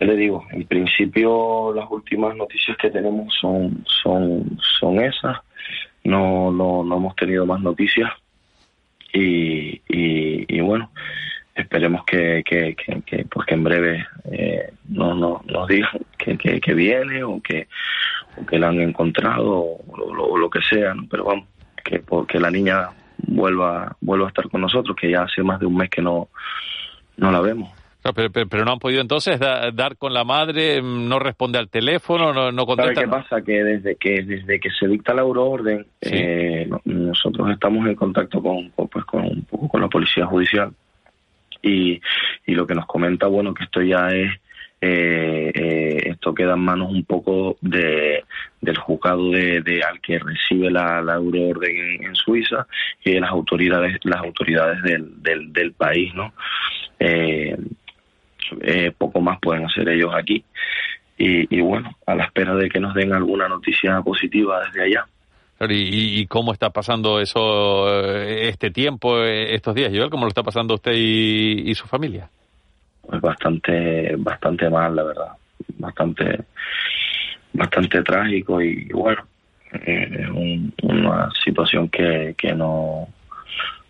Le 0.00 0.16
digo, 0.16 0.46
en 0.52 0.64
principio 0.66 1.72
las 1.74 1.90
últimas 1.90 2.36
noticias 2.36 2.76
que 2.76 2.90
tenemos 2.90 3.34
son, 3.40 3.84
son, 4.02 4.58
son 4.78 5.00
esas. 5.00 5.38
No, 6.04 6.52
no, 6.52 6.84
no 6.84 6.96
hemos 6.96 7.16
tenido 7.16 7.44
más 7.44 7.60
noticias 7.60 8.10
y, 9.12 9.80
y, 9.88 10.60
bueno, 10.60 10.90
esperemos 11.54 12.04
que, 12.04 12.42
que, 12.44 12.76
pues 13.30 13.48
en 13.48 13.64
breve 13.64 14.06
eh, 14.30 14.72
no, 14.88 15.14
no, 15.14 15.42
nos 15.46 15.68
digan 15.68 16.00
que, 16.16 16.60
que, 16.60 16.74
viene 16.74 17.24
o 17.24 17.40
que, 17.40 17.68
o 18.36 18.46
que 18.46 18.58
la 18.58 18.68
han 18.68 18.80
encontrado 18.80 19.78
o, 19.86 20.36
lo 20.36 20.50
que 20.50 20.60
sea, 20.62 20.94
pero 21.10 21.24
vamos, 21.24 21.46
que 21.84 22.00
porque 22.00 22.38
la 22.38 22.50
niña 22.50 22.90
vuelva, 23.18 23.96
vuelva 24.00 24.26
a 24.26 24.28
estar 24.28 24.48
con 24.48 24.60
nosotros, 24.60 24.96
que 24.96 25.10
ya 25.10 25.22
hace 25.22 25.42
más 25.42 25.58
de 25.60 25.66
un 25.66 25.76
mes 25.76 25.90
que 25.90 26.02
no, 26.02 26.28
no 27.16 27.32
la 27.32 27.40
vemos 27.40 27.77
pero, 28.12 28.64
no 28.64 28.72
han 28.72 28.78
podido 28.78 29.00
entonces 29.00 29.38
dar 29.38 29.96
con 29.96 30.12
la 30.12 30.24
madre, 30.24 30.80
no 30.82 31.18
responde 31.18 31.58
al 31.58 31.68
teléfono, 31.68 32.32
no, 32.32 32.52
no 32.52 32.66
contesta. 32.66 33.00
qué 33.00 33.08
pasa? 33.08 33.42
Que 33.42 33.64
desde 33.64 33.96
que 33.96 34.22
desde 34.22 34.60
que 34.60 34.70
se 34.70 34.86
dicta 34.86 35.14
la 35.14 35.22
euroorden, 35.22 35.86
eh, 36.00 36.68
nosotros 36.84 37.50
estamos 37.50 37.86
en 37.86 37.94
contacto 37.94 38.42
con, 38.42 38.70
pues 38.70 39.04
con 39.04 39.24
un 39.24 39.42
poco 39.44 39.68
con 39.68 39.80
la 39.80 39.88
policía 39.88 40.26
judicial 40.26 40.72
y, 41.62 42.00
y 42.46 42.54
lo 42.54 42.66
que 42.66 42.74
nos 42.74 42.86
comenta, 42.86 43.26
bueno, 43.26 43.54
que 43.54 43.64
esto 43.64 43.82
ya 43.82 44.08
es 44.08 44.30
eh, 44.80 45.50
eh, 45.52 46.10
esto 46.10 46.32
queda 46.32 46.54
en 46.54 46.60
manos 46.60 46.92
un 46.92 47.04
poco 47.04 47.56
de, 47.60 48.22
del 48.60 48.78
juzgado 48.78 49.32
de, 49.32 49.82
al 49.84 50.00
que 50.00 50.20
recibe 50.20 50.70
la, 50.70 51.02
la 51.02 51.14
euroorden 51.14 52.04
en, 52.04 52.14
Suiza 52.14 52.64
y 53.04 53.14
de 53.14 53.20
las 53.20 53.30
autoridades 53.30 53.98
las 54.04 54.20
autoridades 54.22 54.80
del, 54.84 55.20
del, 55.20 55.52
del 55.52 55.72
país 55.72 56.14
no 56.14 56.32
eh, 57.00 57.56
eh, 58.60 58.92
poco 58.96 59.20
más 59.20 59.38
pueden 59.40 59.64
hacer 59.64 59.88
ellos 59.88 60.12
aquí. 60.14 60.44
Y, 61.20 61.60
bueno, 61.60 61.90
a 62.06 62.14
la 62.14 62.26
espera 62.26 62.54
de 62.54 62.68
que 62.68 62.78
nos 62.78 62.94
den 62.94 63.12
alguna 63.12 63.48
noticia 63.48 64.00
positiva 64.02 64.64
desde 64.64 64.84
allá. 64.84 65.06
¿Y, 65.68 66.24
cómo 66.26 66.52
está 66.52 66.70
pasando 66.70 67.18
eso 67.18 67.88
eh, 68.04 68.48
este 68.48 68.70
tiempo, 68.70 69.18
eh, 69.24 69.52
estos 69.52 69.74
días, 69.74 69.90
Joel? 69.92 70.10
¿Cómo 70.10 70.26
lo 70.26 70.28
está 70.28 70.44
pasando 70.44 70.74
usted 70.74 70.92
y, 70.94 71.74
su 71.74 71.88
familia? 71.88 72.30
Pues 73.02 73.20
bastante, 73.20 74.14
bastante 74.16 74.70
mal, 74.70 74.94
la 74.94 75.02
verdad. 75.02 75.32
Bastante, 75.76 76.44
bastante 77.52 78.00
trágico 78.04 78.62
y 78.62 78.88
bueno, 78.92 79.24
es 79.72 80.28
una 80.82 81.30
situación 81.44 81.88
que, 81.88 82.34
que 82.38 82.54
no, 82.54 83.08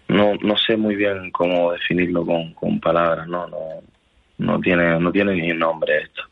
no, 0.08 0.34
no 0.40 0.56
sé 0.56 0.76
muy 0.76 0.96
bien 0.96 1.30
cómo 1.30 1.72
definirlo 1.72 2.24
con, 2.24 2.52
con 2.54 2.80
palabras, 2.80 3.28
no, 3.28 3.46
no, 3.46 3.58
no 4.38 4.58
tiene, 4.60 4.98
no 4.98 5.10
tiene 5.12 5.34
ni 5.34 5.48
nombre 5.52 6.02
esto. 6.02 6.22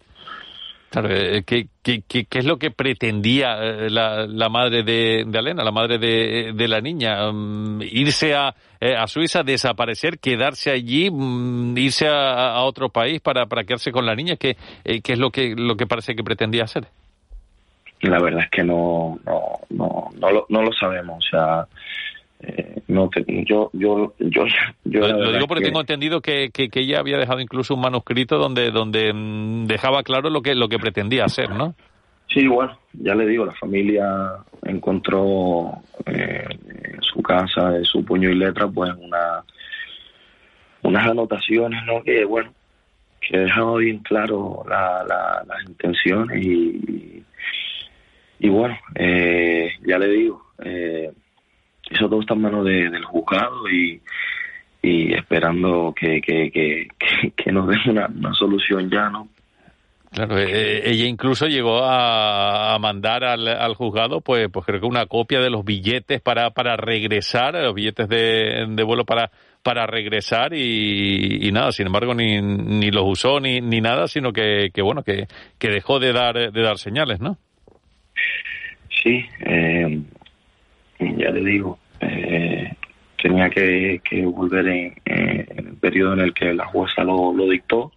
Claro, 0.91 1.09
eh, 1.11 1.43
¿qué, 1.45 1.67
qué, 1.83 2.03
qué, 2.09 2.27
es 2.31 2.45
lo 2.47 2.59
que 2.59 2.71
pretendía 2.71 3.59
eh, 3.61 3.91
la, 3.91 4.27
la 4.27 4.49
madre 4.49 4.83
de, 4.83 5.25
de, 5.27 5.39
Alena, 5.39 5.65
la 5.65 5.73
madre 5.73 5.99
de, 5.99 6.53
de 6.55 6.69
la 6.69 6.81
niña? 6.81 7.31
Mm, 7.31 7.83
¿Irse 7.83 8.35
a, 8.35 8.55
eh, 8.81 8.95
a 8.97 9.07
Suiza, 9.07 9.43
desaparecer, 9.43 10.19
quedarse 10.19 10.71
allí, 10.71 11.11
mm, 11.11 11.77
irse 11.77 12.09
a, 12.09 12.55
a, 12.55 12.63
otro 12.63 12.89
país 12.89 13.21
para, 13.21 13.47
para 13.47 13.65
quedarse 13.65 13.91
con 13.91 14.07
la 14.07 14.15
niña? 14.15 14.37
¿Qué, 14.37 14.57
qué 14.85 15.13
es 15.13 15.19
lo 15.19 15.31
que, 15.31 15.55
lo 15.57 15.77
que 15.77 15.87
parece 15.87 16.15
que 16.15 16.23
pretendía 16.23 16.65
hacer? 16.65 16.87
La 18.03 18.21
verdad 18.21 18.45
es 18.45 18.51
que 18.51 18.63
no, 18.63 19.19
no, 19.27 19.43
no, 19.71 20.11
no, 20.19 20.31
lo, 20.31 20.47
no 20.49 20.63
lo 20.63 20.73
sabemos. 20.73 21.19
O 21.19 21.29
sea, 21.29 21.67
Eh, 22.41 22.83
no 22.89 23.09
yo 23.47 23.71
yo 23.73 24.15
yo, 24.19 24.45
yo 24.85 25.01
lo, 25.09 25.33
digo 25.33 25.47
porque 25.47 25.65
tengo 25.65 25.81
entendido 25.81 26.21
que, 26.21 26.51
que, 26.53 26.69
ella 26.75 27.01
había 27.01 27.17
dejado 27.17 27.41
incluso 27.41 27.75
un 27.75 27.81
manuscrito 27.81 28.37
donde 28.37 28.71
donde 28.71 29.11
mm, 29.13 29.65
dejaba 29.67 30.03
claro 30.03 30.29
lo 30.29 30.43
que 30.43 30.55
lo 30.55 30.69
que 30.69 30.79
pretendía 30.79 31.25
hacer 31.25 31.49
no 31.49 31.75
sí 32.29 32.47
bueno 32.47 32.79
ya 32.93 33.15
le 33.15 33.27
digo 33.27 33.47
la 33.47 33.55
familia 33.55 34.35
encontró 34.65 35.79
eh, 36.05 36.45
en 36.95 37.03
su 37.03 37.23
casa 37.23 37.75
en 37.75 37.87
su 37.87 38.05
puño 38.05 38.29
y 38.29 38.35
letra 38.35 38.69
pues 38.69 38.93
una 38.99 39.43
unas 40.83 41.07
anotaciones 41.09 41.85
no 41.87 42.03
que 42.03 42.27
bueno 42.27 42.53
que 43.19 43.39
dejaba 43.39 43.79
bien 43.79 44.01
claro 44.01 44.63
la, 44.69 45.05
las 45.47 45.65
intenciones 45.67 46.45
y, 46.45 47.25
y 48.41 48.49
bueno 48.51 48.77
eh, 48.95 49.71
ya 49.87 49.99
le 49.99 50.09
digo 50.09 50.43
eh, 50.63 51.13
eso 51.91 52.09
todo 52.09 52.21
está 52.21 52.35
en 52.35 52.43
manos 52.43 52.65
del 52.65 53.05
juzgado 53.05 53.69
y, 53.71 54.01
y 54.83 55.13
esperando 55.15 55.95
que, 55.99 56.21
que, 56.21 56.51
que, 56.51 56.89
que 57.37 57.53
nos 57.53 57.69
den 57.69 57.79
una, 57.91 58.07
una 58.07 58.35
solución 58.35 58.91
ya, 58.91 59.09
¿no? 59.11 59.29
Claro, 60.13 60.39
eh, 60.39 60.47
eh, 60.49 60.83
ella 60.87 61.05
incluso 61.05 61.47
llegó 61.47 61.85
a, 61.85 62.79
mandar 62.81 63.25
al, 63.25 63.47
al, 63.49 63.75
juzgado, 63.75 64.21
pues, 64.21 64.49
pues 64.51 64.65
creo 64.65 64.81
que 64.81 64.87
una 64.87 65.07
copia 65.07 65.41
de 65.41 65.51
los 65.51 65.65
billetes 65.65 66.23
para, 66.23 66.51
para 66.51 66.77
regresar, 66.77 67.55
los 67.55 67.75
billetes 67.75 68.09
de, 68.09 68.67
de 68.67 68.83
vuelo 68.83 69.05
para, 69.05 69.31
para 69.63 69.87
regresar 69.87 70.55
y, 70.55 71.47
y, 71.47 71.53
nada, 71.53 71.73
sin 71.73 71.87
embargo 71.87 72.15
ni, 72.15 72.41
ni 72.41 72.91
los 72.91 73.05
usó 73.05 73.41
ni, 73.41 73.61
ni 73.61 73.81
nada, 73.81 74.07
sino 74.09 74.33
que, 74.33 74.71
que 74.73 74.81
bueno, 74.81 75.03
que, 75.03 75.27
que 75.59 75.69
dejó 75.69 75.99
de 75.99 76.13
dar, 76.13 76.53
de 76.53 76.63
dar 76.63 76.79
señales, 76.79 77.21
¿no? 77.21 77.37
Sí, 79.03 79.25
eh, 79.41 80.03
ya 80.99 81.31
le 81.31 81.45
digo, 81.45 81.79
eh, 82.01 82.73
tenía 83.21 83.51
que, 83.51 84.01
volver 84.27 84.67
en, 84.69 84.95
el 85.05 85.75
periodo 85.81 86.15
en 86.15 86.21
el 86.21 86.35
que 86.35 86.53
la 86.55 86.67
jueza 86.67 87.05
lo, 87.05 87.33
dictó. 87.49 87.93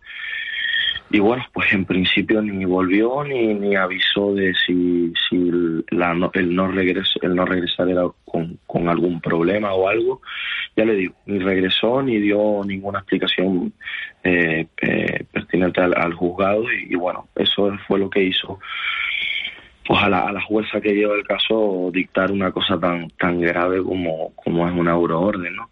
Y 1.12 1.20
bueno, 1.20 1.43
pues 1.54 1.74
en 1.74 1.86
principio 1.86 2.39
ni 2.41 2.66
volvió 2.66 3.24
ni, 3.24 3.56
ni 3.56 3.76
avisó 3.76 4.36
de 4.36 4.54
si, 4.54 5.12
si 5.28 5.52
la, 5.89 6.16
el, 6.34 6.56
no 6.56 6.68
regreso, 6.68 7.20
el 7.24 7.34
no 7.34 7.45
regresar 7.45 7.89
era 7.89 8.04
con, 8.26 8.60
con 8.68 8.88
algún 8.88 9.20
problema 9.20 9.74
o 9.74 9.88
algo. 9.88 10.22
Ya 10.76 10.86
le 10.86 10.93
digo, 10.93 11.16
ni 11.26 11.39
regresó 11.39 12.04
ni 12.04 12.20
dio 12.20 12.62
ninguna 12.64 13.00
explicación 13.00 13.74
eh, 14.24 14.68
eh, 14.82 15.26
pertinente 15.32 15.82
al, 15.82 16.14
juzgado 16.14 16.66
y, 16.72 16.93
bueno, 16.95 17.28
eso 17.36 17.76
fue 17.88 18.00
lo 18.00 18.10
que 18.10 18.24
hizo 18.24 18.60
pues 19.90 20.04
a 20.04 20.08
la, 20.08 20.20
a 20.20 20.32
la 20.32 20.42
jueza 20.44 20.80
que 20.80 20.94
lleva 20.94 21.16
el 21.16 21.26
caso 21.26 21.90
dictar 21.92 22.32
una 22.32 22.52
cosa 22.52 22.80
tan 22.80 23.10
tan 23.18 23.42
grave 23.42 23.82
como, 23.82 24.36
como 24.36 24.68
es 24.68 24.72
una 24.76 24.92
euroorden, 24.92 25.56
¿no? 25.56 25.68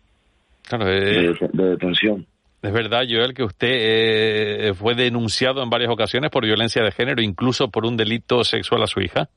Claro, 0.67 0.89
eh, 0.89 1.35
de, 1.53 1.63
detención. 1.63 2.25
Es 2.63 2.73
verdad, 2.73 3.03
Joel, 3.07 3.35
que 3.35 3.43
usted 3.43 3.69
eh, 3.69 4.73
fue 4.73 4.95
denunciado 4.95 5.61
en 5.61 5.69
varias 5.69 5.91
ocasiones 5.91 6.31
por 6.31 6.43
violencia 6.43 6.81
de 6.81 6.91
género, 6.91 7.21
incluso 7.21 7.69
por 7.69 7.85
un 7.85 7.95
delito 7.95 8.43
sexual 8.43 8.81
a 8.81 8.87
su 8.87 9.01
hija. 9.01 9.29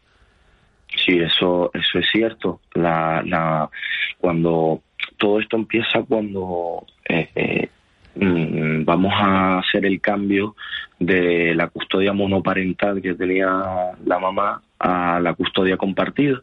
Sí, 0.97 1.19
eso 1.19 1.71
eso 1.75 1.99
es 1.99 2.07
cierto. 2.11 2.63
La, 2.73 3.23
la 3.27 3.69
cuando 4.17 4.81
todo 5.19 5.41
esto 5.41 5.59
empieza 5.59 6.05
cuando 6.09 6.87
eh, 7.07 7.69
mm, 8.15 8.87
vamos 8.87 9.13
a 9.15 9.59
hacer 9.59 9.85
el 9.85 10.01
cambio 10.01 10.57
de 10.99 11.55
la 11.55 11.69
custodia 11.69 12.15
monoparental 12.15 13.03
que 13.03 13.13
tenía 13.13 13.47
la 14.07 14.19
mamá 14.19 14.63
a 14.81 15.21
la 15.21 15.35
custodia 15.35 15.77
compartida. 15.77 16.43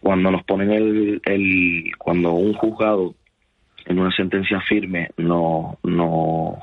Cuando 0.00 0.30
nos 0.30 0.44
ponen 0.44 0.70
el, 0.70 1.20
el 1.24 1.92
cuando 1.98 2.32
un 2.32 2.54
juzgado 2.54 3.14
en 3.86 3.98
una 3.98 4.12
sentencia 4.12 4.60
firme 4.60 5.10
no, 5.16 5.78
no 5.82 6.58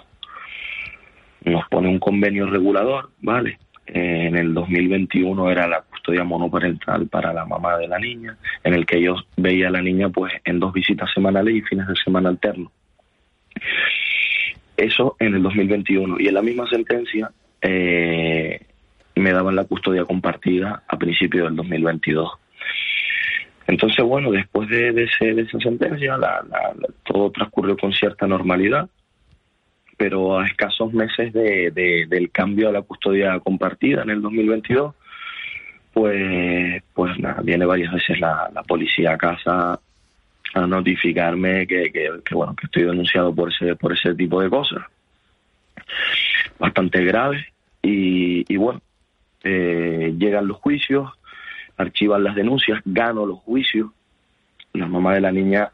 nos 1.44 1.68
pone 1.70 1.90
un 1.90 2.00
convenio 2.00 2.48
regulador, 2.48 3.10
¿vale? 3.22 3.60
en 3.94 4.36
el 4.36 4.54
2021 4.54 5.50
era 5.50 5.68
la 5.68 5.82
custodia 5.82 6.24
monoparental 6.24 7.08
para 7.08 7.34
la 7.34 7.46
mamá 7.46 7.78
de 7.78 7.88
la 7.88 7.98
niña, 7.98 8.38
en 8.64 8.74
el 8.74 8.86
que 8.86 9.02
yo 9.02 9.16
veía 9.36 9.70
a 9.70 9.72
la 9.72 9.82
niña 9.82 10.10
pues 10.10 10.34
en 10.46 10.60
dos 10.60 10.74
visitas 10.74 11.10
semanales 11.14 11.56
y 11.56 11.62
fines 11.62 11.88
de 11.88 11.96
semana 11.96 12.30
alternos. 12.30 12.72
Eso 14.78 15.16
en 15.20 15.36
el 15.36 15.44
2021. 15.44 16.20
Y 16.20 16.28
en 16.28 16.34
la 16.34 16.42
misma 16.42 16.70
sentencia 16.70 17.32
eh, 17.62 18.62
me 19.20 19.32
daban 19.32 19.56
la 19.56 19.66
custodia 19.66 20.06
compartida 20.06 20.84
a 20.88 20.98
principios 20.98 21.46
del 21.48 21.56
2022. 21.56 22.32
Entonces, 23.68 24.04
bueno, 24.04 24.32
después 24.32 24.68
de, 24.68 24.92
de, 24.92 25.04
esa 25.04 25.60
sentencia, 25.60 26.18
todo 27.04 27.32
transcurrió 27.32 27.78
con 27.78 27.94
cierta 27.94 28.26
normalidad, 28.26 28.90
pero 29.96 30.40
a 30.40 30.48
escasos 30.48 30.92
meses 30.92 31.32
de, 31.34 31.72
del 32.10 32.32
cambio 32.32 32.70
a 32.70 32.72
la 32.72 32.82
custodia 32.82 33.40
compartida 33.40 34.02
en 34.02 34.10
el 34.10 34.22
2022, 34.24 34.96
pues, 35.94 36.82
pues 36.96 37.12
viene 37.44 37.66
varias 37.66 37.94
veces 37.94 38.20
la, 38.20 38.50
policía 38.68 39.14
a 39.14 39.18
casa 39.18 39.80
a 40.56 40.66
notificarme 40.66 41.68
que, 41.68 41.92
que, 41.92 42.36
bueno 42.36 42.56
que 42.56 42.66
estoy 42.66 42.84
denunciado 42.86 43.36
por 43.36 43.50
ese 43.50 43.76
por 43.76 43.94
ese 43.94 44.16
tipo 44.16 44.42
de 44.42 44.50
cosas 44.50 44.84
bastante 46.58 47.04
graves 47.04 47.46
y, 47.84 48.52
y 48.52 48.58
bueno 48.58 48.82
eh, 49.44 50.14
llegan 50.18 50.48
los 50.48 50.58
juicios, 50.58 51.12
archivan 51.78 52.24
las 52.24 52.36
denuncias, 52.36 52.82
gano 52.86 53.26
los 53.26 53.40
juicios, 53.40 53.92
la 54.74 54.88
mamá 54.88 55.14
de 55.14 55.22
la 55.22 55.32
niña 55.32 55.72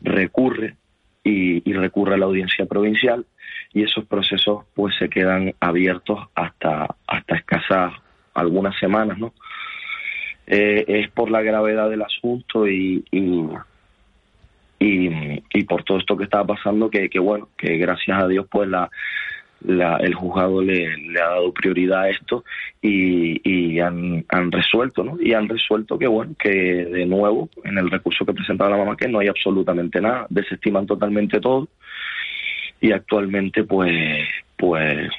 recurre 0.00 0.76
y, 1.24 1.60
recurre 1.72 2.14
a 2.14 2.18
la 2.18 2.26
audiencia 2.26 2.64
provincial 2.66 3.26
y 3.74 3.82
esos 3.82 4.06
procesos 4.06 4.64
pues 4.74 4.94
se 4.98 5.10
quedan 5.10 5.54
abiertos 5.60 6.20
hasta 6.34 6.86
hasta 7.06 7.36
escasas 7.36 7.92
algunas 8.34 8.78
semanas, 8.78 9.18
¿no? 9.18 9.34
Eh, 10.46 10.84
es 10.88 11.10
por 11.10 11.30
la 11.30 11.42
gravedad 11.42 11.90
del 11.90 12.00
asunto 12.00 12.66
y, 12.66 13.04
y, 13.10 13.44
y, 14.80 15.64
por 15.64 15.84
todo 15.84 15.98
esto 15.98 16.16
que 16.16 16.24
estaba 16.24 16.46
pasando 16.46 16.88
que, 16.88 17.10
que 17.10 17.18
bueno, 17.18 17.50
que 17.58 17.76
gracias 17.76 18.22
a 18.22 18.26
Dios 18.26 18.46
pues 18.50 18.68
la, 18.68 18.88
el 19.66 20.14
juzgado 20.14 20.62
le, 20.62 20.86
ha 21.20 21.28
dado 21.30 21.52
prioridad 21.52 22.02
a 22.02 22.10
esto 22.10 22.44
y, 22.80 23.40
y 23.48 23.80
han, 23.80 24.24
resuelto, 24.50 25.02
¿no? 25.02 25.20
Y 25.20 25.32
han 25.32 25.48
resuelto 25.48 25.98
que, 25.98 26.06
bueno, 26.06 26.34
que 26.38 26.50
de 26.50 27.06
nuevo, 27.06 27.48
en 27.64 27.78
el 27.78 27.90
recurso 27.90 28.24
que 28.24 28.34
presentaba 28.34 28.70
la 28.70 28.76
mamá, 28.76 28.96
que 28.96 29.08
no 29.08 29.18
hay 29.18 29.28
absolutamente 29.28 30.00
nada, 30.00 30.26
desestiman 30.30 30.86
totalmente 30.86 31.40
todo 31.40 31.68
y 32.80 32.92
actualmente, 32.92 33.64
pues, 33.64 34.28
pues 34.56 35.10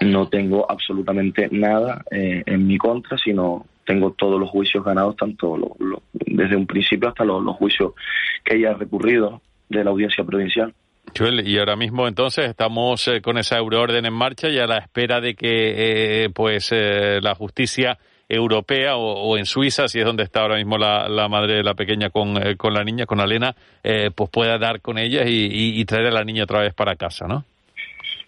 no 0.00 0.28
tengo 0.28 0.70
absolutamente 0.70 1.48
nada 1.50 2.02
eh, 2.10 2.42
en 2.46 2.66
mi 2.66 2.78
contra, 2.78 3.18
sino 3.18 3.66
tengo 3.84 4.12
todos 4.12 4.40
los 4.40 4.50
juicios 4.50 4.84
ganados, 4.84 5.16
tanto 5.16 5.76
desde 6.12 6.56
un 6.56 6.66
principio 6.66 7.08
hasta 7.08 7.24
los 7.24 7.56
juicios 7.56 7.92
que 8.44 8.56
ella 8.56 8.70
ha 8.70 8.74
recurrido 8.74 9.40
de 9.68 9.84
la 9.84 9.90
audiencia 9.90 10.24
provincial 10.24 10.74
y 11.44 11.58
ahora 11.58 11.76
mismo 11.76 12.06
entonces 12.06 12.50
estamos 12.50 13.08
eh, 13.08 13.22
con 13.22 13.38
esa 13.38 13.56
euroorden 13.56 14.04
en 14.04 14.12
marcha 14.12 14.48
y 14.48 14.58
a 14.58 14.66
la 14.66 14.78
espera 14.78 15.20
de 15.20 15.34
que 15.34 16.24
eh, 16.24 16.30
pues 16.30 16.70
eh, 16.72 17.20
la 17.22 17.34
justicia 17.34 17.96
europea 18.28 18.96
o, 18.96 19.38
en 19.38 19.46
Suiza, 19.46 19.86
si 19.86 20.00
es 20.00 20.04
donde 20.04 20.24
está 20.24 20.40
ahora 20.40 20.56
mismo 20.56 20.76
la, 20.76 21.28
madre 21.28 21.54
de 21.54 21.62
la 21.62 21.74
pequeña 21.74 22.10
con, 22.10 22.34
con 22.56 22.74
la 22.74 22.82
niña, 22.82 23.06
con 23.06 23.20
Alena, 23.20 23.54
pues 23.82 24.30
pueda 24.30 24.58
dar 24.58 24.80
con 24.80 24.98
ella 24.98 25.22
y, 25.24 25.84
traer 25.84 26.08
a 26.08 26.10
la 26.10 26.24
niña 26.24 26.42
otra 26.42 26.60
vez 26.60 26.74
para 26.74 26.96
casa, 26.96 27.28
¿no? 27.28 27.44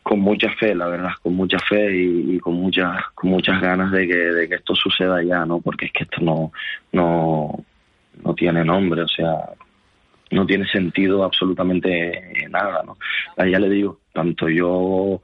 Con 0.05 0.21
mucha 0.21 0.51
fe, 0.53 0.73
la 0.73 0.87
verdad, 0.87 1.11
con 1.21 1.35
mucha 1.35 1.59
fe 1.59 1.91
y, 1.93 2.39
con 2.39 2.55
muchas 2.55 3.07
con 3.13 3.31
muchas 3.31 3.61
ganas 3.61 3.91
de 3.91 4.07
que, 4.07 4.17
de 4.17 4.49
que 4.49 4.55
esto 4.55 4.77
suceda 4.77 5.21
ya, 5.25 5.45
¿no? 5.45 5.61
Porque 5.61 5.87
es 5.87 5.93
que 5.93 6.05
esto 6.05 6.21
no 6.21 6.53
no 6.93 7.65
no 8.25 8.35
tiene 8.35 8.65
nombre, 8.65 9.03
o 9.03 9.09
sea, 9.09 9.51
no 10.31 10.47
tiene 10.47 10.67
sentido 10.69 11.25
absolutamente 11.25 12.47
nada, 12.51 12.83
¿no? 12.85 12.97
Ya 13.45 13.59
le 13.59 13.69
digo, 13.71 14.01
tanto 14.13 14.49
yo, 14.49 15.21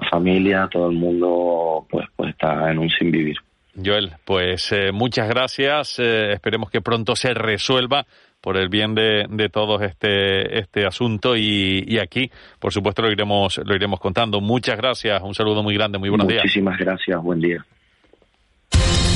la 0.00 0.08
familia, 0.08 0.68
todo 0.70 0.90
el 0.90 0.96
mundo, 0.96 1.86
pues, 1.88 2.06
pues 2.14 2.30
está 2.30 2.70
en 2.70 2.78
un 2.78 2.90
sin 2.90 3.10
vivir. 3.10 3.36
Joel, 3.82 4.12
pues 4.24 4.72
eh, 4.72 4.90
muchas 4.92 5.28
gracias. 5.28 5.98
Eh, 5.98 6.32
esperemos 6.32 6.70
que 6.70 6.80
pronto 6.80 7.14
se 7.14 7.34
resuelva 7.34 8.06
por 8.40 8.56
el 8.56 8.68
bien 8.68 8.94
de, 8.94 9.26
de 9.28 9.48
todos 9.48 9.82
este, 9.82 10.58
este 10.58 10.86
asunto 10.86 11.36
y, 11.36 11.84
y, 11.86 11.98
aquí, 11.98 12.30
por 12.58 12.72
supuesto, 12.72 13.02
lo 13.02 13.10
iremos, 13.10 13.60
lo 13.64 13.74
iremos 13.74 14.00
contando. 14.00 14.40
Muchas 14.40 14.76
gracias. 14.76 15.20
Un 15.22 15.34
saludo 15.34 15.62
muy 15.62 15.74
grande. 15.74 15.98
Muy 15.98 16.08
buenos 16.08 16.28
días. 16.28 16.44
Muchísimas 16.44 16.78
gracias. 16.78 17.22
Buen 17.22 17.40
día. 17.40 17.64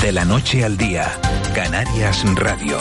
De 0.03 0.12
la 0.12 0.24
noche 0.24 0.64
al 0.64 0.76
día, 0.76 1.05
Canarias 1.55 2.24
Radio. 2.36 2.78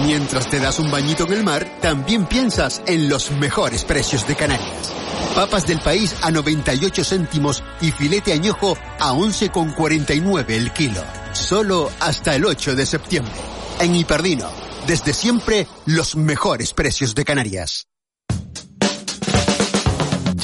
Mientras 0.00 0.48
te 0.48 0.58
das 0.58 0.78
un 0.78 0.90
bañito 0.90 1.24
en 1.26 1.32
el 1.32 1.44
mar, 1.44 1.78
también 1.80 2.26
piensas 2.26 2.82
en 2.86 3.08
los 3.08 3.30
mejores 3.32 3.84
precios 3.84 4.26
de 4.26 4.34
Canarias. 4.34 4.92
Papas 5.34 5.66
del 5.66 5.80
país 5.80 6.14
a 6.22 6.30
98 6.30 7.04
céntimos 7.04 7.62
y 7.80 7.90
filete 7.92 8.32
añojo 8.32 8.76
a 8.98 9.12
11,49 9.12 10.50
el 10.50 10.72
kilo. 10.72 11.02
solo 11.32 11.90
hasta 12.00 12.34
el 12.34 12.44
8 12.44 12.74
de 12.74 12.84
septiembre. 12.84 13.32
En 13.80 13.94
Hiperdino, 13.94 14.48
desde 14.86 15.14
siempre, 15.14 15.66
los 15.86 16.16
mejores 16.16 16.74
precios 16.74 17.14
de 17.14 17.24
Canarias. 17.24 17.86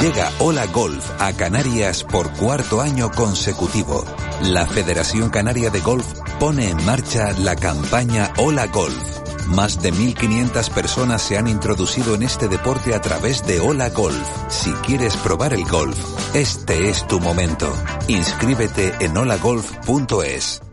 Llega 0.01 0.31
Hola 0.39 0.65
Golf 0.67 1.05
a 1.19 1.33
Canarias 1.33 2.05
por 2.05 2.33
cuarto 2.35 2.81
año 2.81 3.11
consecutivo. 3.11 4.05
La 4.43 4.65
Federación 4.65 5.29
Canaria 5.29 5.71
de 5.71 5.81
Golf 5.81 6.07
pone 6.39 6.71
en 6.71 6.85
marcha 6.87 7.33
la 7.33 7.57
campaña 7.57 8.33
Hola 8.39 8.69
Golf. 8.69 9.18
Más 9.49 9.81
de 9.81 9.93
1.500 9.93 10.71
personas 10.75 11.23
se 11.23 11.39
han 11.39 11.49
introducido 11.49 12.15
en 12.15 12.23
este 12.23 12.49
deporte 12.49 12.95
a 12.95 13.01
través 13.01 13.47
de 13.47 13.61
Hola 13.61 13.89
Golf. 13.89 14.29
Si 14.49 14.71
quieres 14.87 15.17
probar 15.17 15.55
el 15.55 15.65
golf, 15.65 15.99
este 16.35 16.91
es 16.91 17.07
tu 17.07 17.19
momento. 17.19 17.73
Inscríbete 18.09 18.93
en 19.01 19.17
holagolf.es. 19.17 20.68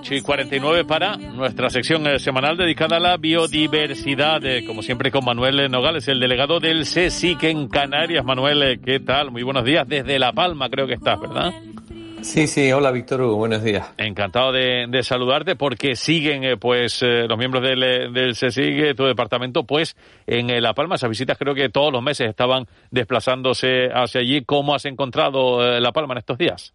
8 0.00 0.14
y 0.14 0.20
49 0.20 0.84
para 0.84 1.16
nuestra 1.16 1.70
sección 1.70 2.06
eh, 2.06 2.18
semanal 2.18 2.56
dedicada 2.56 2.96
a 2.96 3.00
la 3.00 3.16
biodiversidad, 3.16 4.44
eh, 4.44 4.64
como 4.66 4.82
siempre 4.82 5.10
con 5.10 5.24
Manuel 5.24 5.58
eh, 5.60 5.68
Nogales, 5.68 6.06
el 6.08 6.20
delegado 6.20 6.60
del 6.60 6.82
CSIC 6.82 7.44
en 7.44 7.68
Canarias. 7.68 8.24
Manuel, 8.24 8.80
¿qué 8.84 9.00
tal? 9.00 9.30
Muy 9.30 9.42
buenos 9.42 9.64
días 9.64 9.88
desde 9.88 10.18
La 10.18 10.32
Palma, 10.32 10.68
creo 10.68 10.86
que 10.86 10.94
estás, 10.94 11.18
¿verdad? 11.18 11.52
Sí, 12.26 12.48
sí, 12.48 12.72
hola 12.72 12.90
Víctor 12.90 13.22
Hugo, 13.22 13.36
buenos 13.36 13.62
días. 13.62 13.88
Encantado 13.98 14.50
de, 14.50 14.86
de 14.88 15.02
saludarte 15.04 15.54
porque 15.54 15.94
siguen 15.94 16.42
eh, 16.42 16.56
pues 16.56 17.00
eh, 17.02 17.26
los 17.28 17.38
miembros 17.38 17.62
del, 17.62 18.12
del 18.12 18.32
CSIC, 18.32 18.96
tu 18.96 19.04
departamento, 19.04 19.64
pues 19.64 19.96
en 20.26 20.50
eh, 20.50 20.60
La 20.60 20.74
Palma. 20.74 20.96
Esas 20.96 21.08
visitas 21.08 21.38
creo 21.38 21.54
que 21.54 21.68
todos 21.68 21.92
los 21.92 22.02
meses 22.02 22.28
estaban 22.28 22.66
desplazándose 22.90 23.90
hacia 23.94 24.22
allí. 24.22 24.42
¿Cómo 24.44 24.74
has 24.74 24.86
encontrado 24.86 25.78
La 25.78 25.92
Palma 25.92 26.14
en 26.14 26.18
estos 26.18 26.36
días? 26.36 26.74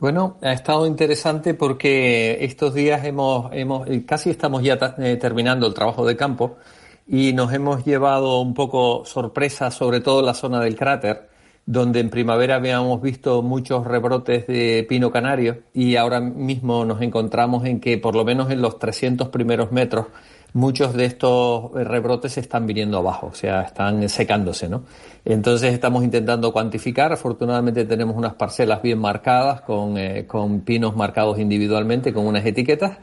Bueno, 0.00 0.38
ha 0.40 0.52
estado 0.52 0.86
interesante 0.86 1.52
porque 1.52 2.42
estos 2.42 2.72
días 2.72 3.04
hemos, 3.04 3.52
hemos 3.52 3.86
eh, 3.86 4.02
casi 4.06 4.30
estamos 4.30 4.62
ya 4.62 4.78
eh, 4.96 5.18
terminando 5.20 5.66
el 5.66 5.74
trabajo 5.74 6.06
de 6.06 6.16
campo 6.16 6.56
y 7.06 7.34
nos 7.34 7.52
hemos 7.52 7.84
llevado 7.84 8.40
un 8.40 8.54
poco 8.54 9.04
sorpresa, 9.04 9.70
sobre 9.70 10.00
todo 10.00 10.22
la 10.22 10.32
zona 10.32 10.58
del 10.62 10.74
cráter, 10.74 11.28
donde 11.66 12.00
en 12.00 12.08
primavera 12.08 12.54
habíamos 12.54 13.02
visto 13.02 13.42
muchos 13.42 13.86
rebrotes 13.86 14.46
de 14.46 14.86
pino 14.88 15.10
canario 15.10 15.64
y 15.74 15.96
ahora 15.96 16.20
mismo 16.20 16.86
nos 16.86 17.02
encontramos 17.02 17.66
en 17.66 17.78
que 17.78 17.98
por 17.98 18.14
lo 18.14 18.24
menos 18.24 18.50
en 18.50 18.62
los 18.62 18.78
300 18.78 19.28
primeros 19.28 19.70
metros 19.70 20.06
muchos 20.54 20.94
de 20.94 21.04
estos 21.04 21.72
rebrotes 21.74 22.38
están 22.38 22.66
viniendo 22.66 22.96
abajo, 22.96 23.26
o 23.26 23.34
sea, 23.34 23.62
están 23.62 24.08
secándose, 24.08 24.66
¿no? 24.68 24.82
Entonces 25.24 25.72
estamos 25.72 26.04
intentando 26.04 26.52
cuantificar. 26.52 27.12
Afortunadamente 27.12 27.84
tenemos 27.84 28.16
unas 28.16 28.34
parcelas 28.34 28.82
bien 28.82 28.98
marcadas 28.98 29.60
con, 29.62 29.98
eh, 29.98 30.26
con 30.26 30.60
pinos 30.60 30.96
marcados 30.96 31.38
individualmente 31.38 32.12
con 32.12 32.26
unas 32.26 32.44
etiquetas. 32.44 32.98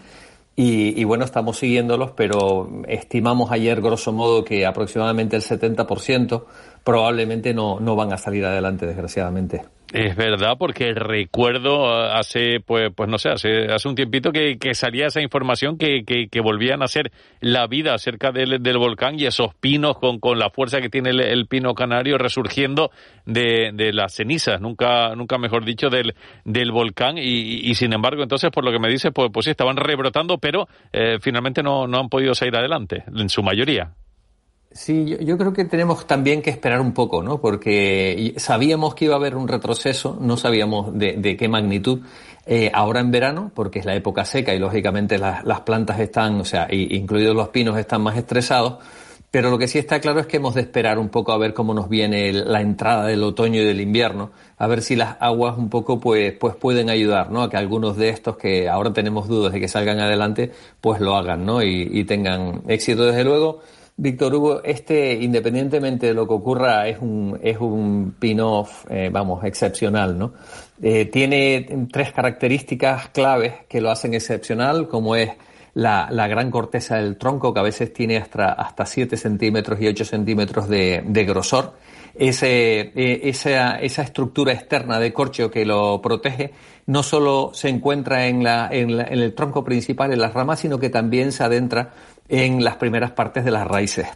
Y, 0.56 1.00
y 1.00 1.04
bueno, 1.04 1.24
estamos 1.24 1.58
siguiéndolos, 1.58 2.12
pero 2.12 2.82
estimamos 2.88 3.52
ayer, 3.52 3.80
grosso 3.80 4.12
modo, 4.12 4.44
que 4.44 4.66
aproximadamente 4.66 5.36
el 5.36 5.44
70% 5.44 6.46
probablemente 6.88 7.54
no, 7.54 7.82
no 7.82 7.98
van 7.98 8.14
a 8.14 8.18
salir 8.18 8.46
adelante, 8.46 8.86
desgraciadamente. 8.86 9.64
Es 9.92 10.16
verdad, 10.16 10.54
porque 10.58 10.94
recuerdo 10.94 11.86
eh, 11.86 12.12
hace, 12.14 12.62
pues, 12.66 12.94
pues 12.96 13.10
no 13.10 13.18
sé, 13.18 13.28
hace, 13.28 13.66
hace 13.66 13.90
un 13.90 13.96
tiempito 13.96 14.32
que, 14.32 14.58
que 14.58 14.74
salía 14.74 15.08
esa 15.08 15.20
información 15.20 15.78
que, 15.78 16.06
que, 16.06 16.30
que 16.30 16.40
volvían 16.40 16.82
a 16.82 16.86
hacer 16.86 17.12
la 17.42 17.68
vida 17.68 17.98
cerca 17.98 18.32
del, 18.32 18.64
del 18.64 18.78
volcán 18.78 19.20
y 19.20 19.26
esos 19.26 19.54
pinos 19.56 19.98
con, 19.98 20.22
con 20.22 20.40
la 20.40 20.50
fuerza 20.50 20.80
que 20.80 20.88
tiene 20.88 21.10
el, 21.10 21.20
el 21.20 21.46
pino 21.48 21.74
canario 21.74 22.18
resurgiendo 22.18 22.90
de, 23.26 23.72
de 23.74 23.92
las 23.92 24.14
cenizas, 24.14 24.62
nunca, 24.62 25.14
nunca 25.14 25.38
mejor 25.38 25.66
dicho, 25.66 25.90
del, 25.90 26.16
del 26.46 26.72
volcán. 26.72 27.18
Y, 27.18 27.70
y 27.70 27.76
sin 27.76 27.92
embargo, 27.92 28.24
entonces, 28.24 28.50
por 28.50 28.64
lo 28.64 28.72
que 28.72 28.80
me 28.80 28.88
dices, 28.88 29.12
pues, 29.14 29.30
pues 29.34 29.44
sí, 29.44 29.52
estaban 29.52 29.76
rebrotando, 29.76 30.38
pero 30.38 30.70
eh, 30.94 31.18
finalmente 31.20 31.62
no, 31.64 31.86
no 31.86 32.00
han 32.00 32.08
podido 32.08 32.34
salir 32.34 32.56
adelante, 32.56 33.04
en 33.14 33.28
su 33.28 33.44
mayoría. 33.44 33.92
Sí, 34.78 35.06
yo, 35.06 35.18
yo 35.18 35.38
creo 35.40 35.54
que 35.54 35.66
tenemos 35.66 36.06
también 36.06 36.44
que 36.44 36.52
esperar 36.52 36.82
un 36.82 36.94
poco, 36.94 37.24
¿no? 37.24 37.42
Porque 37.42 38.36
sabíamos 38.38 38.94
que 38.94 39.06
iba 39.06 39.16
a 39.16 39.18
haber 39.18 39.36
un 39.36 39.48
retroceso, 39.48 40.16
no 40.22 40.38
sabíamos 40.38 40.96
de, 40.96 41.14
de 41.14 41.36
qué 41.36 41.48
magnitud. 41.48 42.02
Eh, 42.46 42.70
ahora 42.72 43.00
en 43.00 43.10
verano, 43.10 43.52
porque 43.56 43.80
es 43.80 43.86
la 43.86 43.96
época 43.96 44.24
seca 44.24 44.54
y 44.54 44.60
lógicamente 44.60 45.18
las, 45.18 45.44
las 45.46 45.62
plantas 45.62 46.00
están, 46.00 46.40
o 46.40 46.46
sea, 46.46 46.68
y- 46.70 46.96
incluidos 46.96 47.36
los 47.36 47.50
pinos, 47.50 47.76
están 47.80 48.04
más 48.04 48.18
estresados. 48.18 48.76
Pero 49.32 49.50
lo 49.50 49.58
que 49.58 49.68
sí 49.68 49.80
está 49.80 50.00
claro 50.00 50.20
es 50.20 50.28
que 50.28 50.38
hemos 50.38 50.54
de 50.54 50.62
esperar 50.62 51.00
un 51.00 51.10
poco 51.10 51.32
a 51.32 51.38
ver 51.40 51.54
cómo 51.56 51.74
nos 51.74 51.90
viene 51.90 52.32
la 52.32 52.62
entrada 52.62 53.08
del 53.08 53.24
otoño 53.24 53.60
y 53.60 53.66
del 53.66 53.82
invierno, 53.82 54.30
a 54.60 54.68
ver 54.68 54.84
si 54.84 54.96
las 54.96 55.18
aguas 55.20 55.58
un 55.58 55.70
poco 55.70 56.00
pues, 56.00 56.34
pues 56.34 56.56
pueden 56.56 56.90
ayudar, 56.92 57.32
¿no? 57.32 57.42
A 57.42 57.50
que 57.50 57.58
algunos 57.58 57.98
de 57.98 58.10
estos 58.10 58.38
que 58.38 58.70
ahora 58.70 58.94
tenemos 58.94 59.28
dudas 59.28 59.52
de 59.54 59.60
que 59.60 59.68
salgan 59.68 60.00
adelante, 60.00 60.52
pues 60.80 61.02
lo 61.02 61.16
hagan, 61.16 61.46
¿no? 61.48 61.64
Y, 61.64 61.90
y 61.92 62.04
tengan 62.06 62.62
éxito. 62.68 63.06
Desde 63.06 63.24
luego, 63.26 63.60
Víctor 64.00 64.36
Hugo, 64.36 64.62
este, 64.64 65.14
independientemente 65.14 66.06
de 66.08 66.14
lo 66.14 66.28
que 66.28 66.34
ocurra, 66.36 66.88
es 66.88 67.00
un, 67.02 67.40
es 67.42 67.58
un 67.58 68.16
pin-off, 68.20 68.86
eh, 68.90 69.10
vamos, 69.12 69.44
excepcional, 69.44 70.18
¿no? 70.18 70.34
Eh, 70.82 71.06
tiene 71.06 71.88
tres 71.92 72.12
características 72.14 73.10
claves 73.10 73.54
que 73.68 73.82
lo 73.82 73.90
hacen 73.90 74.14
excepcional, 74.14 74.88
como 74.88 75.16
es 75.16 75.32
la, 75.74 76.10
la 76.12 76.28
gran 76.28 76.52
corteza 76.52 76.98
del 76.98 77.18
tronco, 77.18 77.54
que 77.54 77.60
a 77.60 77.64
veces 77.64 77.92
tiene 77.92 78.18
hasta, 78.18 78.54
hasta 78.54 78.86
7 78.86 79.18
centímetros 79.18 79.82
y 79.82 79.88
8 79.88 80.06
centímetros 80.06 80.70
de, 80.70 81.04
de 81.06 81.26
grosor. 81.26 81.74
Ese, 82.20 82.80
eh, 82.96 83.22
esa, 83.26 83.80
esa 83.80 84.02
estructura 84.02 84.52
externa 84.52 85.00
de 85.00 85.14
corcho 85.14 85.52
que 85.52 85.66
lo 85.66 86.02
protege 86.02 86.52
no 86.88 87.04
solo 87.04 87.52
se 87.54 87.70
encuentra 87.70 88.26
en, 88.28 88.44
la- 88.44 88.70
en 88.72 88.90
el 88.92 89.36
tronco 89.36 89.64
principal, 89.64 90.12
en 90.14 90.22
las 90.22 90.34
ramas, 90.34 90.60
sino 90.62 90.80
que 90.80 90.90
también 90.90 91.32
se 91.32 91.44
adentra 91.44 91.94
en 92.30 92.64
las 92.64 92.76
primeras 92.78 93.12
partes 93.12 93.46
de 93.46 93.52
las 93.52 93.68
raíces. 93.68 94.08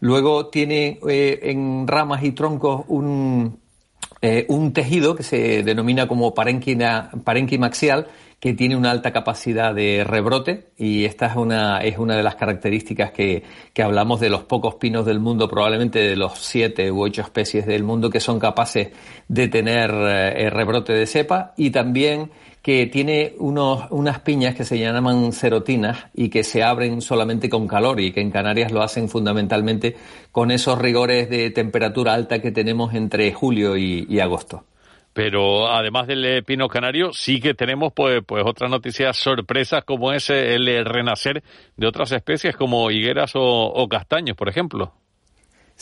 Luego 0.00 0.48
tiene 0.48 0.98
eh, 1.08 1.40
en 1.42 1.86
ramas 1.86 2.24
y 2.24 2.32
troncos 2.32 2.84
un, 2.88 3.58
eh, 4.22 4.46
un 4.48 4.72
tejido 4.72 5.14
que 5.14 5.22
se 5.22 5.62
denomina 5.62 6.08
como 6.08 6.34
parénquima, 6.34 7.10
que 8.40 8.54
tiene 8.54 8.74
una 8.74 8.90
alta 8.90 9.12
capacidad 9.12 9.74
de 9.74 10.02
rebrote 10.02 10.70
y 10.78 11.04
esta 11.04 11.26
es 11.26 11.36
una, 11.36 11.78
es 11.80 11.98
una 11.98 12.16
de 12.16 12.22
las 12.22 12.36
características 12.36 13.12
que, 13.12 13.42
que 13.74 13.82
hablamos 13.82 14.18
de 14.20 14.30
los 14.30 14.44
pocos 14.44 14.76
pinos 14.76 15.04
del 15.04 15.20
mundo, 15.20 15.46
probablemente 15.46 15.98
de 15.98 16.16
los 16.16 16.38
siete 16.38 16.90
u 16.90 17.02
ocho 17.02 17.20
especies 17.20 17.66
del 17.66 17.82
mundo 17.84 18.08
que 18.08 18.20
son 18.20 18.38
capaces 18.38 18.88
de 19.28 19.48
tener 19.48 19.90
eh, 19.90 20.48
rebrote 20.48 20.94
de 20.94 21.06
cepa 21.06 21.52
y 21.58 21.70
también 21.70 22.30
que 22.62 22.86
tiene 22.86 23.34
unos, 23.38 23.90
unas 23.90 24.20
piñas 24.20 24.54
que 24.54 24.64
se 24.64 24.78
llaman 24.78 25.32
serotinas 25.32 26.06
y 26.14 26.28
que 26.28 26.44
se 26.44 26.62
abren 26.62 27.00
solamente 27.00 27.48
con 27.48 27.66
calor 27.66 28.00
y 28.00 28.12
que 28.12 28.20
en 28.20 28.30
Canarias 28.30 28.70
lo 28.70 28.82
hacen 28.82 29.08
fundamentalmente 29.08 29.96
con 30.30 30.50
esos 30.50 30.78
rigores 30.78 31.30
de 31.30 31.50
temperatura 31.50 32.12
alta 32.12 32.42
que 32.42 32.52
tenemos 32.52 32.94
entre 32.94 33.32
julio 33.32 33.76
y, 33.76 34.20
agosto. 34.20 34.64
Pero 35.14 35.68
además 35.68 36.06
del 36.06 36.24
eh, 36.24 36.42
pino 36.42 36.68
canario, 36.68 37.12
sí 37.12 37.40
que 37.40 37.54
tenemos 37.54 37.92
pues, 37.94 38.22
pues 38.24 38.44
otras 38.46 38.70
noticias 38.70 39.16
sorpresas 39.16 39.84
como 39.84 40.12
es 40.12 40.30
eh, 40.30 40.54
el 40.54 40.84
renacer 40.84 41.42
de 41.76 41.86
otras 41.86 42.12
especies 42.12 42.54
como 42.54 42.90
higueras 42.90 43.32
o 43.34 43.88
castaños, 43.88 44.36
por 44.36 44.48
ejemplo. 44.48 44.99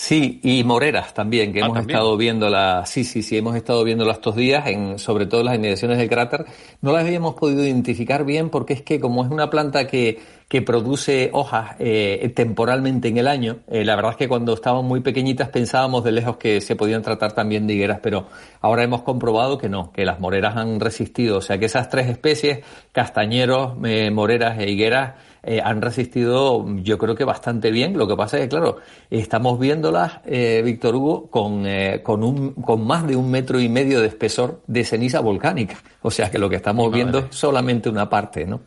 Sí, 0.01 0.39
y 0.45 0.63
moreras 0.63 1.13
también, 1.13 1.53
que 1.53 1.59
Ah, 1.61 1.65
hemos 1.65 1.79
¿también? 1.79 1.97
estado 1.97 2.17
viéndolas, 2.17 2.89
sí, 2.89 3.03
sí, 3.03 3.21
sí, 3.21 3.37
hemos 3.37 3.57
estado 3.57 3.83
viéndolas 3.83 4.19
estos 4.19 4.37
días, 4.37 4.65
en, 4.69 4.97
sobre 4.97 5.27
todo 5.27 5.43
las 5.43 5.57
inmediaciones 5.57 5.99
del 5.99 6.09
cráter. 6.09 6.45
No 6.81 6.93
las 6.93 7.03
habíamos 7.05 7.35
podido 7.35 7.65
identificar 7.65 8.25
bien 8.25 8.49
porque 8.49 8.75
es 8.75 8.83
que 8.83 9.01
como 9.01 9.25
es 9.25 9.31
una 9.33 9.51
planta 9.51 9.89
que, 9.89 10.21
que 10.47 10.63
produce 10.63 11.31
hojas 11.33 11.75
eh, 11.81 12.33
temporalmente 12.33 13.09
en 13.09 13.17
el 13.19 13.27
año, 13.27 13.57
eh, 13.67 13.85
la 13.85 13.97
verdad 13.97 14.13
es 14.13 14.19
que 14.19 14.29
cuando 14.29 14.55
estaban 14.55 14.85
muy 14.85 15.01
pequeñitas 15.01 15.49
pensábamos 15.49 16.05
de 16.05 16.13
lejos 16.13 16.37
que 16.37 16.61
se 16.61 16.77
podían 16.77 17.03
tratar 17.03 17.33
también 17.33 17.67
de 17.67 17.75
higueras, 17.75 17.99
pero 18.01 18.29
ahora 18.61 18.85
hemos 18.85 19.03
comprobado 19.03 19.59
que 19.59 19.69
no, 19.69 19.91
que 19.91 20.05
las 20.05 20.21
moreras 20.21 20.57
han 20.57 20.79
resistido, 20.79 21.39
o 21.39 21.43
sea 21.43 21.59
que 21.59 21.65
esas 21.67 21.89
tres 21.89 22.07
especies, 22.09 22.61
castañeros, 22.93 23.73
eh, 23.85 24.13
moreras 24.13 24.61
e 24.61 24.71
higueras, 24.71 25.15
eh, 25.43 25.61
han 25.63 25.81
resistido 25.83 26.65
yo 26.83 26.99
creo 26.99 27.15
que 27.15 27.25
bastante 27.25 27.71
bien. 27.71 27.97
Lo 27.97 28.07
que 28.07 28.17
pasa 28.17 28.39
es 28.39 28.45
que, 28.45 28.49
claro, 28.49 28.79
estamos 29.11 29.59
viéndolas, 29.59 30.21
eh, 30.25 30.63
Víctor 30.65 30.97
Hugo, 30.97 31.31
con, 31.31 31.67
eh, 31.67 32.03
con, 32.03 32.23
un, 32.23 32.55
con 32.55 32.87
más 32.87 33.07
de 33.07 33.17
un 33.17 33.31
metro 33.31 33.61
y 33.61 33.69
medio 33.69 34.01
de 34.01 34.09
espesor 34.09 34.63
de 34.67 34.85
ceniza 34.85 35.21
volcánica. 35.21 35.77
O 36.03 36.11
sea 36.11 36.31
que 36.31 36.39
lo 36.39 36.49
que 36.49 36.57
estamos 36.57 36.93
viendo 36.93 37.19
es 37.19 37.27
solamente 37.31 37.89
una 37.89 38.09
parte, 38.09 38.47
¿no? 38.47 38.61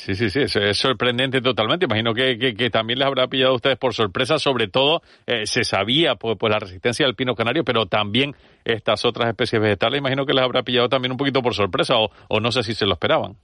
Sí, 0.00 0.14
sí, 0.14 0.30
sí, 0.30 0.40
es, 0.40 0.56
es 0.56 0.78
sorprendente 0.78 1.42
totalmente. 1.42 1.84
Imagino 1.84 2.14
que, 2.14 2.38
que, 2.38 2.54
que 2.54 2.70
también 2.70 2.98
les 2.98 3.06
habrá 3.06 3.26
pillado 3.28 3.52
a 3.52 3.56
ustedes 3.56 3.76
por 3.76 3.92
sorpresa, 3.92 4.38
sobre 4.38 4.66
todo 4.66 5.02
eh, 5.26 5.44
se 5.44 5.62
sabía 5.62 6.14
pues, 6.14 6.38
pues 6.38 6.50
la 6.50 6.58
resistencia 6.58 7.04
del 7.04 7.14
pino 7.14 7.34
canario, 7.34 7.64
pero 7.64 7.84
también 7.84 8.34
estas 8.64 9.04
otras 9.04 9.28
especies 9.28 9.60
vegetales, 9.60 9.98
imagino 9.98 10.24
que 10.24 10.32
les 10.32 10.42
habrá 10.42 10.62
pillado 10.62 10.88
también 10.88 11.12
un 11.12 11.18
poquito 11.18 11.42
por 11.42 11.54
sorpresa 11.54 11.98
o, 11.98 12.10
o 12.28 12.40
no 12.40 12.50
sé 12.50 12.62
si 12.62 12.72
se 12.72 12.86
lo 12.86 12.94
esperaban. 12.94 13.36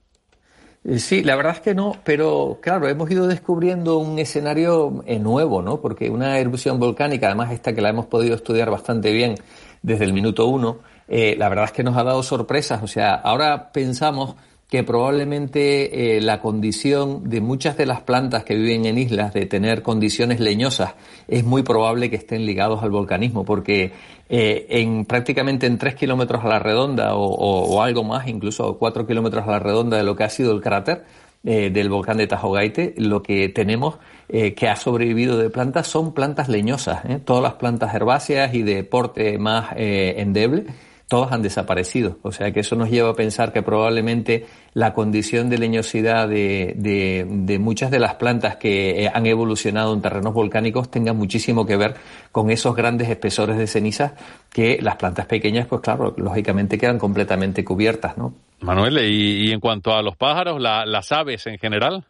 Eh, 0.89 0.99
sí, 0.99 1.21
la 1.21 1.35
verdad 1.35 1.55
es 1.55 1.59
que 1.59 1.75
no, 1.75 1.97
pero 2.05 2.59
claro, 2.61 2.87
hemos 2.87 3.11
ido 3.11 3.27
descubriendo 3.27 3.97
un 3.97 4.17
escenario 4.19 5.03
eh, 5.05 5.19
nuevo, 5.19 5.61
¿no? 5.61 5.81
Porque 5.81 6.09
una 6.09 6.39
erupción 6.39 6.79
volcánica, 6.79 7.27
además 7.27 7.51
esta 7.51 7.75
que 7.75 7.81
la 7.81 7.89
hemos 7.89 8.05
podido 8.05 8.35
estudiar 8.35 8.71
bastante 8.71 9.11
bien 9.11 9.35
desde 9.81 10.05
el 10.05 10.13
minuto 10.13 10.47
uno, 10.47 10.79
eh, 11.09 11.35
la 11.37 11.49
verdad 11.49 11.65
es 11.65 11.71
que 11.73 11.83
nos 11.83 11.97
ha 11.97 12.03
dado 12.05 12.23
sorpresas. 12.23 12.81
O 12.83 12.87
sea, 12.87 13.15
ahora 13.15 13.69
pensamos 13.73 14.35
que 14.69 14.83
probablemente 14.83 16.19
la 16.21 16.41
condición 16.41 17.29
de 17.29 17.39
muchas 17.39 17.77
de 17.77 17.85
las 17.85 18.01
plantas 18.01 18.43
que 18.43 18.55
viven 18.55 18.85
en 18.85 18.97
islas 18.97 19.33
de 19.33 19.45
tener 19.45 19.81
condiciones 19.81 20.41
leñosas 20.41 20.95
es 21.27 21.45
muy 21.45 21.63
probable 21.63 22.09
que 22.09 22.17
estén 22.17 22.45
ligados 22.45 22.83
al 22.83 22.91
volcanismo, 22.91 23.45
porque 23.45 23.93
en 24.27 25.05
prácticamente 25.05 25.67
en 25.67 25.77
tres 25.77 25.95
kilómetros 25.95 26.43
a 26.43 26.49
la 26.49 26.59
redonda 26.59 27.15
o, 27.15 27.81
algo 27.81 28.03
más, 28.03 28.27
incluso 28.27 28.77
cuatro 28.77 29.07
kilómetros 29.07 29.47
a 29.47 29.51
la 29.51 29.59
redonda 29.59 29.95
de 29.95 30.03
lo 30.03 30.17
que 30.17 30.25
ha 30.25 30.29
sido 30.29 30.51
el 30.51 30.61
cráter, 30.61 31.05
del 31.43 31.87
volcán 31.87 32.17
de 32.17 32.27
Tajogaite, 32.27 32.93
lo 32.97 33.23
que 33.23 33.47
tenemos 33.47 33.99
eh, 34.29 34.53
que 34.53 34.67
ha 34.67 34.75
sobrevivido 34.75 35.37
de 35.37 35.49
plantas 35.49 35.87
son 35.87 36.13
plantas 36.13 36.49
leñosas. 36.49 37.05
¿eh? 37.05 37.19
Todas 37.23 37.41
las 37.41 37.53
plantas 37.53 37.95
herbáceas 37.95 38.53
y 38.53 38.61
de 38.61 38.83
porte 38.83 39.37
más 39.37 39.69
eh, 39.77 40.15
endeble, 40.17 40.65
todas 41.07 41.31
han 41.31 41.41
desaparecido. 41.41 42.17
O 42.21 42.31
sea 42.31 42.51
que 42.51 42.59
eso 42.59 42.75
nos 42.75 42.89
lleva 42.89 43.11
a 43.11 43.13
pensar 43.13 43.53
que 43.53 43.61
probablemente 43.61 44.45
la 44.73 44.93
condición 44.93 45.49
de 45.49 45.57
leñosidad 45.57 46.27
de, 46.27 46.73
de, 46.75 47.59
muchas 47.59 47.91
de 47.91 47.99
las 47.99 48.15
plantas 48.15 48.57
que 48.57 49.09
han 49.11 49.25
evolucionado 49.25 49.93
en 49.93 50.01
terrenos 50.01 50.33
volcánicos 50.33 50.91
tenga 50.91 51.13
muchísimo 51.13 51.65
que 51.65 51.77
ver 51.77 51.95
con 52.31 52.51
esos 52.51 52.75
grandes 52.75 53.09
espesores 53.09 53.57
de 53.57 53.67
cenizas 53.67 54.13
que 54.51 54.79
las 54.81 54.97
plantas 54.97 55.25
pequeñas, 55.25 55.67
pues 55.67 55.81
claro, 55.81 56.13
lógicamente 56.17 56.77
quedan 56.77 56.99
completamente 56.99 57.63
cubiertas, 57.63 58.17
¿no? 58.17 58.33
Manuel, 58.59 58.97
¿y, 58.99 59.51
en 59.51 59.59
cuanto 59.59 59.93
a 59.93 60.01
los 60.01 60.15
pájaros, 60.15 60.59
las 60.59 61.11
aves 61.11 61.47
en 61.47 61.57
general? 61.57 62.05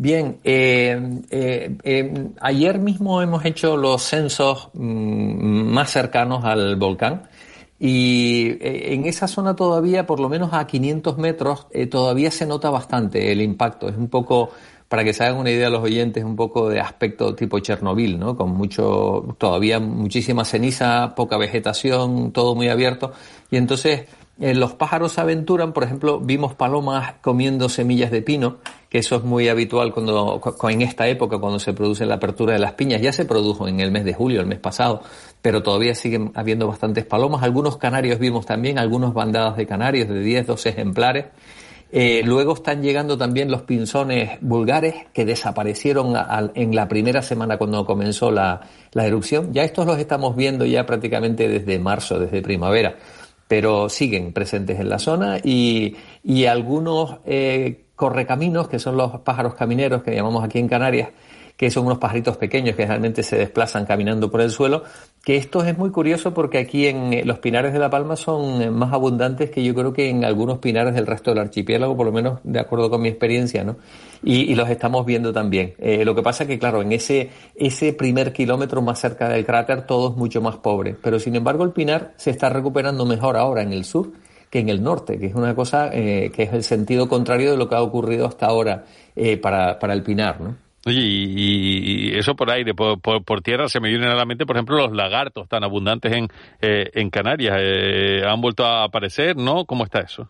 Bien, 0.00 0.38
eh, 0.44 0.96
eh, 1.28 1.76
eh, 1.82 2.28
ayer 2.40 2.78
mismo 2.78 3.20
hemos 3.20 3.44
hecho 3.44 3.76
los 3.76 4.00
censos 4.00 4.70
mm, 4.74 5.72
más 5.72 5.90
cercanos 5.90 6.44
al 6.44 6.76
volcán 6.76 7.24
y 7.78 8.56
en 8.60 9.06
esa 9.06 9.28
zona 9.28 9.54
todavía, 9.54 10.06
por 10.06 10.20
lo 10.20 10.28
menos 10.28 10.52
a 10.52 10.66
500 10.66 11.18
metros, 11.18 11.66
todavía 11.90 12.30
se 12.30 12.44
nota 12.44 12.70
bastante 12.70 13.30
el 13.30 13.40
impacto. 13.40 13.88
Es 13.88 13.96
un 13.96 14.08
poco, 14.08 14.50
para 14.88 15.04
que 15.04 15.12
se 15.12 15.24
hagan 15.24 15.38
una 15.38 15.50
idea 15.50 15.70
los 15.70 15.82
oyentes, 15.82 16.24
un 16.24 16.34
poco 16.34 16.68
de 16.68 16.80
aspecto 16.80 17.34
tipo 17.36 17.60
Chernobyl, 17.60 18.18
¿no? 18.18 18.36
Con 18.36 18.50
mucho, 18.50 19.36
todavía 19.38 19.78
muchísima 19.78 20.44
ceniza, 20.44 21.14
poca 21.14 21.36
vegetación, 21.36 22.32
todo 22.32 22.56
muy 22.56 22.68
abierto. 22.68 23.12
Y 23.50 23.56
entonces 23.56 24.06
eh, 24.40 24.54
los 24.54 24.72
pájaros 24.74 25.12
se 25.12 25.20
aventuran, 25.20 25.72
por 25.72 25.82
ejemplo, 25.82 26.20
vimos 26.20 26.54
palomas 26.54 27.14
comiendo 27.22 27.68
semillas 27.68 28.12
de 28.12 28.22
pino, 28.22 28.58
que 28.88 28.98
eso 28.98 29.16
es 29.16 29.24
muy 29.24 29.48
habitual 29.48 29.92
cuando, 29.92 30.40
en 30.68 30.82
esta 30.82 31.08
época, 31.08 31.38
cuando 31.38 31.58
se 31.58 31.72
produce 31.72 32.06
la 32.06 32.14
apertura 32.14 32.52
de 32.52 32.60
las 32.60 32.74
piñas. 32.74 33.02
Ya 33.02 33.12
se 33.12 33.24
produjo 33.24 33.66
en 33.66 33.80
el 33.80 33.90
mes 33.90 34.04
de 34.04 34.14
julio, 34.14 34.40
el 34.40 34.46
mes 34.46 34.60
pasado, 34.60 35.02
pero 35.42 35.62
todavía 35.62 35.94
siguen 35.94 36.32
habiendo 36.34 36.66
bastantes 36.66 37.04
palomas. 37.04 37.42
Algunos 37.42 37.76
canarios 37.76 38.18
vimos 38.18 38.46
también, 38.46 38.78
algunos 38.78 39.14
bandadas 39.14 39.56
de 39.56 39.66
canarios 39.66 40.08
de 40.08 40.20
10, 40.20 40.46
12 40.46 40.68
ejemplares. 40.68 41.26
Eh, 41.90 42.20
luego 42.24 42.52
están 42.52 42.82
llegando 42.82 43.16
también 43.16 43.50
los 43.50 43.62
pinzones 43.62 44.38
vulgares 44.42 44.94
que 45.14 45.24
desaparecieron 45.24 46.14
en 46.54 46.74
la 46.74 46.86
primera 46.86 47.22
semana 47.22 47.56
cuando 47.56 47.86
comenzó 47.86 48.30
la, 48.30 48.60
la 48.92 49.06
erupción. 49.06 49.54
Ya 49.54 49.64
estos 49.64 49.86
los 49.86 49.98
estamos 49.98 50.36
viendo 50.36 50.66
ya 50.66 50.84
prácticamente 50.84 51.48
desde 51.48 51.78
marzo, 51.78 52.18
desde 52.18 52.42
primavera 52.42 52.96
pero 53.48 53.88
siguen 53.88 54.32
presentes 54.34 54.78
en 54.78 54.90
la 54.90 54.98
zona 54.98 55.38
y, 55.42 55.96
y 56.22 56.44
algunos 56.44 57.16
eh, 57.24 57.86
correcaminos, 57.96 58.68
que 58.68 58.78
son 58.78 58.96
los 58.96 59.20
pájaros 59.22 59.54
camineros 59.54 60.02
que 60.02 60.14
llamamos 60.14 60.44
aquí 60.44 60.58
en 60.58 60.68
Canarias, 60.68 61.08
que 61.58 61.72
son 61.72 61.86
unos 61.86 61.98
pajaritos 61.98 62.36
pequeños 62.36 62.76
que 62.76 62.86
realmente 62.86 63.24
se 63.24 63.36
desplazan 63.36 63.84
caminando 63.84 64.30
por 64.30 64.40
el 64.40 64.50
suelo, 64.50 64.84
que 65.24 65.36
esto 65.36 65.64
es 65.64 65.76
muy 65.76 65.90
curioso 65.90 66.32
porque 66.32 66.58
aquí 66.58 66.86
en 66.86 67.12
eh, 67.12 67.24
los 67.24 67.40
pinares 67.40 67.72
de 67.72 67.80
La 67.80 67.90
Palma 67.90 68.14
son 68.14 68.62
eh, 68.62 68.70
más 68.70 68.92
abundantes 68.92 69.50
que 69.50 69.64
yo 69.64 69.74
creo 69.74 69.92
que 69.92 70.08
en 70.08 70.24
algunos 70.24 70.58
pinares 70.58 70.94
del 70.94 71.04
resto 71.04 71.32
del 71.32 71.40
archipiélago, 71.40 71.96
por 71.96 72.06
lo 72.06 72.12
menos 72.12 72.38
de 72.44 72.60
acuerdo 72.60 72.88
con 72.88 73.02
mi 73.02 73.08
experiencia, 73.08 73.64
¿no? 73.64 73.76
Y, 74.22 74.54
los 74.54 74.70
estamos 74.70 75.04
viendo 75.04 75.32
también. 75.32 75.74
Eh, 75.78 76.04
lo 76.04 76.14
que 76.14 76.22
pasa 76.22 76.46
que, 76.46 76.60
claro, 76.60 76.80
en 76.80 76.92
ese, 76.92 77.30
ese 77.56 77.92
primer 77.92 78.32
kilómetro 78.32 78.80
más 78.80 79.00
cerca 79.00 79.28
del 79.28 79.44
cráter 79.44 79.84
todo 79.84 80.10
es 80.10 80.16
mucho 80.16 80.40
más 80.40 80.56
pobre, 80.56 80.96
pero 81.02 81.18
sin 81.18 81.34
embargo 81.34 81.64
el 81.64 81.72
pinar 81.72 82.12
se 82.16 82.30
está 82.30 82.48
recuperando 82.50 83.04
mejor 83.04 83.36
ahora 83.36 83.62
en 83.62 83.72
el 83.72 83.84
sur 83.84 84.12
que 84.48 84.60
en 84.60 84.68
el 84.68 84.82
norte, 84.82 85.18
que 85.18 85.26
es 85.26 85.34
una 85.34 85.54
cosa 85.54 85.90
que 85.90 86.32
es 86.34 86.52
el 86.54 86.62
sentido 86.62 87.06
contrario 87.06 87.50
de 87.50 87.58
lo 87.58 87.68
que 87.68 87.74
ha 87.74 87.82
ocurrido 87.82 88.26
hasta 88.26 88.46
ahora 88.46 88.84
para, 89.42 89.78
para 89.78 89.92
el 89.92 90.02
pinar, 90.02 90.40
¿no? 90.40 90.67
Oye, 90.86 91.00
y, 91.00 92.16
eso 92.16 92.36
por 92.36 92.50
aire, 92.50 92.72
por, 92.74 93.00
por, 93.00 93.40
tierra, 93.42 93.68
se 93.68 93.80
me 93.80 93.88
vienen 93.88 94.08
a 94.08 94.14
la 94.14 94.24
mente, 94.24 94.46
por 94.46 94.56
ejemplo, 94.56 94.76
los 94.76 94.92
lagartos 94.92 95.48
tan 95.48 95.64
abundantes 95.64 96.12
en, 96.12 96.28
eh, 96.60 96.90
en 96.94 97.10
Canarias. 97.10 97.56
Eh, 97.60 98.22
¿Han 98.24 98.40
vuelto 98.40 98.64
a 98.64 98.84
aparecer, 98.84 99.36
no? 99.36 99.64
¿Cómo 99.64 99.84
está 99.84 100.00
eso? 100.00 100.28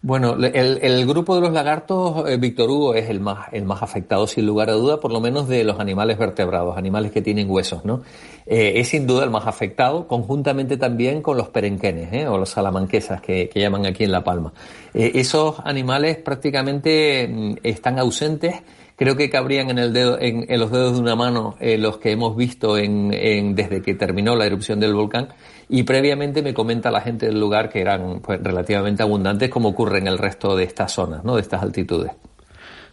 Bueno, 0.00 0.34
el, 0.34 0.78
el 0.82 1.06
grupo 1.06 1.34
de 1.34 1.40
los 1.40 1.52
lagartos, 1.52 2.28
eh, 2.28 2.36
Víctor 2.36 2.68
Hugo, 2.68 2.94
es 2.94 3.08
el 3.08 3.20
más, 3.20 3.48
el 3.52 3.64
más 3.64 3.82
afectado, 3.82 4.26
sin 4.26 4.46
lugar 4.46 4.68
a 4.68 4.72
duda, 4.72 5.00
por 5.00 5.12
lo 5.12 5.20
menos 5.20 5.48
de 5.48 5.64
los 5.64 5.80
animales 5.80 6.18
vertebrados, 6.18 6.76
animales 6.76 7.10
que 7.10 7.22
tienen 7.22 7.50
huesos, 7.50 7.84
¿no? 7.84 8.02
es 8.46 8.88
sin 8.88 9.06
duda 9.06 9.24
el 9.24 9.30
más 9.30 9.46
afectado, 9.46 10.06
conjuntamente 10.06 10.76
también 10.76 11.22
con 11.22 11.38
los 11.38 11.48
perenquenes, 11.48 12.28
o 12.28 12.36
los 12.36 12.50
salamanquesas, 12.50 13.22
que, 13.22 13.48
que, 13.48 13.58
llaman 13.58 13.86
aquí 13.86 14.04
en 14.04 14.12
La 14.12 14.22
Palma. 14.22 14.52
esos 14.92 15.60
animales 15.64 16.18
prácticamente 16.18 17.26
mm, 17.26 17.54
están 17.62 17.98
ausentes 17.98 18.56
Creo 18.96 19.16
que 19.16 19.28
cabrían 19.28 19.70
en, 19.70 19.78
el 19.78 19.92
dedo, 19.92 20.18
en, 20.20 20.46
los 20.60 20.70
dedos 20.70 20.94
de 20.94 21.00
una 21.00 21.16
mano 21.16 21.56
eh, 21.60 21.78
los 21.78 21.98
que 21.98 22.12
hemos 22.12 22.36
visto 22.36 22.78
en, 22.78 23.54
desde 23.54 23.82
que 23.82 23.94
terminó 23.94 24.36
la 24.36 24.46
erupción 24.46 24.78
del 24.78 24.94
volcán 24.94 25.28
y 25.68 25.82
previamente 25.82 26.42
me 26.42 26.54
comenta 26.54 26.90
la 26.92 27.00
gente 27.00 27.26
del 27.26 27.40
lugar 27.40 27.70
que 27.70 27.80
eran 27.80 28.20
pues, 28.20 28.40
relativamente 28.42 29.02
abundantes 29.02 29.50
como 29.50 29.70
ocurre 29.70 29.98
en 29.98 30.06
el 30.06 30.18
resto 30.18 30.54
de 30.54 30.64
estas 30.64 30.92
zonas, 30.92 31.24
¿no? 31.24 31.34
de 31.34 31.40
estas 31.40 31.62
altitudes. 31.62 32.12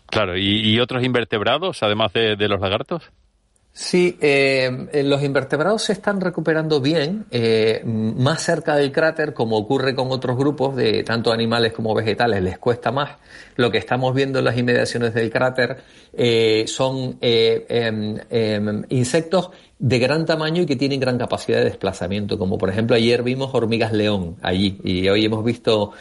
Claro, 0.07 0.37
¿y, 0.37 0.77
otros 0.79 1.03
invertebrados 1.03 1.83
además 1.83 2.11
de 2.11 2.47
los 2.49 2.59
lagartos? 2.59 3.11
Sí, 3.73 4.17
eh, 4.19 4.87
eh, 4.91 5.01
los 5.01 5.23
invertebrados 5.23 5.83
se 5.83 5.93
están 5.93 6.19
recuperando 6.19 6.81
bien, 6.81 7.25
eh, 7.31 7.81
más 7.85 8.43
cerca 8.43 8.75
del 8.75 8.91
cráter, 8.91 9.33
como 9.33 9.57
ocurre 9.57 9.95
con 9.95 10.11
otros 10.11 10.37
grupos 10.37 10.75
de 10.75 11.03
tanto 11.03 11.31
animales 11.31 11.71
como 11.71 11.95
vegetales, 11.95 12.43
les 12.43 12.57
cuesta 12.57 12.91
más. 12.91 13.11
Lo 13.55 13.71
que 13.71 13.77
estamos 13.77 14.13
viendo 14.13 14.39
en 14.39 14.45
las 14.45 14.57
inmediaciones 14.57 15.13
del 15.13 15.31
cráter 15.31 15.77
son 16.67 17.17
em, 17.21 18.17
em, 18.29 18.83
insectos 18.89 19.51
de 19.79 19.99
gran 19.99 20.25
tamaño 20.25 20.63
y 20.63 20.65
que 20.65 20.75
tienen 20.75 20.99
gran 20.99 21.17
capacidad 21.17 21.59
de 21.59 21.65
desplazamiento, 21.65 22.37
como 22.37 22.57
por 22.57 22.69
ejemplo 22.69 22.95
ayer 22.97 23.23
vimos 23.23 23.51
hormigas 23.53 23.93
león 23.93 24.35
allí 24.41 24.79
y 24.83 25.07
hoy 25.07 25.25
hemos 25.25 25.45
visto 25.45 25.91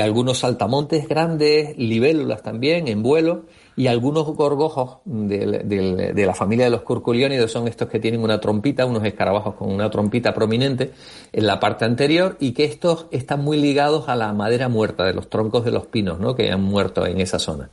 algunos 0.00 0.38
saltamontes 0.38 1.08
grandes, 1.08 1.76
libélulas 1.76 2.42
también 2.42 2.86
en 2.86 3.02
vuelo 3.02 3.44
y 3.76 3.88
algunos 3.88 4.26
gorgojos 4.26 4.98
de, 5.04 6.14
la 6.14 6.34
familia 6.34 6.64
de 6.64 6.70
los 6.70 6.80
curculiónidos 6.80 7.52
son 7.52 7.68
estos 7.68 7.88
que 7.88 8.00
tienen 8.00 8.22
una 8.22 8.40
trompita, 8.40 8.86
unos 8.86 9.04
escarabajos 9.04 9.54
con 9.54 9.70
una 9.70 9.90
trompita 9.90 10.32
prominente 10.32 10.92
en 11.32 11.46
la 11.46 11.60
parte 11.60 11.84
anterior 11.84 12.38
y 12.40 12.52
que 12.52 12.64
estos 12.64 13.06
están 13.10 13.44
muy 13.44 13.60
ligados 13.60 14.08
a 14.08 14.16
la 14.16 14.32
madera 14.32 14.68
muerta 14.68 15.04
de 15.04 15.12
los 15.12 15.28
troncos 15.28 15.64
de 15.64 15.72
los 15.72 15.86
pinos, 15.86 16.18
¿no? 16.18 16.34
Que 16.34 16.50
han 16.50 16.62
muerto 16.62 17.06
en 17.06 17.20
esa 17.20 17.38
zona. 17.38 17.68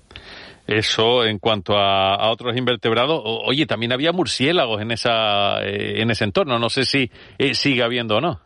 Eso 0.67 1.25
en 1.25 1.39
cuanto 1.39 1.77
a, 1.77 2.29
otros 2.31 2.55
invertebrados. 2.57 3.21
oye, 3.23 3.65
también 3.65 3.93
había 3.93 4.11
murciélagos 4.11 4.81
en 4.81 4.91
esa 4.91 5.61
eh, 5.63 6.01
en 6.01 6.11
ese 6.11 6.25
entorno. 6.25 6.59
No 6.59 6.69
sé 6.69 6.85
si 6.85 7.09
eh, 7.37 7.53
sigue 7.53 7.83
habiendo 7.83 8.17
o 8.17 8.21
no. 8.21 8.39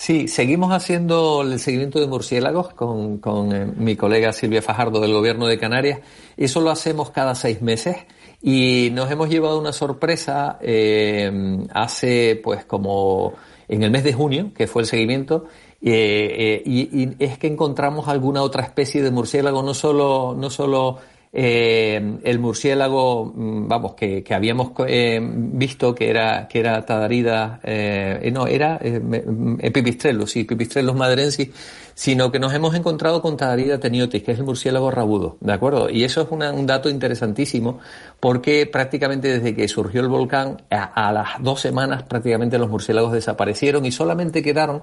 Sí, 0.00 0.28
seguimos 0.28 0.72
haciendo 0.72 1.42
el 1.42 1.60
seguimiento 1.60 2.00
de 2.00 2.06
murciélagos 2.06 2.72
con, 2.72 3.18
con 3.18 3.54
eh, 3.54 3.66
mi 3.66 3.96
colega 3.96 4.32
Silvia 4.32 4.62
Fajardo 4.62 4.98
del 4.98 5.12
Gobierno 5.12 5.46
de 5.46 5.58
Canarias. 5.58 6.00
Eso 6.38 6.62
lo 6.62 6.70
hacemos 6.70 7.10
cada 7.10 7.34
seis 7.34 7.60
meses 7.60 7.98
y 8.40 8.88
nos 8.94 9.10
hemos 9.10 9.28
llevado 9.28 9.60
una 9.60 9.74
sorpresa 9.74 10.58
eh, 10.62 11.30
hace 11.74 12.40
pues 12.42 12.64
como 12.64 13.34
en 13.68 13.82
el 13.82 13.90
mes 13.90 14.02
de 14.02 14.14
junio, 14.14 14.52
que 14.54 14.66
fue 14.66 14.80
el 14.80 14.88
seguimiento, 14.88 15.44
eh, 15.82 16.62
y, 16.64 17.02
y, 17.02 17.16
es 17.18 17.36
que 17.36 17.48
encontramos 17.48 18.08
alguna 18.08 18.40
otra 18.40 18.62
especie 18.62 19.02
de 19.02 19.10
murciélago, 19.10 19.62
no 19.62 19.74
solo, 19.74 20.34
no 20.34 20.48
solo 20.48 20.96
eh, 21.32 22.18
el 22.24 22.38
murciélago, 22.40 23.26
mm, 23.26 23.68
vamos, 23.68 23.94
que, 23.94 24.22
que 24.22 24.34
habíamos 24.34 24.72
eh, 24.86 25.20
visto 25.22 25.94
que 25.94 26.10
era, 26.10 26.48
que 26.48 26.58
era 26.58 26.84
Tadarida, 26.84 27.60
eh, 27.62 28.30
no, 28.32 28.46
era 28.46 28.78
eh, 28.82 29.70
Pipistrellus, 29.72 30.32
sí, 30.32 30.44
Pipistrellus 30.44 30.94
madrensis, 30.96 31.50
sino 31.94 32.32
que 32.32 32.40
nos 32.40 32.52
hemos 32.52 32.74
encontrado 32.74 33.22
con 33.22 33.36
Tadarida 33.36 33.78
teniotis, 33.78 34.22
que 34.24 34.32
es 34.32 34.38
el 34.38 34.44
murciélago 34.44 34.90
rabudo, 34.90 35.36
¿de 35.40 35.52
acuerdo? 35.52 35.88
Y 35.88 36.02
eso 36.02 36.22
es 36.22 36.28
un 36.30 36.66
dato 36.66 36.88
interesantísimo, 36.88 37.78
porque 38.18 38.66
prácticamente 38.66 39.28
desde 39.28 39.54
que 39.54 39.68
surgió 39.68 40.00
el 40.00 40.08
volcán, 40.08 40.62
a 40.70 41.12
las 41.12 41.28
dos 41.40 41.60
semanas 41.60 42.02
prácticamente 42.04 42.58
los 42.58 42.70
murciélagos 42.70 43.12
desaparecieron 43.12 43.84
y 43.84 43.92
solamente 43.92 44.42
quedaron 44.42 44.82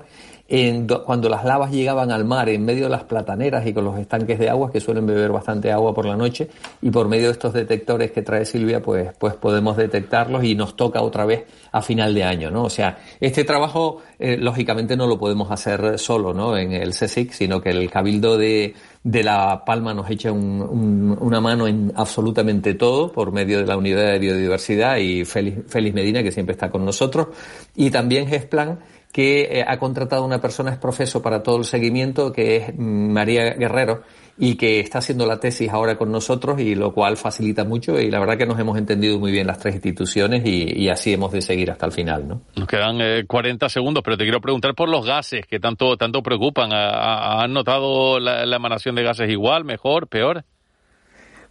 cuando 1.06 1.28
las 1.28 1.44
lavas 1.44 1.72
llegaban 1.72 2.12
al 2.12 2.24
mar 2.24 2.48
en 2.48 2.64
medio 2.64 2.86
de 2.86 2.90
las 2.90 3.04
plataneras 3.04 3.68
y 3.68 3.74
con 3.74 3.84
los 3.84 4.00
estanques 4.00 4.40
de 4.40 4.50
agua 4.50 4.72
que 4.72 4.80
suelen 4.80 5.06
beber 5.06 5.32
bastante 5.32 5.72
agua 5.74 5.94
por 5.94 6.06
la 6.06 6.16
noche 6.16 6.48
y 6.82 6.90
por 6.90 7.10
medio 7.10 7.26
de 7.26 7.34
estos 7.34 7.54
detectores 7.54 8.12
que 8.12 8.22
trae 8.22 8.46
Silvia 8.46 8.82
pues 8.82 9.12
pues 9.20 9.36
podemos 9.36 9.76
detectarlos 9.76 10.46
y 10.46 10.56
nos 10.56 10.78
toca 10.78 11.02
otra 11.02 11.26
vez 11.26 11.44
a 11.74 11.82
final 11.82 12.14
de 12.14 12.24
año 12.24 12.50
no 12.50 12.64
o 12.64 12.70
sea 12.70 12.98
este 13.20 13.44
trabajo 13.44 14.02
eh, 14.20 14.38
lógicamente 14.38 14.96
no 14.96 15.06
lo 15.06 15.20
podemos 15.20 15.52
hacer 15.52 16.00
solo 16.00 16.34
no 16.34 16.58
en 16.58 16.72
el 16.72 16.92
CSIC 16.92 17.34
sino 17.34 17.60
que 17.60 17.72
el 17.72 17.90
cabildo 17.92 18.38
de 18.38 18.74
de 19.08 19.24
La 19.24 19.64
Palma 19.66 19.94
nos 19.94 20.10
echa 20.10 20.34
una 20.34 21.40
mano 21.40 21.66
en 21.66 21.94
absolutamente 21.96 22.74
todo 22.74 23.10
por 23.10 23.32
medio 23.32 23.60
de 23.60 23.66
la 23.66 23.78
unidad 23.78 24.12
de 24.12 24.20
biodiversidad 24.20 24.98
y 24.98 25.24
Félix, 25.24 25.72
Félix 25.72 25.96
Medina 25.96 26.22
que 26.22 26.32
siempre 26.34 26.52
está 26.52 26.70
con 26.70 26.84
nosotros. 26.84 27.28
Y 27.74 27.90
también 27.90 28.28
GESPLAN 28.28 28.80
que 29.12 29.42
eh, 29.42 29.66
ha 29.68 29.78
contratado 29.80 30.24
una 30.26 30.40
persona 30.40 30.72
es 30.72 30.78
profeso 30.78 31.22
para 31.22 31.44
todo 31.44 31.58
el 31.58 31.66
seguimiento, 31.66 32.32
que 32.32 32.58
es 32.58 32.78
María 32.78 33.54
Guerrero, 33.56 34.04
y 34.38 34.56
que 34.56 34.80
está 34.80 35.00
haciendo 35.00 35.26
la 35.26 35.40
tesis 35.40 35.70
ahora 35.72 35.98
con 35.98 36.12
nosotros 36.12 36.60
y 36.60 36.76
lo 36.76 36.94
cual 36.94 37.18
facilita 37.18 37.64
mucho 37.64 38.00
y 38.00 38.12
la 38.12 38.20
verdad 38.20 38.38
que 38.38 38.46
nos 38.46 38.60
hemos 38.60 38.78
entendido 38.78 39.18
muy 39.18 39.32
bien 39.32 39.48
las 39.48 39.58
tres 39.58 39.76
instituciones 39.76 40.46
y, 40.46 40.88
así 40.90 41.14
hemos 41.14 41.32
de 41.32 41.42
seguir 41.42 41.72
hasta 41.72 41.88
el 41.88 41.92
final, 41.92 42.28
¿no? 42.28 42.42
Nos 42.56 42.68
quedan 42.68 43.00
40 43.26 43.66
eh, 43.66 43.70
segundos, 43.70 44.04
pero 44.04 44.16
te 44.18 44.24
quiero 44.24 44.40
preguntar 44.40 44.76
por 44.76 44.90
los 44.90 45.06
gases 45.06 45.46
que 45.48 45.60
tanto 45.60 45.98
tanto 45.98 46.22
preocupan. 46.22 46.70
¿Han 46.72 47.52
notado 47.52 48.20
la 48.20 48.56
emanación 48.56 48.96
de 48.96 49.04
gases 49.04 49.30
igual, 49.30 49.66
mejor, 49.66 50.08
peor? 50.08 50.46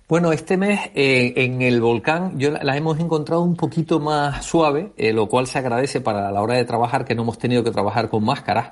Bueno, 0.09 0.31
este 0.31 0.57
mes 0.57 0.79
eh, 0.95 1.33
en 1.35 1.63
el 1.63 1.81
volcán 1.81 2.39
yo 2.39 2.53
la, 2.53 2.77
hemos 2.77 3.01
encontrado 3.01 3.43
un 3.43 3.57
poquito 3.57 3.99
más 3.99 4.45
suave, 4.45 4.93
eh, 4.97 5.13
lo 5.13 5.29
cual 5.29 5.49
se 5.49 5.59
agradece 5.59 6.01
para 6.01 6.31
la 6.31 6.43
hora 6.43 6.55
de 6.55 6.65
trabajar, 6.65 7.05
que 7.05 7.17
no 7.17 7.23
hemos 7.23 7.39
tenido 7.39 7.65
que 7.65 7.73
trabajar 7.73 8.09
con 8.09 8.25
máscaras 8.25 8.71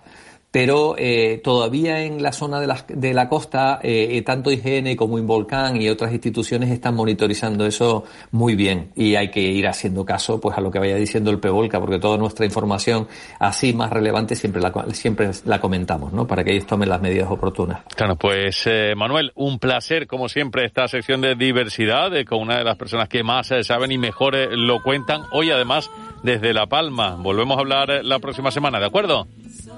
pero 0.55 0.95
eh, 0.97 1.41
todavía 1.43 2.05
en 2.05 2.23
la 2.23 2.31
zona 2.31 2.61
de 2.61 2.69
la, 2.69 2.85
de 2.87 3.13
la 3.13 3.29
costa, 3.29 3.81
eh, 3.83 4.23
tanto 4.25 4.53
IGN 4.53 4.95
como 4.95 5.19
Involcán 5.19 5.83
y 5.83 5.89
otras 5.89 6.13
instituciones 6.13 6.71
están 6.71 6.95
monitorizando 6.95 7.67
eso 7.67 8.05
muy 8.31 8.55
bien 8.55 8.93
y 8.95 9.17
hay 9.17 9.33
que 9.33 9.41
ir 9.41 9.67
haciendo 9.67 10.05
caso 10.05 10.41
pues 10.41 10.57
a 10.57 10.61
lo 10.61 10.71
que 10.71 10.79
vaya 10.79 10.95
diciendo 10.95 11.33
el 11.33 11.41
PEVOLCA, 11.41 11.81
porque 11.81 11.99
toda 11.99 12.19
nuestra 12.19 12.47
información 12.47 13.09
así 13.41 13.73
más 13.73 13.91
relevante 13.91 14.37
siempre 14.37 14.63
la, 14.63 14.73
siempre 14.93 15.29
la 15.45 15.61
comentamos, 15.61 16.13
¿no? 16.13 16.25
Para 16.25 16.45
que 16.45 16.53
ellos 16.53 16.69
tomen 16.69 16.89
las 16.89 17.03
medidas 17.03 17.29
oportunas. 17.33 17.81
Claro, 17.97 18.15
pues 18.15 18.63
eh, 18.67 18.95
Manuel, 18.97 19.33
un 19.35 19.59
placer 19.59 20.07
como 20.07 20.29
siempre 20.29 20.67
esta 20.67 20.87
sección 20.87 21.21
de 21.21 21.35
diversidad 21.35 22.13
con 22.29 22.39
una 22.39 22.59
de 22.59 22.63
las 22.63 22.77
personas 22.77 23.09
que 23.09 23.25
más 23.25 23.51
saben 23.63 23.91
y 23.91 23.99
mejor 23.99 24.37
lo 24.57 24.81
cuentan 24.85 25.23
hoy 25.33 25.51
además 25.51 25.91
desde 26.23 26.55
La 26.55 26.69
Palma. 26.69 27.17
Volvemos 27.17 27.57
a 27.57 27.61
hablar 27.61 28.05
la 28.05 28.21
próxima 28.21 28.53
semana, 28.53 28.79
¿de 28.79 28.87
acuerdo? 28.87 29.27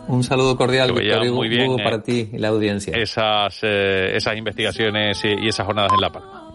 Un 0.08 0.22
saludo 0.22 0.56
cordial, 0.56 0.92
Victoria, 0.92 1.32
muy 1.32 1.48
bien, 1.48 1.76
para 1.76 1.96
eh, 1.96 2.02
ti 2.04 2.28
y 2.32 2.38
la 2.38 2.48
audiencia. 2.48 2.96
Esas, 2.96 3.58
eh, 3.62 4.16
esas 4.16 4.36
investigaciones 4.36 5.20
y 5.24 5.48
esas 5.48 5.66
jornadas 5.66 5.92
en 5.92 6.00
La 6.00 6.10
Palma. 6.10 6.45